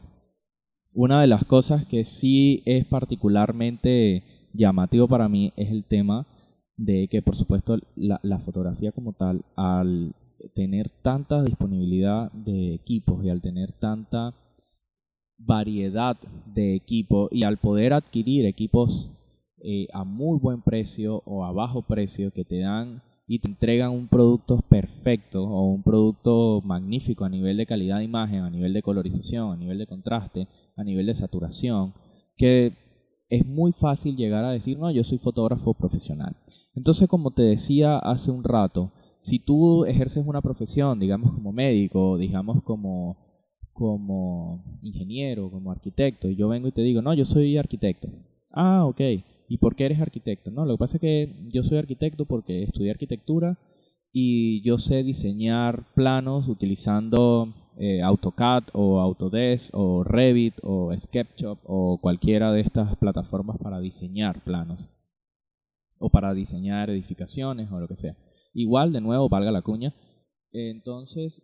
una 0.93 1.21
de 1.21 1.27
las 1.27 1.45
cosas 1.45 1.87
que 1.87 2.05
sí 2.05 2.63
es 2.65 2.87
particularmente 2.87 4.25
llamativo 4.53 5.09
para 5.09 5.29
mí 5.29 5.53
es 5.57 5.71
el 5.71 5.85
tema 5.85 6.27
de 6.77 7.09
que, 7.09 7.23
por 7.23 7.37
supuesto, 7.37 7.79
la, 7.95 8.19
la 8.23 8.39
fotografía 8.39 8.93
como 8.93 9.13
tal, 9.13 9.45
al 9.57 10.15
tener 10.55 10.91
tanta 11.03 11.43
disponibilidad 11.43 12.31
de 12.33 12.75
equipos 12.75 13.25
y 13.25 13.31
al 13.31 13.43
tener 13.43 13.73
tanta 13.73 14.35
variedad 15.39 16.17
de 16.47 16.75
equipos 16.75 17.29
y 17.33 17.45
al 17.45 17.59
poder 17.59 17.93
adquirir 17.93 18.47
equipos 18.47 19.11
eh, 19.63 19.89
a 19.93 20.05
muy 20.05 20.39
buen 20.39 20.63
precio 20.63 21.23
o 21.25 21.45
a 21.45 21.53
bajo 21.53 21.83
precio 21.83 22.31
que 22.33 22.45
te 22.45 22.61
dan 22.61 23.03
y 23.27 23.41
te 23.41 23.49
entregan 23.49 23.91
un 23.91 24.09
producto 24.09 24.61
perfecto 24.69 25.45
o 25.45 25.67
un 25.67 25.83
producto 25.83 26.63
magnífico 26.65 27.25
a 27.25 27.29
nivel 27.29 27.57
de 27.57 27.67
calidad 27.67 27.99
de 27.99 28.05
imagen, 28.05 28.41
a 28.41 28.51
nivel 28.51 28.73
de 28.73 28.83
colorización, 28.83 29.53
a 29.53 29.57
nivel 29.57 29.79
de 29.79 29.87
contraste, 29.87 30.47
a 30.77 30.85
nivel 30.85 31.07
de 31.07 31.17
saturación, 31.17 31.95
que 32.37 32.73
es 33.29 33.45
muy 33.45 33.73
fácil 33.73 34.17
llegar 34.17 34.45
a 34.45 34.53
decir, 34.53 34.79
no, 34.79 34.91
yo 34.91 35.03
soy 35.03 35.19
fotógrafo 35.19 35.75
profesional. 35.75 36.37
Entonces, 36.75 37.09
como 37.09 37.33
te 37.33 37.43
decía 37.43 37.99
hace 37.99 38.31
un 38.31 38.45
rato, 38.45 38.93
si 39.23 39.41
tú 39.41 39.85
ejerces 39.87 40.25
una 40.25 40.43
profesión, 40.43 41.01
digamos 41.01 41.33
como 41.33 41.53
médico, 41.53 42.17
digamos 42.19 42.63
como, 42.63 43.17
como 43.77 44.65
ingeniero, 44.83 45.51
como 45.51 45.71
arquitecto, 45.71 46.29
y 46.29 46.37
yo 46.37 46.49
vengo 46.49 46.69
y 46.69 46.73
te 46.73 46.83
digo, 46.83 47.03
no, 47.03 47.15
yo 47.15 47.27
soy 47.27 47.57
arquitecto. 47.57 48.09
Ah, 48.51 48.85
ok. 48.87 49.01
¿Y 49.49 49.59
por 49.59 49.77
qué 49.77 49.87
eres 49.87 50.01
arquitecto? 50.01 50.51
No, 50.51 50.65
lo 50.65 50.75
que 50.75 50.79
pasa 50.79 50.95
es 50.95 51.01
que 51.01 51.35
yo 51.53 51.63
soy 51.63 51.79
arquitecto 51.79 52.25
porque 52.25 52.63
estudié 52.63 52.91
arquitectura 52.91 53.59
y 54.13 54.63
yo 54.63 54.79
sé 54.79 55.03
diseñar 55.03 55.85
planos 55.95 56.49
utilizando 56.49 57.53
eh, 57.79 58.03
AutoCAD 58.03 58.65
o 58.73 58.99
Autodesk 59.01 59.69
o 59.73 60.03
Revit 60.03 60.55
o 60.63 60.91
SketchUp 60.97 61.59
o 61.65 61.99
cualquiera 62.01 62.51
de 62.53 62.63
estas 62.63 62.97
plataformas 62.97 63.59
para 63.59 63.79
diseñar 63.79 64.43
planos 64.43 64.81
o 65.99 66.09
para 66.09 66.33
diseñar 66.33 66.91
edificaciones 66.91 67.71
o 67.71 67.79
lo 67.79 67.89
que 67.89 67.97
sea. 67.97 68.17
Igual, 68.55 68.93
de 68.93 69.03
nuevo, 69.03 69.29
valga 69.29 69.51
la 69.51 69.63
cuña. 69.63 69.95
Entonces, 70.53 71.35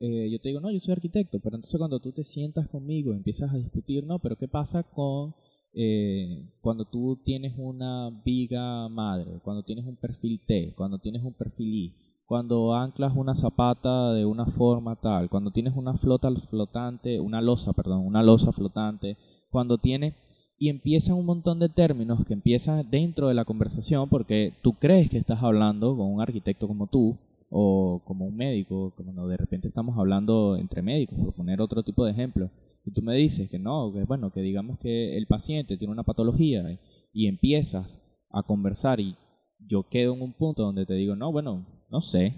eh, 0.00 0.28
yo 0.30 0.40
te 0.40 0.48
digo, 0.48 0.60
no, 0.60 0.70
yo 0.70 0.80
soy 0.80 0.92
arquitecto, 0.92 1.38
pero 1.40 1.56
entonces 1.56 1.78
cuando 1.78 2.00
tú 2.00 2.12
te 2.12 2.24
sientas 2.24 2.68
conmigo 2.68 3.12
empiezas 3.12 3.52
a 3.52 3.56
discutir, 3.56 4.04
no, 4.04 4.18
pero 4.18 4.36
¿qué 4.36 4.48
pasa 4.48 4.82
con 4.82 5.34
eh, 5.72 6.44
cuando 6.60 6.84
tú 6.84 7.18
tienes 7.24 7.52
una 7.56 8.10
viga 8.24 8.88
madre, 8.88 9.40
cuando 9.42 9.62
tienes 9.62 9.84
un 9.86 9.96
perfil 9.96 10.40
T, 10.46 10.74
cuando 10.76 10.98
tienes 10.98 11.22
un 11.22 11.32
perfil 11.32 11.74
I, 11.74 11.94
cuando 12.26 12.74
anclas 12.74 13.12
una 13.14 13.34
zapata 13.34 14.12
de 14.12 14.24
una 14.24 14.46
forma 14.46 14.96
tal, 14.96 15.28
cuando 15.28 15.50
tienes 15.50 15.74
una 15.76 15.94
flota 15.98 16.30
flotante, 16.48 17.20
una 17.20 17.40
losa, 17.40 17.72
perdón, 17.72 18.06
una 18.06 18.22
losa 18.22 18.52
flotante, 18.52 19.16
cuando 19.50 19.78
tienes 19.78 20.14
y 20.58 20.68
empiezan 20.68 21.16
un 21.16 21.26
montón 21.26 21.58
de 21.58 21.68
términos 21.68 22.24
que 22.26 22.32
empiezan 22.32 22.88
dentro 22.90 23.28
de 23.28 23.34
la 23.34 23.44
conversación 23.44 24.08
porque 24.08 24.52
tú 24.62 24.74
crees 24.74 25.10
que 25.10 25.18
estás 25.18 25.42
hablando 25.42 25.96
con 25.96 26.12
un 26.12 26.20
arquitecto 26.20 26.68
como 26.68 26.86
tú 26.86 27.18
o 27.56 28.02
como 28.04 28.26
un 28.26 28.36
médico, 28.36 28.92
como 28.96 29.28
de 29.28 29.36
repente 29.36 29.68
estamos 29.68 29.96
hablando 29.96 30.56
entre 30.56 30.82
médicos, 30.82 31.16
por 31.16 31.34
poner 31.34 31.60
otro 31.60 31.84
tipo 31.84 32.04
de 32.04 32.10
ejemplo 32.10 32.50
y 32.84 32.90
tú 32.90 33.00
me 33.00 33.14
dices 33.14 33.48
que 33.48 33.60
no, 33.60 33.92
que 33.92 34.02
bueno, 34.02 34.32
que 34.32 34.40
digamos 34.40 34.80
que 34.80 35.16
el 35.16 35.26
paciente 35.26 35.76
tiene 35.76 35.92
una 35.92 36.02
patología 36.02 36.78
y 37.12 37.28
empiezas 37.28 37.86
a 38.30 38.42
conversar 38.42 38.98
y 38.98 39.14
yo 39.60 39.84
quedo 39.84 40.14
en 40.14 40.22
un 40.22 40.32
punto 40.32 40.64
donde 40.64 40.84
te 40.84 40.94
digo, 40.94 41.14
no, 41.14 41.30
bueno, 41.30 41.64
no 41.90 42.00
sé, 42.00 42.34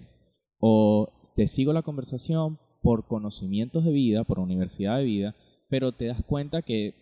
o 0.60 1.08
te 1.34 1.48
sigo 1.48 1.72
la 1.72 1.80
conversación 1.82 2.58
por 2.82 3.06
conocimientos 3.06 3.86
de 3.86 3.92
vida, 3.92 4.24
por 4.24 4.38
universidad 4.38 4.98
de 4.98 5.04
vida, 5.04 5.34
pero 5.70 5.92
te 5.92 6.04
das 6.04 6.22
cuenta 6.24 6.60
que 6.60 6.94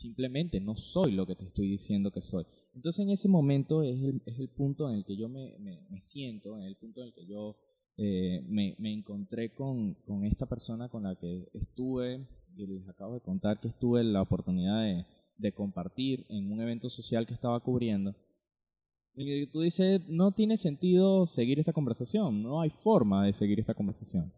simplemente 0.00 0.60
no 0.60 0.76
soy 0.76 1.12
lo 1.12 1.26
que 1.26 1.36
te 1.36 1.44
estoy 1.44 1.68
diciendo 1.68 2.10
que 2.10 2.22
soy. 2.22 2.44
Entonces 2.74 3.02
en 3.02 3.10
ese 3.10 3.28
momento 3.28 3.82
es 3.82 4.02
el, 4.02 4.22
es 4.26 4.38
el 4.38 4.48
punto 4.48 4.88
en 4.88 4.96
el 4.96 5.04
que 5.04 5.16
yo 5.16 5.28
me, 5.28 5.56
me, 5.58 6.02
siento, 6.12 6.56
en 6.56 6.64
el 6.64 6.76
punto 6.76 7.00
en 7.00 7.08
el 7.08 7.14
que 7.14 7.26
yo 7.26 7.56
eh, 7.96 8.42
me, 8.48 8.76
me, 8.78 8.92
encontré 8.92 9.52
con, 9.52 9.94
con, 10.06 10.24
esta 10.24 10.46
persona 10.46 10.88
con 10.88 11.02
la 11.02 11.16
que 11.16 11.48
estuve, 11.52 12.26
y 12.56 12.66
les 12.66 12.88
acabo 12.88 13.14
de 13.14 13.20
contar 13.20 13.60
que 13.60 13.68
estuve 13.68 14.02
la 14.04 14.22
oportunidad 14.22 14.82
de, 14.82 15.04
de 15.36 15.52
compartir 15.52 16.26
en 16.28 16.50
un 16.50 16.60
evento 16.60 16.88
social 16.90 17.26
que 17.26 17.34
estaba 17.34 17.60
cubriendo. 17.60 18.14
Y 19.14 19.46
tú 19.48 19.60
dices, 19.60 20.02
no 20.08 20.32
tiene 20.32 20.56
sentido 20.58 21.26
seguir 21.26 21.58
esta 21.58 21.72
conversación, 21.72 22.42
no 22.42 22.60
hay 22.60 22.70
forma 22.82 23.26
de 23.26 23.34
seguir 23.34 23.60
esta 23.60 23.74
conversación. 23.74 24.32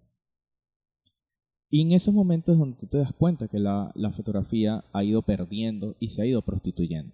Y 1.73 1.81
en 1.81 1.91
esos 1.91 2.15
momentos 2.15 2.53
es 2.53 2.59
donde 2.61 2.77
tú 2.77 2.87
te 2.87 2.99
das 2.99 3.13
cuenta 3.15 3.49
que 3.49 3.59
la, 3.59 3.91
la 3.97 4.13
fotografía 4.13 4.85
ha 4.93 5.03
ido 5.03 5.23
perdiendo 5.23 5.97
y 5.99 6.11
se 6.11 6.23
ha 6.23 6.27
ido 6.27 6.43
prostituyendo. 6.43 7.13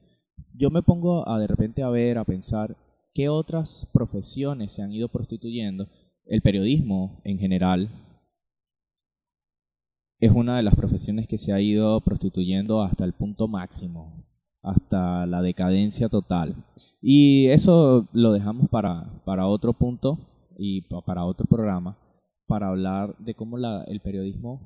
Yo 0.53 0.69
me 0.69 0.83
pongo 0.83 1.27
a 1.27 1.39
de 1.39 1.47
repente 1.47 1.83
a 1.83 1.89
ver, 1.89 2.19
a 2.19 2.25
pensar 2.25 2.77
qué 3.15 3.31
otras 3.31 3.87
profesiones 3.93 4.73
se 4.73 4.83
han 4.83 4.93
ido 4.93 5.09
prostituyendo 5.09 5.89
el 6.27 6.43
periodismo 6.43 7.23
en 7.25 7.39
general 7.39 7.89
es 10.21 10.33
una 10.33 10.57
de 10.57 10.63
las 10.63 10.75
profesiones 10.75 11.29
que 11.29 11.39
se 11.39 11.53
ha 11.53 11.61
ido 11.61 12.01
prostituyendo 12.01 12.83
hasta 12.83 13.05
el 13.05 13.13
punto 13.13 13.47
máximo, 13.47 14.25
hasta 14.63 15.27
la 15.27 15.43
decadencia 15.43 16.09
total. 16.09 16.57
Y 17.01 17.47
eso 17.49 18.09
lo 18.13 18.33
dejamos 18.33 18.69
para, 18.69 19.23
para 19.25 19.47
otro 19.47 19.73
punto 19.73 20.19
y 20.59 20.83
para 21.07 21.25
otro 21.25 21.47
programa, 21.47 21.97
para 22.49 22.69
hablar 22.69 23.15
de 23.19 23.35
cómo 23.35 23.59
la, 23.59 23.85
el 23.85 24.01
periodismo 24.01 24.61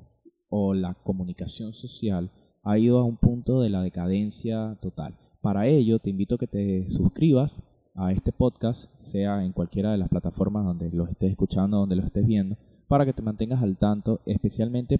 o 0.49 0.73
la 0.73 0.95
comunicación 0.95 1.73
social 1.73 2.31
ha 2.63 2.79
ido 2.79 2.97
a 2.97 3.03
un 3.03 3.17
punto 3.17 3.61
de 3.61 3.69
la 3.69 3.83
decadencia 3.83 4.77
total. 4.81 5.15
Para 5.41 5.67
ello, 5.67 5.99
te 5.99 6.09
invito 6.09 6.35
a 6.35 6.37
que 6.37 6.47
te 6.47 6.89
suscribas 6.91 7.51
a 7.95 8.11
este 8.13 8.31
podcast, 8.31 8.79
sea 9.11 9.43
en 9.43 9.51
cualquiera 9.51 9.91
de 9.91 9.97
las 9.97 10.09
plataformas 10.09 10.65
donde 10.65 10.89
lo 10.91 11.05
estés 11.05 11.31
escuchando, 11.31 11.77
donde 11.77 11.97
lo 11.97 12.03
estés 12.03 12.25
viendo, 12.25 12.57
para 12.87 13.05
que 13.05 13.13
te 13.13 13.21
mantengas 13.21 13.61
al 13.61 13.77
tanto, 13.77 14.21
especialmente 14.25 14.99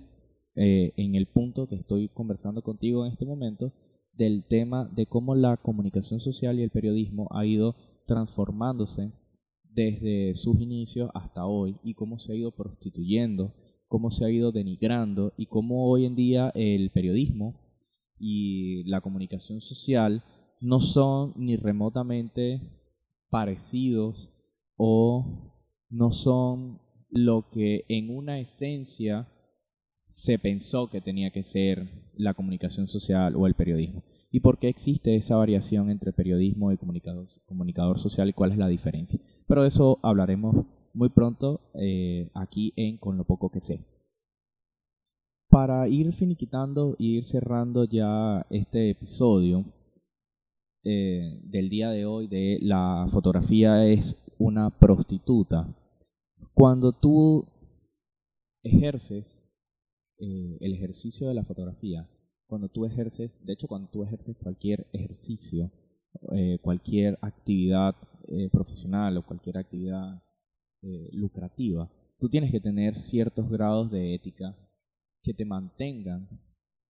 eh, 0.56 0.94
en 0.98 1.16
el 1.16 1.28
punto 1.28 1.68
que 1.68 1.76
estoy 1.76 2.10
conversando 2.10 2.62
contigo 2.62 3.06
en 3.06 3.14
este 3.14 3.26
momento, 3.26 3.72
del 4.12 4.44
tema 4.44 4.90
de 4.94 5.08
cómo 5.08 5.34
la 5.34 5.58
comunicación 5.58 6.20
social 6.20 6.60
y 6.60 6.64
el 6.64 6.70
periodismo 6.70 7.30
ha 7.32 7.46
ido 7.46 7.76
transformándose 8.06 9.12
desde 9.74 10.36
sus 10.36 10.59
inicios 10.59 11.09
hasta 11.13 11.45
hoy 11.45 11.78
y 11.84 11.93
cómo 11.93 12.19
se 12.19 12.34
ha 12.34 12.36
ido 12.36 12.51
prostituyendo, 12.51 13.53
cómo 13.88 14.11
se 14.11 14.26
ha 14.26 14.30
ido 14.30 14.51
denigrando 14.51 15.34
y 15.38 15.47
cómo 15.47 15.89
hoy 15.89 16.05
en 16.05 16.15
día 16.15 16.51
el 16.55 16.91
periodismo 16.91 17.59
y 18.19 18.84
la 18.86 19.01
comunicación 19.01 19.61
social 19.61 20.24
no 20.61 20.80
son 20.80 21.34
ni 21.36 21.57
remotamente 21.57 22.61
parecidos 23.30 24.30
o 24.78 25.53
no 25.89 26.11
son 26.11 26.80
lo 27.09 27.49
que 27.51 27.86
en 27.89 28.09
una 28.09 28.39
esencia 28.39 29.28
se 30.17 30.39
pensó 30.39 30.89
que 30.89 31.01
tenía 31.01 31.32
que 31.32 31.43
ser 31.43 31.88
la 32.15 32.34
comunicación 32.34 32.88
social 32.88 33.36
o 33.36 33.45
el 33.45 33.55
periodismo. 33.55 34.03
¿Y 34.32 34.39
por 34.39 34.57
qué 34.57 34.69
existe 34.69 35.15
esa 35.15 35.36
variación 35.36 35.89
entre 35.89 36.13
periodismo 36.13 36.71
y 36.71 36.78
comunicador, 36.78 37.28
comunicador 37.45 37.99
social 37.99 38.30
y 38.30 38.34
cuál 38.34 38.51
es 38.51 38.57
la 38.57 38.67
diferencia? 38.67 39.19
Pero 39.54 39.66
eso 39.66 39.99
hablaremos 40.01 40.66
muy 40.95 41.10
pronto 41.10 41.62
eh, 41.76 42.28
aquí 42.34 42.74
en 42.76 42.97
Con 42.97 43.18
lo 43.18 43.24
poco 43.24 43.51
que 43.51 43.60
sé. 43.60 43.86
Para 45.47 45.88
ir 45.88 46.12
finiquitando 46.16 46.95
e 46.97 47.04
ir 47.04 47.28
cerrando 47.28 47.86
ya 47.86 48.47
este 48.49 48.89
episodio 48.89 49.64
eh, 50.84 51.39
del 51.43 51.70
día 51.70 51.91
de 51.91 52.04
hoy 52.04 52.26
de 52.26 52.58
la 52.64 53.08
fotografía 53.12 53.86
es 53.86 54.16
una 54.39 54.72
prostituta. 54.72 55.68
Cuando 56.56 56.91
tú 56.91 57.45
ejerces 58.64 59.28
eh, 60.18 60.58
el 60.62 60.74
ejercicio 60.74 61.28
de 61.28 61.36
la 61.36 61.43
fotografía, 61.43 62.10
cuando 62.47 62.70
tú 62.70 62.88
ejerces, 62.88 63.30
de 63.45 63.54
hecho 63.54 63.68
cuando 63.68 63.88
tú 63.91 64.04
ejerces 64.04 64.36
cualquier 64.38 64.88
ejercicio, 64.93 65.70
eh, 66.36 66.59
cualquier 66.61 67.18
actividad 67.22 67.95
eh, 68.28 68.49
profesional 68.51 69.18
o 69.18 69.26
cualquier 69.26 69.57
actividad 69.57 70.22
lucrativa, 71.14 71.89
tú 72.20 72.28
tienes 72.28 72.51
que 72.51 72.59
tener 72.59 72.93
ciertos 73.09 73.49
grados 73.49 73.89
de 73.89 74.16
ética 74.16 74.53
que 75.22 75.34
te 75.34 75.45
mantengan 75.45 76.28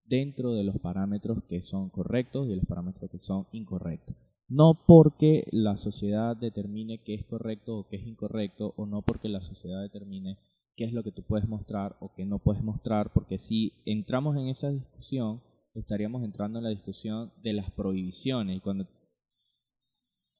dentro 0.04 0.52
de 0.52 0.64
los 0.64 0.78
parámetros 0.80 1.44
que 1.48 1.62
son 1.62 1.90
correctos 1.90 2.48
y 2.48 2.56
los 2.56 2.66
parámetros 2.66 3.08
que 3.08 3.20
son 3.20 3.46
incorrectos. 3.52 4.16
No 4.48 4.84
porque 4.86 5.46
la 5.52 5.76
sociedad 5.78 6.36
determine 6.36 6.98
qué 6.98 7.14
es 7.14 7.24
correcto 7.24 7.78
o 7.78 7.88
qué 7.88 7.96
es 7.96 8.06
incorrecto, 8.06 8.74
o 8.76 8.84
no 8.86 9.02
porque 9.02 9.28
la 9.28 9.40
sociedad 9.40 9.82
determine 9.82 10.38
qué 10.76 10.84
es 10.84 10.92
lo 10.92 11.02
que 11.02 11.12
tú 11.12 11.22
puedes 11.22 11.48
mostrar 11.48 11.96
o 12.00 12.12
qué 12.14 12.26
no 12.26 12.40
puedes 12.40 12.62
mostrar, 12.62 13.12
porque 13.12 13.38
si 13.48 13.72
entramos 13.86 14.36
en 14.36 14.48
esa 14.48 14.68
discusión, 14.68 15.40
estaríamos 15.74 16.22
entrando 16.24 16.58
en 16.58 16.64
la 16.64 16.70
discusión 16.70 17.32
de 17.42 17.54
las 17.54 17.70
prohibiciones. 17.72 18.58
Y 18.58 18.60
cuando, 18.60 18.86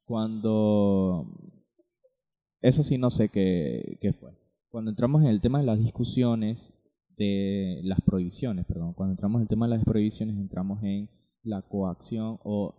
cuando 0.05 1.27
eso 2.61 2.83
sí 2.85 2.99
no 2.99 3.11
sé 3.11 3.29
qué, 3.29 3.99
qué 4.01 4.13
fue. 4.15 4.33
Cuando 4.69 4.91
entramos 4.91 5.23
en 5.23 5.29
el 5.29 5.41
tema 5.41 5.61
de 5.61 5.67
las 5.67 5.79
discusiones 5.79 6.59
de 7.17 7.81
las 7.85 8.01
prohibiciones, 8.01 8.67
perdón, 8.67 8.95
cuando 8.95 9.13
entramos 9.13 9.39
en 9.39 9.43
el 9.43 9.49
tema 9.49 9.69
de 9.69 9.77
las 9.77 9.85
prohibiciones, 9.85 10.37
entramos 10.37 10.83
en 10.83 11.09
la 11.43 11.63
coacción 11.63 12.39
o 12.43 12.75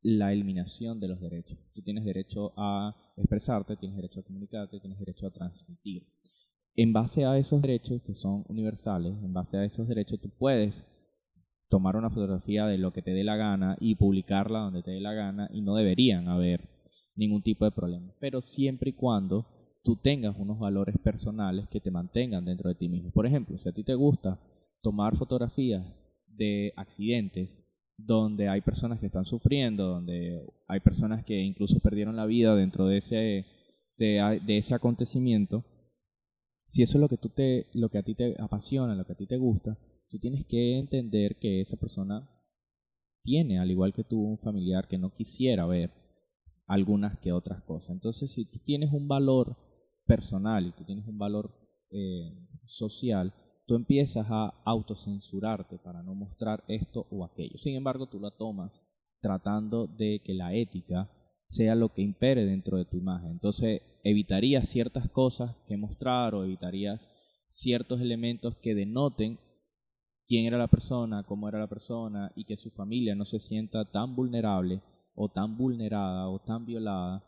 la 0.00 0.32
eliminación 0.32 1.00
de 1.00 1.08
los 1.08 1.20
derechos. 1.20 1.58
Tú 1.74 1.82
tienes 1.82 2.04
derecho 2.04 2.52
a 2.56 2.94
expresarte, 3.16 3.76
tienes 3.76 3.96
derecho 3.96 4.20
a 4.20 4.22
comunicarte, 4.22 4.80
tienes 4.80 4.98
derecho 4.98 5.26
a 5.26 5.32
transmitir 5.32 6.06
en 6.78 6.92
base 6.92 7.24
a 7.24 7.36
esos 7.36 7.60
derechos 7.60 8.00
que 8.02 8.14
son 8.14 8.44
universales, 8.48 9.12
en 9.24 9.32
base 9.32 9.56
a 9.56 9.64
esos 9.64 9.88
derechos 9.88 10.20
tú 10.20 10.30
puedes 10.38 10.72
tomar 11.68 11.96
una 11.96 12.10
fotografía 12.10 12.66
de 12.66 12.78
lo 12.78 12.92
que 12.92 13.02
te 13.02 13.12
dé 13.12 13.24
la 13.24 13.36
gana 13.36 13.76
y 13.80 13.94
publicarla 13.94 14.60
donde 14.60 14.82
te 14.82 14.90
dé 14.90 15.00
la 15.00 15.12
gana 15.12 15.48
y 15.52 15.60
no 15.60 15.74
deberían 15.74 16.28
haber 16.28 16.68
ningún 17.14 17.42
tipo 17.42 17.64
de 17.64 17.72
problema. 17.72 18.12
Pero 18.20 18.40
siempre 18.42 18.90
y 18.90 18.94
cuando 18.94 19.46
tú 19.84 19.96
tengas 19.96 20.36
unos 20.38 20.58
valores 20.58 20.96
personales 20.98 21.68
que 21.68 21.80
te 21.80 21.90
mantengan 21.90 22.44
dentro 22.44 22.68
de 22.68 22.74
ti 22.74 22.88
mismo. 22.88 23.10
Por 23.10 23.26
ejemplo, 23.26 23.58
si 23.58 23.68
a 23.68 23.72
ti 23.72 23.84
te 23.84 23.94
gusta 23.94 24.38
tomar 24.82 25.16
fotografías 25.16 25.84
de 26.26 26.72
accidentes 26.76 27.50
donde 27.96 28.48
hay 28.48 28.60
personas 28.60 29.00
que 29.00 29.06
están 29.06 29.24
sufriendo, 29.24 29.86
donde 29.86 30.46
hay 30.68 30.80
personas 30.80 31.24
que 31.24 31.40
incluso 31.40 31.80
perdieron 31.80 32.16
la 32.16 32.26
vida 32.26 32.54
dentro 32.54 32.86
de 32.86 32.98
ese, 32.98 33.46
de, 33.96 34.40
de 34.46 34.58
ese 34.58 34.74
acontecimiento, 34.74 35.64
si 36.72 36.82
eso 36.82 36.98
es 36.98 37.00
lo 37.00 37.08
que, 37.08 37.16
tú 37.16 37.30
te, 37.30 37.66
lo 37.72 37.88
que 37.88 37.98
a 37.98 38.02
ti 38.02 38.14
te 38.14 38.36
apasiona, 38.38 38.94
lo 38.94 39.04
que 39.04 39.12
a 39.12 39.16
ti 39.16 39.26
te 39.26 39.36
gusta, 39.36 39.76
tú 40.10 40.18
tienes 40.18 40.46
que 40.46 40.78
entender 40.78 41.36
que 41.38 41.60
esa 41.60 41.76
persona 41.76 42.28
tiene, 43.22 43.58
al 43.58 43.70
igual 43.70 43.92
que 43.92 44.04
tú, 44.04 44.20
un 44.20 44.38
familiar 44.38 44.88
que 44.88 44.98
no 44.98 45.14
quisiera 45.14 45.66
ver 45.66 45.90
algunas 46.66 47.18
que 47.20 47.32
otras 47.32 47.62
cosas. 47.64 47.90
Entonces, 47.90 48.30
si 48.34 48.44
tú 48.44 48.58
tienes 48.64 48.92
un 48.92 49.08
valor 49.08 49.56
personal 50.06 50.66
y 50.66 50.72
tú 50.72 50.84
tienes 50.84 51.06
un 51.06 51.18
valor 51.18 51.52
eh, 51.90 52.32
social, 52.66 53.32
tú 53.66 53.74
empiezas 53.74 54.26
a 54.30 54.54
autocensurarte 54.64 55.78
para 55.78 56.02
no 56.02 56.14
mostrar 56.14 56.64
esto 56.68 57.06
o 57.10 57.24
aquello. 57.24 57.58
Sin 57.62 57.76
embargo, 57.76 58.06
tú 58.08 58.18
la 58.18 58.30
tomas 58.30 58.72
tratando 59.20 59.86
de 59.86 60.20
que 60.24 60.34
la 60.34 60.54
ética 60.54 61.10
sea 61.50 61.74
lo 61.74 61.92
que 61.92 62.02
impere 62.02 62.44
dentro 62.44 62.78
de 62.78 62.84
tu 62.84 62.96
imagen. 62.96 63.32
Entonces 63.32 63.82
evitarías 64.04 64.68
ciertas 64.70 65.10
cosas 65.10 65.54
que 65.66 65.76
mostrar 65.76 66.34
o 66.34 66.44
evitarías 66.44 67.00
ciertos 67.56 68.00
elementos 68.00 68.56
que 68.62 68.74
denoten 68.74 69.38
quién 70.28 70.46
era 70.46 70.58
la 70.58 70.68
persona, 70.68 71.24
cómo 71.24 71.48
era 71.48 71.58
la 71.58 71.66
persona 71.66 72.30
y 72.36 72.44
que 72.44 72.56
su 72.56 72.70
familia 72.70 73.14
no 73.14 73.24
se 73.24 73.40
sienta 73.40 73.84
tan 73.86 74.14
vulnerable 74.14 74.82
o 75.14 75.28
tan 75.28 75.56
vulnerada 75.56 76.28
o 76.28 76.38
tan 76.40 76.66
violada 76.66 77.24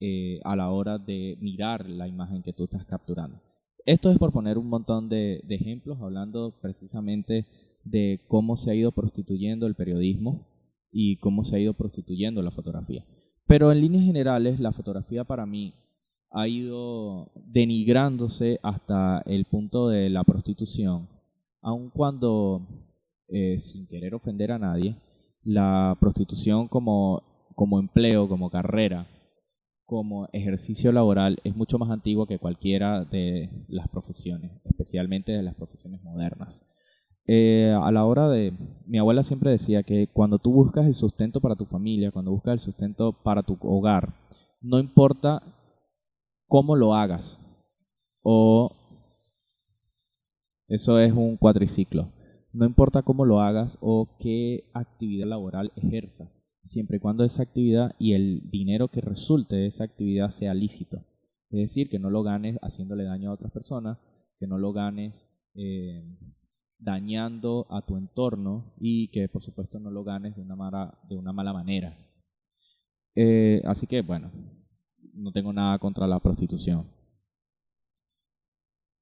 eh, 0.00 0.40
a 0.44 0.56
la 0.56 0.70
hora 0.70 0.98
de 0.98 1.36
mirar 1.40 1.88
la 1.88 2.08
imagen 2.08 2.42
que 2.42 2.52
tú 2.52 2.64
estás 2.64 2.84
capturando. 2.86 3.40
Esto 3.84 4.10
es 4.10 4.18
por 4.18 4.32
poner 4.32 4.58
un 4.58 4.68
montón 4.68 5.08
de 5.08 5.42
ejemplos, 5.48 5.98
hablando 6.00 6.58
precisamente 6.60 7.46
de 7.84 8.20
cómo 8.28 8.56
se 8.56 8.70
ha 8.70 8.74
ido 8.74 8.92
prostituyendo 8.92 9.66
el 9.66 9.74
periodismo 9.74 10.46
y 10.90 11.16
cómo 11.18 11.44
se 11.44 11.56
ha 11.56 11.58
ido 11.58 11.74
prostituyendo 11.74 12.42
la 12.42 12.50
fotografía. 12.50 13.04
Pero 13.46 13.72
en 13.72 13.80
líneas 13.80 14.04
generales, 14.04 14.60
la 14.60 14.72
fotografía 14.72 15.24
para 15.24 15.46
mí 15.46 15.74
ha 16.30 16.46
ido 16.48 17.30
denigrándose 17.34 18.60
hasta 18.62 19.22
el 19.22 19.46
punto 19.46 19.88
de 19.88 20.10
la 20.10 20.24
prostitución, 20.24 21.08
aun 21.60 21.90
cuando, 21.90 22.66
eh, 23.28 23.62
sin 23.72 23.86
querer 23.86 24.14
ofender 24.14 24.52
a 24.52 24.58
nadie, 24.58 24.96
la 25.42 25.96
prostitución 26.00 26.68
como, 26.68 27.22
como 27.54 27.78
empleo, 27.78 28.28
como 28.28 28.50
carrera, 28.50 29.06
como 29.88 30.28
ejercicio 30.32 30.92
laboral 30.92 31.38
es 31.44 31.56
mucho 31.56 31.78
más 31.78 31.90
antiguo 31.90 32.26
que 32.26 32.38
cualquiera 32.38 33.04
de 33.04 33.48
las 33.68 33.88
profesiones, 33.88 34.60
especialmente 34.64 35.32
de 35.32 35.42
las 35.42 35.54
profesiones 35.54 36.02
modernas. 36.02 36.54
Eh, 37.26 37.74
a 37.78 37.90
la 37.90 38.04
hora 38.04 38.28
de... 38.28 38.52
Mi 38.86 38.98
abuela 38.98 39.22
siempre 39.24 39.50
decía 39.50 39.82
que 39.82 40.08
cuando 40.12 40.38
tú 40.38 40.52
buscas 40.52 40.86
el 40.86 40.94
sustento 40.94 41.40
para 41.40 41.56
tu 41.56 41.64
familia, 41.66 42.10
cuando 42.10 42.32
buscas 42.32 42.54
el 42.54 42.60
sustento 42.60 43.12
para 43.22 43.42
tu 43.42 43.56
hogar, 43.62 44.14
no 44.60 44.78
importa 44.78 45.42
cómo 46.48 46.76
lo 46.76 46.94
hagas. 46.94 47.22
O 48.22 48.70
eso 50.68 50.98
es 51.00 51.12
un 51.12 51.36
cuatriciclo. 51.36 52.12
No 52.52 52.66
importa 52.66 53.02
cómo 53.02 53.24
lo 53.24 53.40
hagas 53.40 53.72
o 53.80 54.16
qué 54.20 54.70
actividad 54.74 55.26
laboral 55.26 55.72
ejerzas, 55.76 56.28
siempre 56.70 56.98
y 56.98 57.00
cuando 57.00 57.24
esa 57.24 57.42
actividad 57.42 57.94
y 57.98 58.12
el 58.12 58.50
dinero 58.50 58.88
que 58.88 59.00
resulte 59.00 59.56
de 59.56 59.68
esa 59.68 59.84
actividad 59.84 60.34
sea 60.38 60.54
lícito. 60.54 61.04
Es 61.50 61.68
decir, 61.68 61.88
que 61.88 61.98
no 61.98 62.10
lo 62.10 62.22
ganes 62.22 62.58
haciéndole 62.60 63.04
daño 63.04 63.30
a 63.30 63.34
otras 63.34 63.52
personas, 63.52 63.98
que 64.38 64.46
no 64.46 64.58
lo 64.58 64.72
ganes 64.72 65.14
eh, 65.54 66.04
dañando 66.78 67.66
a 67.70 67.82
tu 67.82 67.96
entorno 67.96 68.74
y 68.78 69.08
que 69.08 69.28
por 69.28 69.42
supuesto 69.42 69.78
no 69.80 69.90
lo 69.90 70.04
ganes 70.04 70.36
de 70.36 70.42
una 70.42 70.56
mala, 70.56 70.98
de 71.08 71.16
una 71.16 71.32
mala 71.32 71.52
manera. 71.52 71.96
Eh, 73.14 73.62
así 73.64 73.86
que 73.86 74.02
bueno, 74.02 74.30
no 75.14 75.32
tengo 75.32 75.52
nada 75.52 75.78
contra 75.78 76.06
la 76.06 76.20
prostitución. 76.20 76.86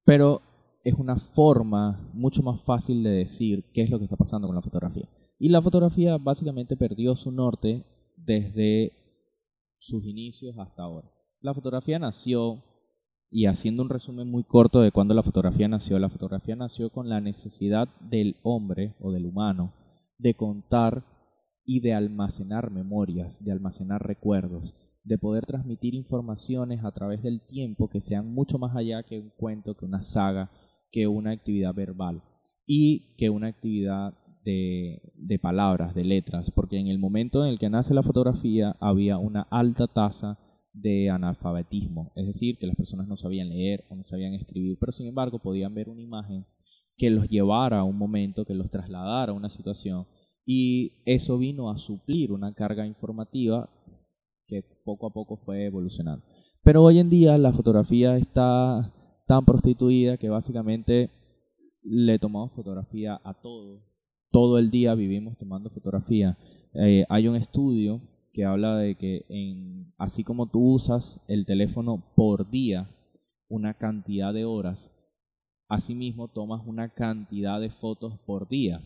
Pero 0.05 0.41
es 0.87 0.95
una 0.95 1.17
forma 1.35 2.13
mucho 2.15 2.45
más 2.45 2.63
fácil 2.63 3.03
de 3.03 3.11
decir 3.11 3.65
qué 3.75 3.83
es 3.83 3.91
lo 3.91 3.99
que 3.99 4.05
está 4.05 4.15
pasando 4.15 4.47
con 4.47 4.55
la 4.55 4.63
fotografía. 4.63 5.09
Y 5.37 5.49
la 5.49 5.61
fotografía 5.61 6.17
básicamente 6.17 6.77
perdió 6.77 7.17
su 7.17 7.33
norte 7.33 7.85
desde 8.17 8.93
sus 9.81 10.05
inicios 10.05 10.57
hasta 10.57 10.85
ahora. 10.85 11.11
La 11.41 11.55
fotografía 11.55 11.99
nació, 11.99 12.63
y 13.33 13.47
haciendo 13.47 13.83
un 13.83 13.89
resumen 13.89 14.31
muy 14.31 14.45
corto 14.45 14.81
de 14.81 14.93
cuando 14.93 15.13
la 15.13 15.25
fotografía 15.25 15.67
nació, 15.67 15.99
la 15.99 16.09
fotografía 16.09 16.55
nació 16.55 16.91
con 16.91 17.09
la 17.09 17.21
necesidad 17.21 17.89
del 17.99 18.37
hombre 18.45 18.95
o 19.01 19.11
del 19.11 19.27
humano 19.27 19.75
de 20.19 20.35
contar 20.35 21.03
y 21.65 21.81
de 21.81 21.95
almacenar 21.95 22.71
memorias, 22.71 23.35
de 23.41 23.51
almacenar 23.51 24.07
recuerdos, 24.07 24.73
de 25.03 25.19
poder 25.19 25.47
transmitir 25.47 25.97
informaciones 25.97 26.85
a 26.85 26.93
través 26.93 27.25
del 27.25 27.41
tiempo 27.49 27.89
que 27.89 28.03
sean 28.03 28.33
mucho 28.33 28.59
más 28.59 28.77
allá 28.77 29.03
que 29.03 29.19
un 29.19 29.31
cuento, 29.31 29.75
que 29.75 29.85
una 29.85 30.05
saga, 30.13 30.49
que 30.91 31.07
una 31.07 31.33
actividad 31.33 31.75
verbal 31.75 32.23
y 32.67 33.15
que 33.17 33.31
una 33.31 33.49
actividad 33.49 34.15
de, 34.45 35.39
palabras, 35.43 35.95
de 35.95 36.05
letras, 36.05 36.51
porque 36.55 36.79
en 36.79 36.87
el 36.87 36.99
momento 36.99 37.45
en 37.45 37.51
el 37.51 37.59
que 37.59 37.69
nace 37.69 37.95
la 37.95 38.03
fotografía 38.03 38.77
había 38.81 39.19
una 39.19 39.43
alta 39.51 39.89
tasa 39.89 40.39
de 40.73 41.11
analfabetismo, 41.11 42.13
es 42.15 42.27
decir, 42.27 42.59
que 42.59 42.67
las 42.67 42.77
personas 42.77 43.09
no 43.09 43.17
sabían 43.17 43.49
leer 43.49 43.85
o 43.89 43.97
no 43.97 44.05
sabían 44.05 44.35
escribir, 44.35 44.77
pero 44.79 44.93
sin 44.93 45.09
embargo 45.09 45.41
podían 45.41 45.75
ver 45.75 45.89
una 45.89 46.03
imagen 46.03 46.47
que 46.97 47.11
los 47.11 47.29
llevara 47.29 47.81
a 47.81 47.85
un 47.85 47.99
momento, 47.99 48.45
que 48.45 48.55
los 48.55 48.71
trasladara 48.71 49.33
a 49.33 49.35
una 49.35 49.51
situación, 49.51 50.07
y 50.45 51.03
eso 51.07 51.39
vino 51.39 51.71
a 51.71 51.79
suplir 51.79 52.31
una 52.31 52.55
carga 52.55 52.87
informativa 52.87 53.69
que 54.47 54.63
poco 54.85 55.09
a 55.09 55.13
poco 55.13 55.39
fue 55.39 55.65
evolucionando. 55.65 56.25
Pero 56.63 56.85
hoy 56.85 57.01
en 57.01 57.11
día 57.11 57.37
la 57.37 57.53
fotografía 57.53 58.17
está 58.17 58.93
tan 59.27 59.45
prostituida 59.45 60.17
que 60.17 60.29
básicamente 60.29 61.11
le 61.83 62.19
tomamos 62.19 62.53
fotografía 62.53 63.21
a 63.23 63.35
todo. 63.35 63.83
Todo 64.31 64.59
el 64.59 64.71
día 64.71 64.95
vivimos 64.95 65.37
tomando 65.39 65.71
fotografía. 65.71 66.37
Eh, 66.75 67.05
hay 67.09 67.29
un 67.29 67.37
estudio 67.37 68.01
que 68.33 68.45
habla 68.45 68.77
de 68.77 68.97
que 68.97 69.25
en, 69.29 69.93
así 69.99 70.25
como 70.25 70.47
tú 70.47 70.75
usas 70.75 71.05
el 71.27 71.47
teléfono 71.47 72.03
por 72.15 72.51
día 72.51 72.89
una 73.49 73.75
cantidad 73.75 74.35
de 74.35 74.45
horas, 74.45 74.79
asimismo 75.69 76.29
tomas 76.29 76.61
una 76.67 76.91
cantidad 76.91 77.61
de 77.61 77.71
fotos 77.71 78.19
por 78.27 78.49
día. 78.49 78.83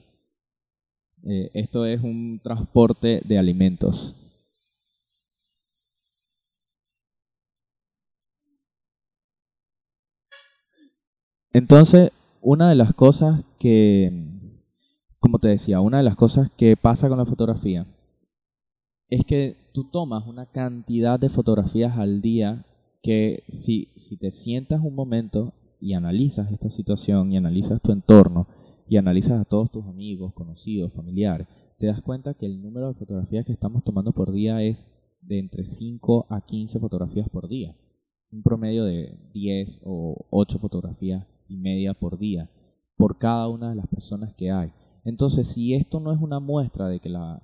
Eh, 1.24 1.50
esto 1.54 1.84
es 1.84 2.02
un 2.02 2.40
transporte 2.42 3.22
de 3.24 3.38
alimentos. 3.38 4.14
Entonces, 11.52 12.12
una 12.40 12.68
de 12.68 12.76
las 12.76 12.94
cosas 12.94 13.42
que, 13.58 14.12
como 15.18 15.38
te 15.40 15.48
decía, 15.48 15.80
una 15.80 15.98
de 15.98 16.04
las 16.04 16.16
cosas 16.16 16.48
que 16.56 16.76
pasa 16.76 17.08
con 17.08 17.18
la 17.18 17.26
fotografía 17.26 17.86
es 19.08 19.24
que 19.24 19.56
tú 19.72 19.90
tomas 19.90 20.26
una 20.26 20.46
cantidad 20.46 21.18
de 21.18 21.28
fotografías 21.28 21.98
al 21.98 22.22
día 22.22 22.64
que 23.02 23.42
si, 23.48 23.88
si 23.96 24.16
te 24.16 24.30
sientas 24.30 24.80
un 24.80 24.94
momento 24.94 25.52
y 25.80 25.94
analizas 25.94 26.52
esta 26.52 26.70
situación 26.70 27.32
y 27.32 27.36
analizas 27.36 27.80
tu 27.82 27.90
entorno 27.90 28.46
y 28.88 28.96
analizas 28.98 29.40
a 29.40 29.44
todos 29.44 29.72
tus 29.72 29.84
amigos, 29.86 30.32
conocidos, 30.34 30.92
familiares, 30.92 31.48
te 31.78 31.86
das 31.86 32.00
cuenta 32.02 32.34
que 32.34 32.46
el 32.46 32.62
número 32.62 32.88
de 32.88 32.94
fotografías 32.94 33.46
que 33.46 33.52
estamos 33.52 33.82
tomando 33.82 34.12
por 34.12 34.30
día 34.32 34.62
es 34.62 34.78
de 35.22 35.38
entre 35.38 35.64
5 35.64 36.26
a 36.28 36.42
15 36.42 36.78
fotografías 36.78 37.28
por 37.28 37.48
día. 37.48 37.74
Un 38.30 38.42
promedio 38.42 38.84
de 38.84 39.18
10 39.32 39.80
o 39.82 40.26
8 40.30 40.58
fotografías 40.60 41.26
y 41.50 41.58
media 41.58 41.92
por 41.94 42.18
día 42.18 42.48
por 43.00 43.16
cada 43.16 43.48
una 43.48 43.70
de 43.70 43.76
las 43.76 43.88
personas 43.88 44.34
que 44.34 44.50
hay. 44.50 44.72
Entonces, 45.04 45.46
si 45.54 45.72
esto 45.72 46.00
no 46.00 46.12
es 46.12 46.20
una 46.20 46.38
muestra 46.38 46.86
de 46.88 47.00
que 47.00 47.08
la 47.08 47.42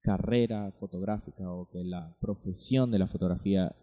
carrera 0.00 0.72
fotográfica 0.78 1.52
o 1.52 1.68
que 1.70 1.82
la 1.82 2.16
profesión 2.20 2.92
de 2.92 3.00
la 3.00 3.08
fotografía 3.08 3.74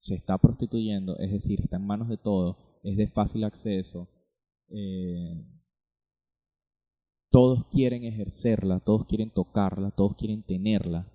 se 0.00 0.16
está 0.16 0.36
prostituyendo, 0.36 1.16
es 1.18 1.30
decir, 1.30 1.60
está 1.60 1.76
en 1.76 1.86
manos 1.86 2.08
de 2.08 2.16
todos, 2.16 2.56
es 2.82 2.96
de 2.96 3.06
fácil 3.06 3.44
acceso, 3.44 4.08
eh, 4.68 5.46
todos 7.30 7.66
quieren 7.70 8.02
ejercerla, 8.02 8.80
todos 8.80 9.06
quieren 9.06 9.30
tocarla, 9.30 9.92
todos 9.92 10.16
quieren 10.16 10.42
tenerla. 10.42 11.06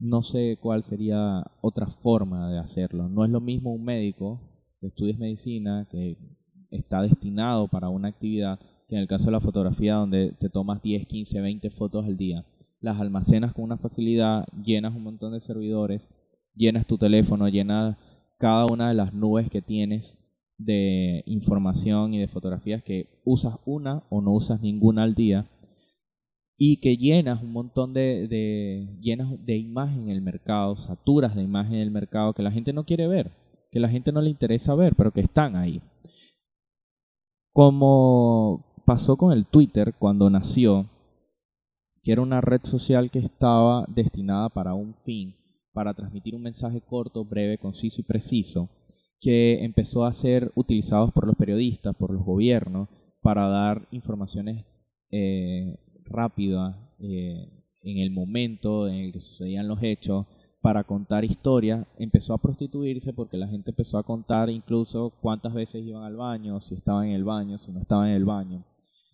No 0.00 0.22
sé 0.22 0.58
cuál 0.60 0.84
sería 0.88 1.44
otra 1.60 1.86
forma 2.02 2.50
de 2.50 2.58
hacerlo. 2.58 3.08
No 3.08 3.24
es 3.24 3.30
lo 3.30 3.40
mismo 3.40 3.72
un 3.72 3.84
médico 3.84 4.40
que 4.80 4.88
estudia 4.88 5.16
medicina, 5.16 5.86
que 5.92 6.16
está 6.70 7.02
destinado 7.02 7.68
para 7.68 7.88
una 7.88 8.08
actividad, 8.08 8.58
que 8.88 8.96
en 8.96 9.02
el 9.02 9.08
caso 9.08 9.26
de 9.26 9.32
la 9.32 9.40
fotografía 9.40 9.94
donde 9.94 10.32
te 10.40 10.48
tomas 10.48 10.82
10, 10.82 11.06
15, 11.06 11.40
20 11.40 11.70
fotos 11.70 12.06
al 12.06 12.16
día, 12.16 12.44
las 12.80 13.00
almacenas 13.00 13.52
con 13.52 13.64
una 13.64 13.76
facilidad, 13.76 14.46
llenas 14.64 14.94
un 14.94 15.04
montón 15.04 15.32
de 15.32 15.40
servidores, 15.40 16.02
llenas 16.54 16.86
tu 16.86 16.98
teléfono, 16.98 17.48
llenas 17.48 17.96
cada 18.38 18.66
una 18.66 18.88
de 18.88 18.94
las 18.94 19.12
nubes 19.12 19.50
que 19.50 19.62
tienes 19.62 20.04
de 20.56 21.22
información 21.26 22.14
y 22.14 22.18
de 22.18 22.28
fotografías 22.28 22.82
que 22.82 23.20
usas 23.24 23.54
una 23.64 24.02
o 24.10 24.20
no 24.20 24.32
usas 24.32 24.60
ninguna 24.60 25.04
al 25.04 25.14
día 25.14 25.46
y 26.62 26.76
que 26.76 26.98
llenas 26.98 27.42
un 27.42 27.52
montón 27.52 27.94
de, 27.94 28.86
llenas 29.00 29.28
de 29.46 29.56
imagen 29.56 30.04
en 30.04 30.10
el 30.10 30.20
mercado, 30.20 30.76
saturas 30.76 31.34
de 31.34 31.42
imagen 31.42 31.76
en 31.76 31.80
el 31.80 31.90
mercado 31.90 32.34
que 32.34 32.42
la 32.42 32.52
gente 32.52 32.74
no 32.74 32.84
quiere 32.84 33.08
ver, 33.08 33.30
que 33.72 33.80
la 33.80 33.88
gente 33.88 34.12
no 34.12 34.20
le 34.20 34.28
interesa 34.28 34.74
ver, 34.74 34.94
pero 34.94 35.10
que 35.10 35.22
están 35.22 35.56
ahí. 35.56 35.80
Como 37.52 38.64
pasó 38.86 39.16
con 39.16 39.32
el 39.32 39.46
Twitter 39.46 39.94
cuando 39.98 40.30
nació, 40.30 40.88
que 42.02 42.12
era 42.12 42.22
una 42.22 42.40
red 42.40 42.60
social 42.64 43.10
que 43.10 43.18
estaba 43.18 43.84
destinada 43.88 44.48
para 44.48 44.74
un 44.74 44.94
fin, 45.04 45.36
para 45.72 45.94
transmitir 45.94 46.34
un 46.34 46.42
mensaje 46.42 46.80
corto, 46.80 47.24
breve, 47.24 47.58
conciso 47.58 48.00
y 48.00 48.04
preciso, 48.04 48.68
que 49.20 49.64
empezó 49.64 50.04
a 50.04 50.14
ser 50.14 50.50
utilizado 50.54 51.10
por 51.10 51.26
los 51.26 51.36
periodistas, 51.36 51.94
por 51.96 52.12
los 52.12 52.24
gobiernos, 52.24 52.88
para 53.20 53.48
dar 53.48 53.86
informaciones 53.90 54.64
eh, 55.10 55.76
rápidas 56.04 56.76
eh, 56.98 57.48
en 57.82 57.98
el 57.98 58.10
momento 58.10 58.88
en 58.88 58.94
el 58.94 59.12
que 59.12 59.20
sucedían 59.20 59.68
los 59.68 59.82
hechos, 59.82 60.26
para 60.62 60.84
contar 60.84 61.24
historias 61.24 61.86
empezó 61.98 62.34
a 62.34 62.38
prostituirse 62.38 63.12
porque 63.12 63.36
la 63.36 63.48
gente 63.48 63.70
empezó 63.70 63.98
a 63.98 64.02
contar 64.02 64.50
incluso 64.50 65.12
cuántas 65.20 65.54
veces 65.54 65.84
iban 65.84 66.04
al 66.04 66.16
baño, 66.16 66.60
si 66.62 66.74
estaban 66.74 67.06
en 67.06 67.12
el 67.14 67.24
baño, 67.24 67.58
si 67.58 67.72
no 67.72 67.80
estaban 67.80 68.08
en 68.08 68.14
el 68.14 68.24
baño, 68.24 68.64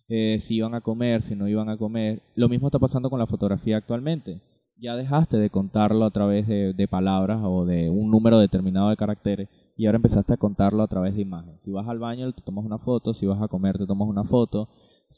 eh, 0.09 0.43
si 0.47 0.55
iban 0.55 0.75
a 0.75 0.81
comer, 0.81 1.23
si 1.27 1.35
no 1.35 1.47
iban 1.47 1.69
a 1.69 1.77
comer. 1.77 2.21
Lo 2.35 2.49
mismo 2.49 2.67
está 2.67 2.79
pasando 2.79 3.09
con 3.09 3.19
la 3.19 3.27
fotografía 3.27 3.77
actualmente. 3.77 4.41
Ya 4.79 4.95
dejaste 4.95 5.37
de 5.37 5.49
contarlo 5.49 6.05
a 6.05 6.11
través 6.11 6.47
de, 6.47 6.73
de 6.73 6.87
palabras 6.87 7.39
o 7.43 7.65
de 7.65 7.89
un 7.89 8.11
número 8.11 8.39
determinado 8.39 8.89
de 8.89 8.97
caracteres 8.97 9.49
y 9.75 9.85
ahora 9.85 9.97
empezaste 9.97 10.33
a 10.33 10.37
contarlo 10.37 10.83
a 10.83 10.87
través 10.87 11.15
de 11.15 11.21
imágenes. 11.21 11.61
Si 11.63 11.71
vas 11.71 11.87
al 11.87 11.99
baño 11.99 12.31
te 12.33 12.41
tomas 12.41 12.65
una 12.65 12.77
foto, 12.77 13.13
si 13.13 13.25
vas 13.25 13.41
a 13.41 13.47
comer 13.47 13.77
te 13.77 13.87
tomas 13.87 14.07
una 14.07 14.23
foto, 14.23 14.69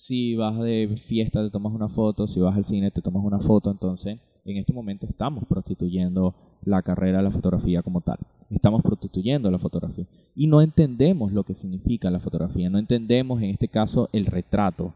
si 0.08 0.36
vas 0.36 0.58
de 0.60 1.02
fiesta 1.08 1.44
te 1.44 1.50
tomas 1.50 1.74
una 1.74 1.90
foto, 1.90 2.28
si 2.28 2.40
vas 2.40 2.56
al 2.56 2.66
cine 2.66 2.92
te 2.92 3.02
tomas 3.02 3.24
una 3.24 3.40
foto, 3.40 3.72
entonces 3.72 4.20
en 4.52 4.58
este 4.58 4.74
momento 4.74 5.06
estamos 5.06 5.45
prostituyendo 5.47 6.36
la 6.64 6.82
carrera 6.82 7.18
de 7.18 7.24
la 7.24 7.32
fotografía 7.32 7.82
como 7.82 8.02
tal. 8.02 8.18
Estamos 8.50 8.82
prostituyendo 8.82 9.52
la 9.52 9.60
fotografía. 9.60 10.06
Y 10.36 10.47
no 10.47 10.62
entendemos 10.62 11.32
lo 11.32 11.43
que 11.43 11.56
significa 11.56 12.10
la 12.10 12.20
fotografía, 12.20 12.70
no 12.70 12.80
entendemos 12.80 13.41
en 13.41 13.52
este 13.52 13.68
caso 13.68 14.10
el 14.12 14.26
retrato. 14.26 14.93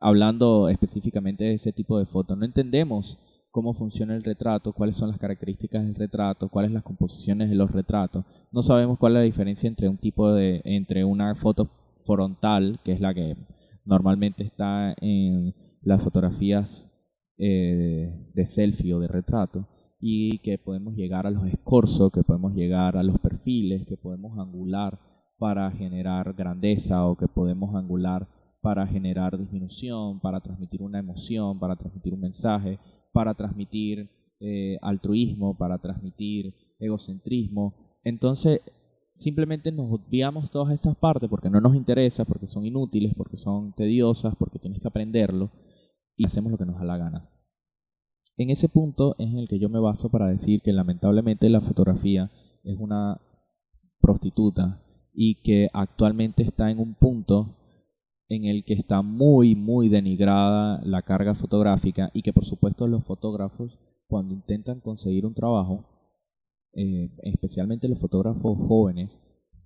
Hablando 0.00 0.68
específicamente 0.68 1.44
de 1.44 1.54
ese 1.54 1.72
tipo 1.72 1.98
de 1.98 2.06
fotos, 2.06 2.36
no 2.36 2.44
entendemos 2.44 3.18
cómo 3.52 3.74
funciona 3.74 4.16
el 4.16 4.24
retrato, 4.24 4.72
cuáles 4.72 4.96
son 4.96 5.10
las 5.10 5.18
características 5.18 5.84
del 5.84 5.94
retrato, 5.94 6.48
cuáles 6.48 6.72
las 6.72 6.82
composiciones 6.82 7.50
de 7.50 7.54
los 7.54 7.70
retratos. 7.70 8.24
No 8.50 8.62
sabemos 8.62 8.98
cuál 8.98 9.12
es 9.12 9.18
la 9.18 9.24
diferencia 9.24 9.68
entre 9.68 9.88
un 9.88 9.98
tipo 9.98 10.32
de 10.32 10.62
entre 10.64 11.04
una 11.04 11.34
foto 11.36 11.68
frontal, 12.06 12.80
que 12.84 12.92
es 12.92 13.00
la 13.00 13.14
que 13.14 13.36
normalmente 13.84 14.42
está 14.42 14.94
en 15.00 15.54
las 15.82 16.02
fotografías 16.02 16.68
eh, 17.44 18.30
de 18.34 18.46
selfie 18.54 18.94
o 18.94 19.00
de 19.00 19.08
retrato 19.08 19.66
y 20.00 20.38
que 20.38 20.58
podemos 20.58 20.94
llegar 20.94 21.26
a 21.26 21.30
los 21.32 21.44
escorzos, 21.46 22.12
que 22.12 22.22
podemos 22.22 22.54
llegar 22.54 22.96
a 22.96 23.02
los 23.02 23.18
perfiles, 23.18 23.84
que 23.88 23.96
podemos 23.96 24.38
angular 24.38 25.00
para 25.38 25.68
generar 25.72 26.34
grandeza 26.34 27.04
o 27.04 27.16
que 27.16 27.26
podemos 27.26 27.74
angular 27.74 28.28
para 28.60 28.86
generar 28.86 29.36
disminución, 29.36 30.20
para 30.20 30.40
transmitir 30.40 30.82
una 30.82 31.00
emoción, 31.00 31.58
para 31.58 31.74
transmitir 31.74 32.14
un 32.14 32.20
mensaje, 32.20 32.78
para 33.12 33.34
transmitir 33.34 34.08
eh, 34.38 34.78
altruismo, 34.80 35.58
para 35.58 35.78
transmitir 35.78 36.54
egocentrismo. 36.78 37.74
Entonces, 38.04 38.60
simplemente 39.18 39.72
nos 39.72 39.90
obviamos 39.90 40.48
todas 40.52 40.72
estas 40.74 40.96
partes 40.96 41.28
porque 41.28 41.50
no 41.50 41.60
nos 41.60 41.74
interesa, 41.74 42.24
porque 42.24 42.46
son 42.46 42.64
inútiles, 42.64 43.14
porque 43.16 43.36
son 43.36 43.72
tediosas, 43.72 44.36
porque 44.36 44.60
tienes 44.60 44.80
que 44.80 44.86
aprenderlo 44.86 45.50
y 46.16 46.26
hacemos 46.26 46.52
lo 46.52 46.58
que 46.58 46.66
nos 46.66 46.78
da 46.78 46.84
la 46.84 46.98
gana. 46.98 47.31
En 48.36 48.50
ese 48.50 48.68
punto 48.68 49.14
es 49.18 49.28
en 49.28 49.38
el 49.38 49.48
que 49.48 49.58
yo 49.58 49.68
me 49.68 49.78
baso 49.78 50.10
para 50.10 50.28
decir 50.28 50.62
que 50.62 50.72
lamentablemente 50.72 51.48
la 51.50 51.60
fotografía 51.60 52.30
es 52.64 52.78
una 52.78 53.20
prostituta 54.00 54.82
y 55.12 55.42
que 55.42 55.68
actualmente 55.72 56.42
está 56.42 56.70
en 56.70 56.78
un 56.78 56.94
punto 56.94 57.56
en 58.28 58.46
el 58.46 58.64
que 58.64 58.74
está 58.74 59.02
muy, 59.02 59.54
muy 59.54 59.90
denigrada 59.90 60.80
la 60.84 61.02
carga 61.02 61.34
fotográfica 61.34 62.10
y 62.14 62.22
que 62.22 62.32
por 62.32 62.46
supuesto 62.46 62.86
los 62.86 63.04
fotógrafos 63.04 63.78
cuando 64.06 64.34
intentan 64.34 64.80
conseguir 64.80 65.26
un 65.26 65.34
trabajo, 65.34 65.84
eh, 66.74 67.10
especialmente 67.22 67.88
los 67.88 67.98
fotógrafos 67.98 68.58
jóvenes 68.66 69.10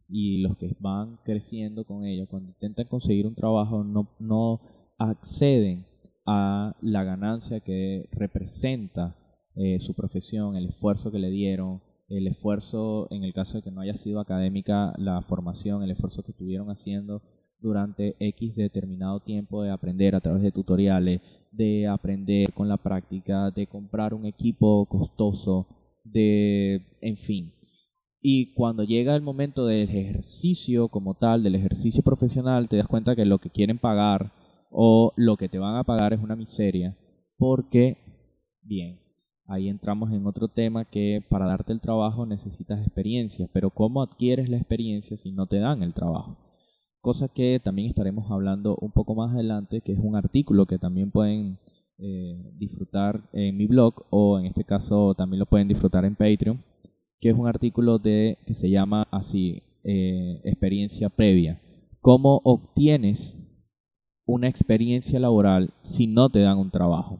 y 0.09 0.39
los 0.39 0.57
que 0.57 0.75
van 0.81 1.19
creciendo 1.25 1.85
con 1.85 2.05
ellos, 2.05 2.29
cuando 2.29 2.51
intentan 2.51 2.87
conseguir 2.87 3.27
un 3.27 3.35
trabajo 3.35 3.85
no, 3.85 4.09
no 4.19 4.61
acceden 4.99 5.85
a 6.27 6.75
la 6.81 7.05
ganancia 7.05 7.61
que 7.61 8.09
representa 8.13 9.17
eh, 9.55 9.79
su 9.87 9.95
profesión, 9.95 10.57
el 10.57 10.67
esfuerzo 10.67 11.11
que 11.11 11.19
le 11.19 11.31
dieron, 11.31 11.81
el 12.09 12.27
esfuerzo, 12.27 13.09
en 13.11 13.25
el 13.25 13.33
caso 13.33 13.55
de 13.55 13.63
que 13.63 13.71
no 13.71 13.81
haya 13.81 13.97
sido 13.99 14.21
académica 14.21 14.93
la 14.99 15.23
formación, 15.23 15.83
el 15.83 15.91
esfuerzo 15.91 16.23
que 16.23 16.33
estuvieron 16.33 16.71
haciendo 16.71 17.23
durante 17.61 18.17
X 18.21 18.55
determinado 18.55 19.21
tiempo 19.21 19.63
de 19.63 19.71
aprender 19.71 20.15
a 20.15 20.21
través 20.21 20.43
de 20.43 20.53
tutoriales, 20.53 21.21
de 21.53 21.87
aprender 21.87 22.53
con 22.53 22.69
la 22.69 22.77
práctica, 22.77 23.51
de 23.51 23.67
comprar 23.67 24.15
un 24.15 24.27
equipo 24.27 24.85
costoso, 24.87 25.67
de, 26.05 26.83
en 27.01 27.17
fin. 27.19 27.53
Y 28.21 28.53
cuando 28.55 28.85
llega 28.85 29.15
el 29.15 29.23
momento 29.23 29.67
del 29.67 29.89
ejercicio 29.89 30.89
como 30.89 31.15
tal, 31.15 31.43
del 31.43 31.55
ejercicio 31.55 32.03
profesional, 32.03 32.69
te 32.69 32.77
das 32.77 32.89
cuenta 32.89 33.17
que 33.17 33.25
lo 33.25 33.39
que 33.39 33.51
quieren 33.51 33.79
pagar 33.79 34.33
o 34.71 35.13
lo 35.17 35.37
que 35.37 35.49
te 35.49 35.59
van 35.59 35.77
a 35.77 35.85
pagar 35.85 36.13
es 36.13 36.21
una 36.21 36.37
miseria, 36.37 36.97
porque, 37.39 37.97
bien, 38.63 38.99
ahí 39.47 39.69
entramos 39.69 40.13
en 40.13 40.27
otro 40.27 40.49
tema 40.49 40.85
que 40.85 41.25
para 41.29 41.47
darte 41.47 41.73
el 41.73 41.81
trabajo 41.81 42.27
necesitas 42.27 42.81
experiencia, 42.81 43.49
pero 43.53 43.71
¿cómo 43.71 44.03
adquieres 44.03 44.49
la 44.49 44.57
experiencia 44.57 45.17
si 45.19 45.33
no 45.33 45.47
te 45.47 45.59
dan 45.59 45.83
el 45.83 45.95
trabajo? 45.95 46.37
Cosa 47.01 47.29
que 47.29 47.61
también 47.63 47.89
estaremos 47.89 48.31
hablando 48.31 48.77
un 48.81 48.93
poco 48.93 49.15
más 49.15 49.33
adelante, 49.33 49.81
que 49.81 49.93
es 49.93 49.99
un 50.01 50.17
artículo 50.17 50.67
que 50.67 50.79
también 50.79 51.13
pueden 51.13 51.59
eh, 51.99 52.53
disfrutar 52.59 53.23
en 53.33 53.57
mi 53.57 53.67
blog 53.67 54.05
o 54.11 54.39
en 54.39 54.47
este 54.47 54.65
caso 54.65 55.15
también 55.15 55.39
lo 55.39 55.47
pueden 55.47 55.69
disfrutar 55.69 56.05
en 56.05 56.17
Patreon, 56.17 56.63
que 57.21 57.31
es 57.31 57.39
un 57.39 57.47
artículo 57.47 57.99
de 57.99 58.39
que 58.47 58.55
se 58.55 58.69
llama 58.69 59.07
así 59.11 59.63
eh, 59.85 60.41
experiencia 60.45 61.09
previa. 61.09 61.61
¿Cómo 62.01 62.41
obtienes 62.45 63.35
una 64.27 64.49
experiencia 64.49 65.19
laboral 65.19 65.71
si 65.83 66.07
no 66.07 66.29
te 66.29 66.41
dan 66.41 66.59
un 66.59 66.71
trabajo? 66.71 67.19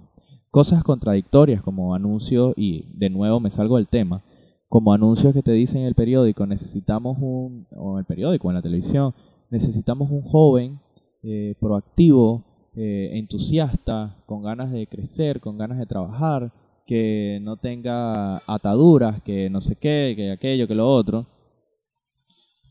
Cosas 0.51 0.85
contradictorias 0.85 1.63
como 1.63 1.95
anuncios, 1.95 2.55
y 2.57 2.85
de 2.95 3.11
nuevo 3.11 3.41
me 3.41 3.51
salgo 3.51 3.77
del 3.77 3.89
tema, 3.89 4.23
como 4.69 4.93
anuncios 4.93 5.33
que 5.33 5.43
te 5.43 5.53
dicen 5.53 5.79
en 5.79 5.87
el 5.87 5.95
periódico, 5.95 6.47
necesitamos 6.47 7.17
un, 7.21 7.67
o 7.71 7.95
en 7.95 7.99
el 8.01 8.05
periódico, 8.05 8.51
en 8.51 8.57
la 8.57 8.63
televisión, 8.63 9.15
necesitamos 9.51 10.11
un 10.11 10.23
joven 10.23 10.81
eh, 11.23 11.55
proactivo, 11.61 12.45
eh, 12.75 13.11
entusiasta, 13.15 14.17
con 14.27 14.43
ganas 14.43 14.73
de 14.73 14.87
crecer, 14.87 15.41
con 15.41 15.57
ganas 15.57 15.79
de 15.79 15.87
trabajar, 15.87 16.53
que 16.87 17.41
no 17.43 17.57
tenga 17.57 18.43
ataduras, 18.47 19.23
que 19.23 19.51
no 19.51 19.61
sé 19.61 19.77
qué, 19.77 20.15
que 20.17 20.31
aquello, 20.31 20.69
que 20.69 20.75
lo 20.75 20.89
otro. 20.89 21.27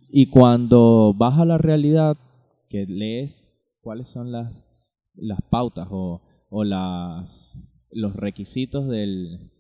Y 0.09 0.27
cuando 0.27 1.13
vas 1.17 1.39
a 1.39 1.45
la 1.45 1.57
realidad, 1.57 2.17
que 2.69 2.85
lees 2.85 3.31
cuáles 3.85 4.09
son 4.09 4.31
las, 4.31 4.51
las 5.13 5.39
pautas 5.51 5.87
o, 5.91 6.19
o 6.49 6.63
las, 6.63 7.29
los 7.91 8.15
requisitos 8.15 8.87
del, 8.87 9.51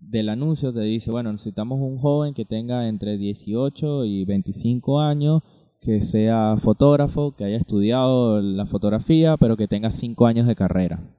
del 0.00 0.30
anuncio, 0.30 0.72
te 0.72 0.80
dice, 0.80 1.10
bueno, 1.10 1.30
necesitamos 1.30 1.78
un 1.78 1.98
joven 1.98 2.32
que 2.32 2.46
tenga 2.46 2.88
entre 2.88 3.18
18 3.18 4.06
y 4.06 4.24
25 4.24 5.00
años, 5.00 5.42
que 5.82 6.06
sea 6.06 6.56
fotógrafo, 6.62 7.36
que 7.36 7.44
haya 7.44 7.58
estudiado 7.58 8.40
la 8.40 8.64
fotografía, 8.64 9.36
pero 9.36 9.58
que 9.58 9.68
tenga 9.68 9.92
5 9.92 10.24
años 10.26 10.46
de 10.46 10.56
carrera. 10.56 11.10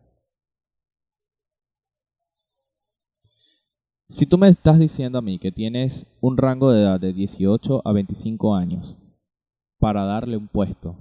Si 4.09 4.25
tú 4.25 4.39
me 4.39 4.49
estás 4.49 4.79
diciendo 4.79 5.19
a 5.19 5.21
mí 5.21 5.37
que 5.37 5.51
tienes 5.51 6.07
un 6.21 6.37
rango 6.37 6.71
de 6.71 6.81
edad 6.81 6.99
de 6.99 7.13
18 7.13 7.83
a 7.87 7.91
25 7.91 8.55
años 8.55 8.97
para 9.77 10.05
darle 10.05 10.37
un 10.37 10.47
puesto 10.47 10.95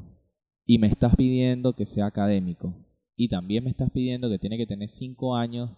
y 0.66 0.78
me 0.78 0.88
estás 0.88 1.14
pidiendo 1.16 1.74
que 1.74 1.86
sea 1.86 2.06
académico 2.06 2.74
y 3.16 3.28
también 3.28 3.64
me 3.64 3.70
estás 3.70 3.90
pidiendo 3.90 4.28
que 4.28 4.38
tiene 4.38 4.58
que 4.58 4.66
tener 4.66 4.90
5 4.98 5.36
años 5.36 5.70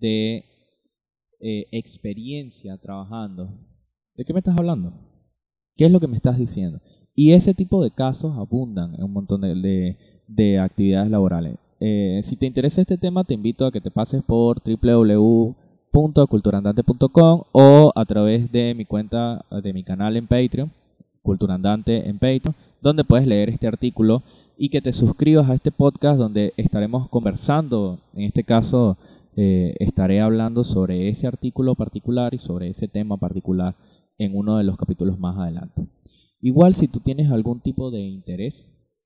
de 0.00 0.44
eh, 1.40 1.66
experiencia 1.72 2.78
trabajando, 2.78 3.50
¿de 4.14 4.24
qué 4.24 4.32
me 4.32 4.38
estás 4.40 4.56
hablando? 4.58 4.94
¿Qué 5.76 5.84
es 5.86 5.92
lo 5.92 6.00
que 6.00 6.08
me 6.08 6.16
estás 6.16 6.38
diciendo? 6.38 6.80
Y 7.14 7.32
ese 7.32 7.54
tipo 7.54 7.82
de 7.82 7.90
casos 7.90 8.38
abundan 8.38 8.94
en 8.94 9.02
un 9.04 9.12
montón 9.12 9.42
de, 9.42 9.96
de, 10.26 10.58
actividades 10.58 11.10
laborales. 11.10 11.56
Eh, 11.80 12.24
si 12.28 12.36
te 12.36 12.46
interesa 12.46 12.80
este 12.80 12.96
tema, 12.98 13.24
te 13.24 13.34
invito 13.34 13.66
a 13.66 13.72
que 13.72 13.80
te 13.80 13.90
pases 13.90 14.22
por 14.22 14.62
www.culturandante.com 14.62 17.42
o 17.52 17.92
a 17.94 18.04
través 18.04 18.52
de 18.52 18.74
mi 18.74 18.84
cuenta, 18.84 19.44
de 19.62 19.72
mi 19.72 19.82
canal 19.82 20.16
en 20.16 20.26
Patreon, 20.26 20.70
Culturandante 21.22 22.08
en 22.08 22.18
Patreon, 22.18 22.54
donde 22.80 23.04
puedes 23.04 23.26
leer 23.26 23.50
este 23.50 23.66
artículo 23.66 24.22
y 24.56 24.68
que 24.68 24.82
te 24.82 24.92
suscribas 24.92 25.48
a 25.48 25.54
este 25.54 25.70
podcast 25.70 26.18
donde 26.18 26.52
estaremos 26.56 27.08
conversando, 27.08 27.98
en 28.14 28.24
este 28.24 28.44
caso 28.44 28.98
eh, 29.36 29.74
estaré 29.80 30.20
hablando 30.20 30.64
sobre 30.64 31.08
ese 31.08 31.26
artículo 31.26 31.74
particular 31.74 32.34
y 32.34 32.38
sobre 32.38 32.68
ese 32.68 32.88
tema 32.88 33.16
particular 33.16 33.74
en 34.18 34.36
uno 34.36 34.58
de 34.58 34.64
los 34.64 34.76
capítulos 34.76 35.18
más 35.18 35.38
adelante. 35.38 35.86
Igual 36.42 36.74
si 36.74 36.88
tú 36.88 37.00
tienes 37.00 37.30
algún 37.30 37.60
tipo 37.60 37.90
de 37.90 38.00
interés 38.00 38.54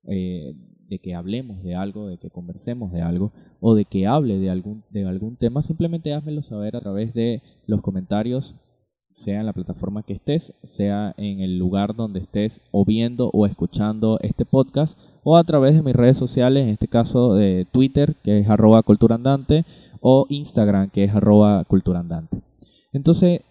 eh, 0.07 0.53
de 0.87 0.99
que 0.99 1.15
hablemos 1.15 1.63
de 1.63 1.75
algo, 1.75 2.07
de 2.07 2.17
que 2.17 2.29
conversemos 2.29 2.91
de 2.91 3.01
algo 3.01 3.31
o 3.59 3.75
de 3.75 3.85
que 3.85 4.07
hable 4.07 4.39
de 4.39 4.49
algún, 4.49 4.83
de 4.91 5.05
algún 5.05 5.35
tema, 5.35 5.63
simplemente 5.63 6.13
házmelo 6.13 6.43
saber 6.43 6.75
a 6.75 6.81
través 6.81 7.13
de 7.13 7.41
los 7.65 7.81
comentarios, 7.81 8.53
sea 9.15 9.39
en 9.39 9.45
la 9.45 9.53
plataforma 9.53 10.03
que 10.03 10.13
estés, 10.13 10.43
sea 10.77 11.13
en 11.17 11.39
el 11.39 11.57
lugar 11.57 11.95
donde 11.95 12.19
estés 12.19 12.51
o 12.71 12.85
viendo 12.85 13.29
o 13.33 13.45
escuchando 13.45 14.19
este 14.21 14.45
podcast 14.45 14.95
o 15.23 15.37
a 15.37 15.43
través 15.43 15.73
de 15.73 15.81
mis 15.81 15.95
redes 15.95 16.17
sociales, 16.17 16.63
en 16.63 16.69
este 16.69 16.87
caso 16.87 17.33
de 17.33 17.65
Twitter, 17.71 18.15
que 18.23 18.39
es 18.39 18.49
arroba 18.49 18.83
culturandante, 18.83 19.65
o 19.99 20.27
Instagram, 20.29 20.91
que 20.91 21.05
es 21.05 21.15
arroba 21.15 21.63
culturandante. 21.63 22.43
Entonces, 22.93 23.41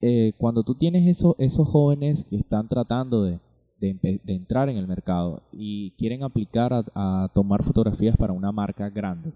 eh, 0.00 0.32
cuando 0.38 0.62
tú 0.62 0.76
tienes 0.76 1.16
eso, 1.16 1.34
esos 1.38 1.68
jóvenes 1.68 2.24
que 2.30 2.36
están 2.36 2.68
tratando 2.68 3.24
de, 3.24 3.40
de, 3.80 4.20
entrar 4.26 4.68
en 4.68 4.76
el 4.76 4.86
mercado 4.86 5.42
y 5.52 5.90
quieren 5.92 6.22
aplicar 6.22 6.72
a, 6.94 7.28
tomar 7.34 7.64
fotografías 7.64 8.16
para 8.16 8.32
una 8.32 8.52
marca 8.52 8.88
grande, 8.90 9.32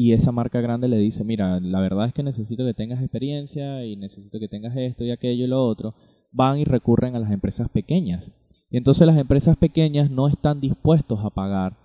y 0.00 0.12
esa 0.12 0.30
marca 0.30 0.60
grande 0.60 0.86
le 0.86 0.96
dice, 0.96 1.24
mira, 1.24 1.58
la 1.58 1.80
verdad 1.80 2.06
es 2.06 2.14
que 2.14 2.22
necesito 2.22 2.64
que 2.64 2.72
tengas 2.72 3.02
experiencia 3.02 3.84
y 3.84 3.96
necesito 3.96 4.38
que 4.38 4.46
tengas 4.46 4.76
esto 4.76 5.02
y 5.02 5.10
aquello 5.10 5.44
y 5.44 5.48
lo 5.48 5.66
otro, 5.66 5.96
van 6.30 6.60
y 6.60 6.64
recurren 6.64 7.16
a 7.16 7.18
las 7.18 7.32
empresas 7.32 7.68
pequeñas. 7.70 8.22
Y 8.70 8.76
entonces 8.76 9.08
las 9.08 9.18
empresas 9.18 9.56
pequeñas 9.56 10.08
no 10.08 10.28
están 10.28 10.60
dispuestos 10.60 11.18
a 11.24 11.30
pagar 11.30 11.76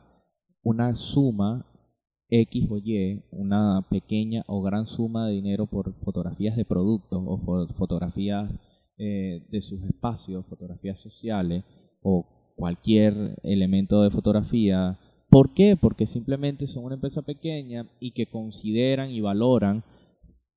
una 0.61 0.95
suma 0.95 1.65
X 2.29 2.67
o 2.69 2.77
Y 2.77 3.23
una 3.31 3.83
pequeña 3.89 4.43
o 4.45 4.61
gran 4.61 4.85
suma 4.85 5.25
de 5.25 5.33
dinero 5.33 5.65
por 5.65 5.95
fotografías 6.03 6.55
de 6.55 6.65
productos 6.65 7.19
o 7.25 7.67
fotografías 7.79 8.47
eh, 8.99 9.43
de 9.49 9.61
sus 9.63 9.81
espacios, 9.85 10.45
fotografías 10.45 10.99
sociales 11.01 11.63
o 12.03 12.53
cualquier 12.55 13.39
elemento 13.41 14.03
de 14.03 14.11
fotografía. 14.11 14.99
¿Por 15.33 15.55
qué? 15.55 15.75
Porque 15.75 16.05
simplemente 16.05 16.67
son 16.67 16.83
una 16.83 16.93
empresa 16.93 17.23
pequeña 17.23 17.89
y 17.99 18.11
que 18.11 18.27
consideran 18.27 19.09
y 19.09 19.19
valoran 19.19 19.83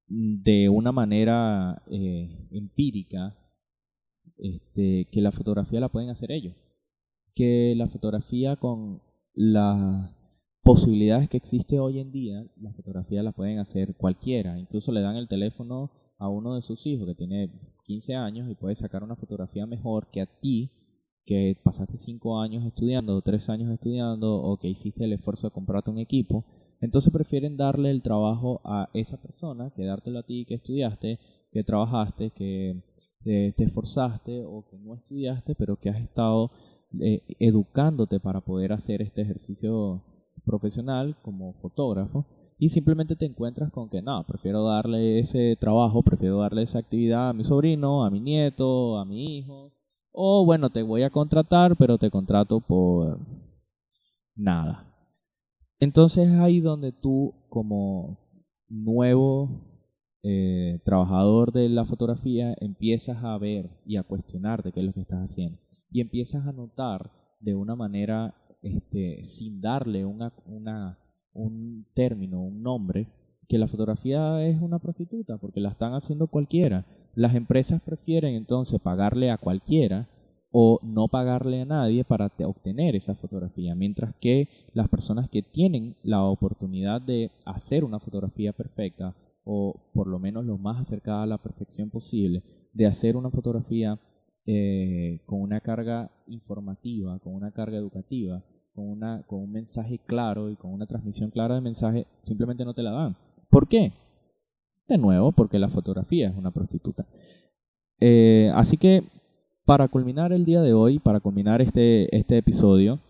de 0.07 0.69
una 0.69 0.93
manera 0.93 1.83
eh, 1.91 2.47
empírica 2.51 3.39
este, 4.37 5.09
que 5.11 5.23
la 5.23 5.33
fotografía 5.33 5.81
la 5.81 5.89
pueden 5.89 6.11
hacer 6.11 6.31
ellos. 6.31 6.55
Que 7.35 7.73
la 7.75 7.89
fotografía 7.89 8.57
con 8.57 9.01
la 9.33 10.15
posibilidades 10.63 11.31
que 11.31 11.39
existe 11.39 11.81
hoy 11.81 11.99
en 11.99 12.13
día, 12.13 12.45
las 12.61 12.77
fotografías 12.77 13.25
las 13.25 13.35
pueden 13.35 13.61
hacer 13.61 13.95
cualquiera. 13.97 14.59
Incluso 14.59 14.93
le 14.93 15.01
dan 15.01 15.17
el 15.17 15.27
teléfono 15.27 15.91
a 16.19 16.29
uno 16.29 16.55
de 16.55 16.61
sus 16.61 16.87
hijos 16.87 17.07
que 17.07 17.15
tiene 17.15 17.49
15 17.87 18.15
años 18.15 18.51
y 18.51 18.55
puede 18.55 18.77
sacar 18.77 19.03
una 19.03 19.17
fotografía 19.17 19.65
mejor 19.65 20.09
que 20.11 20.21
a 20.21 20.27
ti, 20.27 20.71
que 21.27 21.59
pasaste 21.63 21.99
5 22.05 22.41
años 22.41 22.65
estudiando 22.65 23.21
3 23.21 23.49
años 23.49 23.71
estudiando 23.73 24.37
o 24.37 24.57
que 24.59 24.69
hiciste 24.69 25.05
el 25.05 25.13
esfuerzo 25.13 25.49
de 25.49 25.53
comprarte 25.53 25.91
un 25.91 25.99
equipo. 25.99 26.45
Entonces 26.81 27.13
prefieren 27.13 27.57
darle 27.57 27.91
el 27.91 28.03
trabajo 28.03 28.61
a 28.65 28.89
esa 28.95 29.17
persona 29.17 29.73
que 29.75 29.85
dártelo 29.85 30.21
a 30.21 30.23
ti 30.23 30.45
que 30.47 30.55
estudiaste, 30.55 31.19
que 31.53 31.65
trabajaste, 31.65 32.31
que 32.31 32.81
te, 33.25 33.55
esforzaste 33.59 34.45
o 34.45 34.65
que 34.71 34.79
no 34.79 34.95
estudiaste, 34.95 35.57
pero 35.57 35.77
que 35.77 35.91
has 35.91 36.01
estado 36.01 36.53
eh, 37.01 37.23
educándote 37.41 38.21
para 38.21 38.41
poder 38.43 38.73
hacer 38.73 39.03
este 39.03 39.23
ejercicio 39.23 40.03
profesional 40.45 41.17
como 41.23 41.55
fotógrafo 41.55 42.27
y 42.59 42.71
simplemente 42.71 43.17
te 43.17 43.27
encuentras 43.27 43.73
con 43.73 43.91
que 43.91 44.01
no, 44.01 44.25
prefiero 44.27 44.65
darle 44.65 45.19
ese 45.19 45.57
trabajo, 45.59 46.03
prefiero 46.03 46.39
darle 46.39 46.63
esa 46.63 46.79
actividad 46.79 47.31
a 47.31 47.33
mi 47.33 47.45
sobrino, 47.45 48.05
a 48.05 48.11
mi 48.11 48.21
nieto, 48.21 48.99
a 48.99 49.05
mi 49.05 49.39
hijo 49.39 49.73
O 50.19 50.47
bueno, 50.47 50.71
te 50.71 50.83
voy 50.83 51.03
a 51.03 51.11
contratar, 51.11 51.77
pero 51.77 51.99
te 51.99 52.11
contrato 52.11 52.61
por 52.61 53.19
nada. 54.35 54.87
Entonces 55.79 56.29
es 56.29 56.39
ahí 56.39 56.61
donde 56.61 56.93
tú 56.93 57.35
como 57.51 58.17
nuevo 58.67 59.51
eh, 60.23 60.81
trabajador 60.87 61.53
de 61.53 61.69
la 61.69 61.85
fotografía 61.85 62.55
empiezas 62.61 63.23
a 63.23 63.37
ver 63.37 63.69
y 63.85 63.99
a 63.99 64.05
cuestionarte 64.05 64.73
qué 64.73 64.81
es 64.81 64.87
lo 64.87 64.95
que 64.95 65.03
estás 65.03 65.31
haciendo. 65.31 65.59
Y 65.91 66.01
empiezas 66.01 66.47
a 66.47 66.53
notar 66.53 67.11
de 67.41 67.55
una 67.55 67.77
manera, 67.77 68.35
este, 68.63 69.27
sin 69.27 69.61
darle 69.61 70.07
una, 70.07 70.33
una, 70.47 70.99
un 71.35 71.85
término, 71.93 72.41
un 72.41 72.63
nombre, 72.63 73.07
que 73.49 73.59
la 73.59 73.69
fotografía 73.69 74.43
es 74.47 74.63
una 74.63 74.79
prostituta, 74.79 75.37
porque 75.37 75.61
la 75.61 75.69
están 75.69 75.93
haciendo 75.93 76.27
cualquiera. 76.29 76.87
Las 77.17 77.35
empresas 77.35 77.81
prefieren 77.81 78.35
entonces 78.35 78.79
pagarle 78.79 79.31
a 79.31 79.39
cualquiera 79.39 80.07
o 80.53 80.79
no 80.83 81.09
pagarle 81.09 81.63
a 81.63 81.65
nadie 81.65 82.05
para 82.05 82.31
obtener 82.45 82.95
esa 82.95 83.15
fotografía, 83.15 83.75
mientras 83.75 84.15
que 84.21 84.51
las 84.75 84.91
personas 84.91 85.31
que 85.31 85.41
tienen 85.43 85.97
la 86.03 86.23
oportunidad 86.25 87.01
de 87.01 87.31
hacer 87.47 87.85
una 87.85 88.01
fotografía 88.01 88.53
perfecta 88.53 89.15
o 89.45 89.81
por 89.95 90.09
lo 90.09 90.19
menos 90.19 90.45
lo 90.45 90.59
más 90.59 90.83
acercada 90.83 91.23
a 91.23 91.27
la 91.27 91.39
perfección 91.39 91.89
posible, 91.89 92.43
de 92.75 92.87
hacer 92.87 93.17
una 93.17 93.31
fotografía 93.31 93.99
eh, 94.45 95.21
con 95.25 95.41
una 95.41 95.61
carga 95.61 96.11
informativa, 96.27 97.19
con 97.21 97.35
una 97.35 97.51
carga 97.51 97.79
educativa, 97.79 98.45
con, 98.75 98.91
una, 98.91 99.23
con 99.27 99.41
un 99.41 99.53
mensaje 99.53 100.01
claro 100.05 100.51
y 100.51 100.57
con 100.57 100.71
una 100.71 100.85
transmisión 100.85 101.31
clara 101.31 101.55
de 101.55 101.63
mensaje, 101.63 102.07
simplemente 102.27 102.67
no 102.67 102.75
te 102.75 102.83
la 102.83 102.91
dan. 102.91 103.17
¿Por 103.49 103.69
qué? 103.69 103.95
De 104.89 104.99
nuevo, 104.99 105.33
porque 105.33 105.59
la 105.59 105.69
fotografía 105.69 106.29
es 106.29 106.37
una 106.37 106.51
prostituta. 106.51 107.07
Eh, 108.01 108.51
así 108.55 108.77
que 108.77 109.03
para 109.65 109.89
culminar 109.89 110.33
el 110.33 110.45
día 110.45 110.63
de 110.63 110.75
hoy, 110.75 111.01
para 111.01 111.21
culminar 111.21 111.61
este, 111.61 112.15
este 112.17 112.39
episodio, 112.39 113.01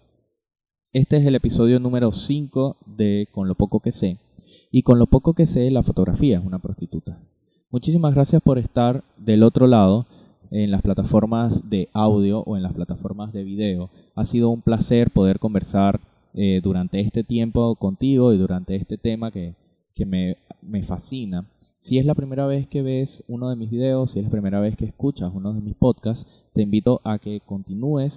este 0.92 1.18
es 1.18 1.26
el 1.26 1.34
episodio 1.34 1.78
número 1.78 2.12
5 2.12 2.76
de 2.86 3.28
Con 3.30 3.48
lo 3.48 3.54
poco 3.54 3.80
que 3.80 3.92
sé. 3.92 4.18
Y 4.70 4.82
con 4.82 4.98
lo 4.98 5.06
poco 5.06 5.34
que 5.34 5.46
sé, 5.46 5.70
la 5.70 5.82
fotografía 5.82 6.38
es 6.38 6.44
una 6.44 6.58
prostituta. 6.58 7.18
Muchísimas 7.70 8.14
gracias 8.14 8.40
por 8.42 8.58
estar 8.58 9.04
del 9.18 9.42
otro 9.42 9.66
lado 9.66 10.06
en 10.50 10.70
las 10.70 10.80
plataformas 10.80 11.68
de 11.68 11.90
audio 11.92 12.40
o 12.40 12.56
en 12.56 12.62
las 12.62 12.72
plataformas 12.72 13.32
de 13.34 13.44
video. 13.44 13.90
Ha 14.14 14.24
sido 14.26 14.48
un 14.48 14.62
placer 14.62 15.10
poder 15.10 15.38
conversar 15.38 16.00
eh, 16.32 16.60
durante 16.62 17.00
este 17.00 17.24
tiempo 17.24 17.74
contigo 17.76 18.32
y 18.32 18.38
durante 18.38 18.76
este 18.76 18.96
tema 18.96 19.30
que, 19.30 19.54
que 19.94 20.06
me, 20.06 20.38
me 20.62 20.82
fascina. 20.84 21.46
Si 21.88 21.98
es 21.98 22.04
la 22.04 22.16
primera 22.16 22.46
vez 22.46 22.66
que 22.66 22.82
ves 22.82 23.22
uno 23.28 23.48
de 23.48 23.54
mis 23.54 23.70
videos, 23.70 24.10
si 24.10 24.18
es 24.18 24.24
la 24.24 24.30
primera 24.30 24.58
vez 24.58 24.76
que 24.76 24.86
escuchas 24.86 25.30
uno 25.32 25.52
de 25.52 25.60
mis 25.60 25.76
podcasts, 25.76 26.26
te 26.52 26.62
invito 26.62 27.00
a 27.04 27.20
que 27.20 27.40
continúes 27.46 28.12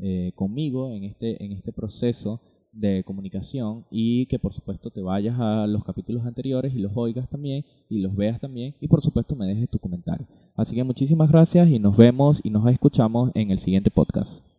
eh, 0.00 0.32
conmigo 0.34 0.90
en 0.90 1.04
este, 1.04 1.44
en 1.44 1.52
este 1.52 1.72
proceso 1.72 2.40
de 2.72 3.04
comunicación 3.04 3.84
y 3.88 4.26
que 4.26 4.40
por 4.40 4.52
supuesto 4.52 4.90
te 4.90 5.00
vayas 5.00 5.38
a 5.38 5.68
los 5.68 5.84
capítulos 5.84 6.26
anteriores 6.26 6.74
y 6.74 6.78
los 6.80 6.90
oigas 6.96 7.28
también 7.28 7.64
y 7.88 8.00
los 8.00 8.16
veas 8.16 8.40
también 8.40 8.74
y 8.80 8.88
por 8.88 9.00
supuesto 9.00 9.36
me 9.36 9.46
dejes 9.46 9.70
tu 9.70 9.78
comentario. 9.78 10.26
Así 10.56 10.74
que 10.74 10.82
muchísimas 10.82 11.30
gracias 11.30 11.68
y 11.68 11.78
nos 11.78 11.96
vemos 11.96 12.40
y 12.42 12.50
nos 12.50 12.66
escuchamos 12.66 13.30
en 13.34 13.52
el 13.52 13.60
siguiente 13.60 13.92
podcast. 13.92 14.53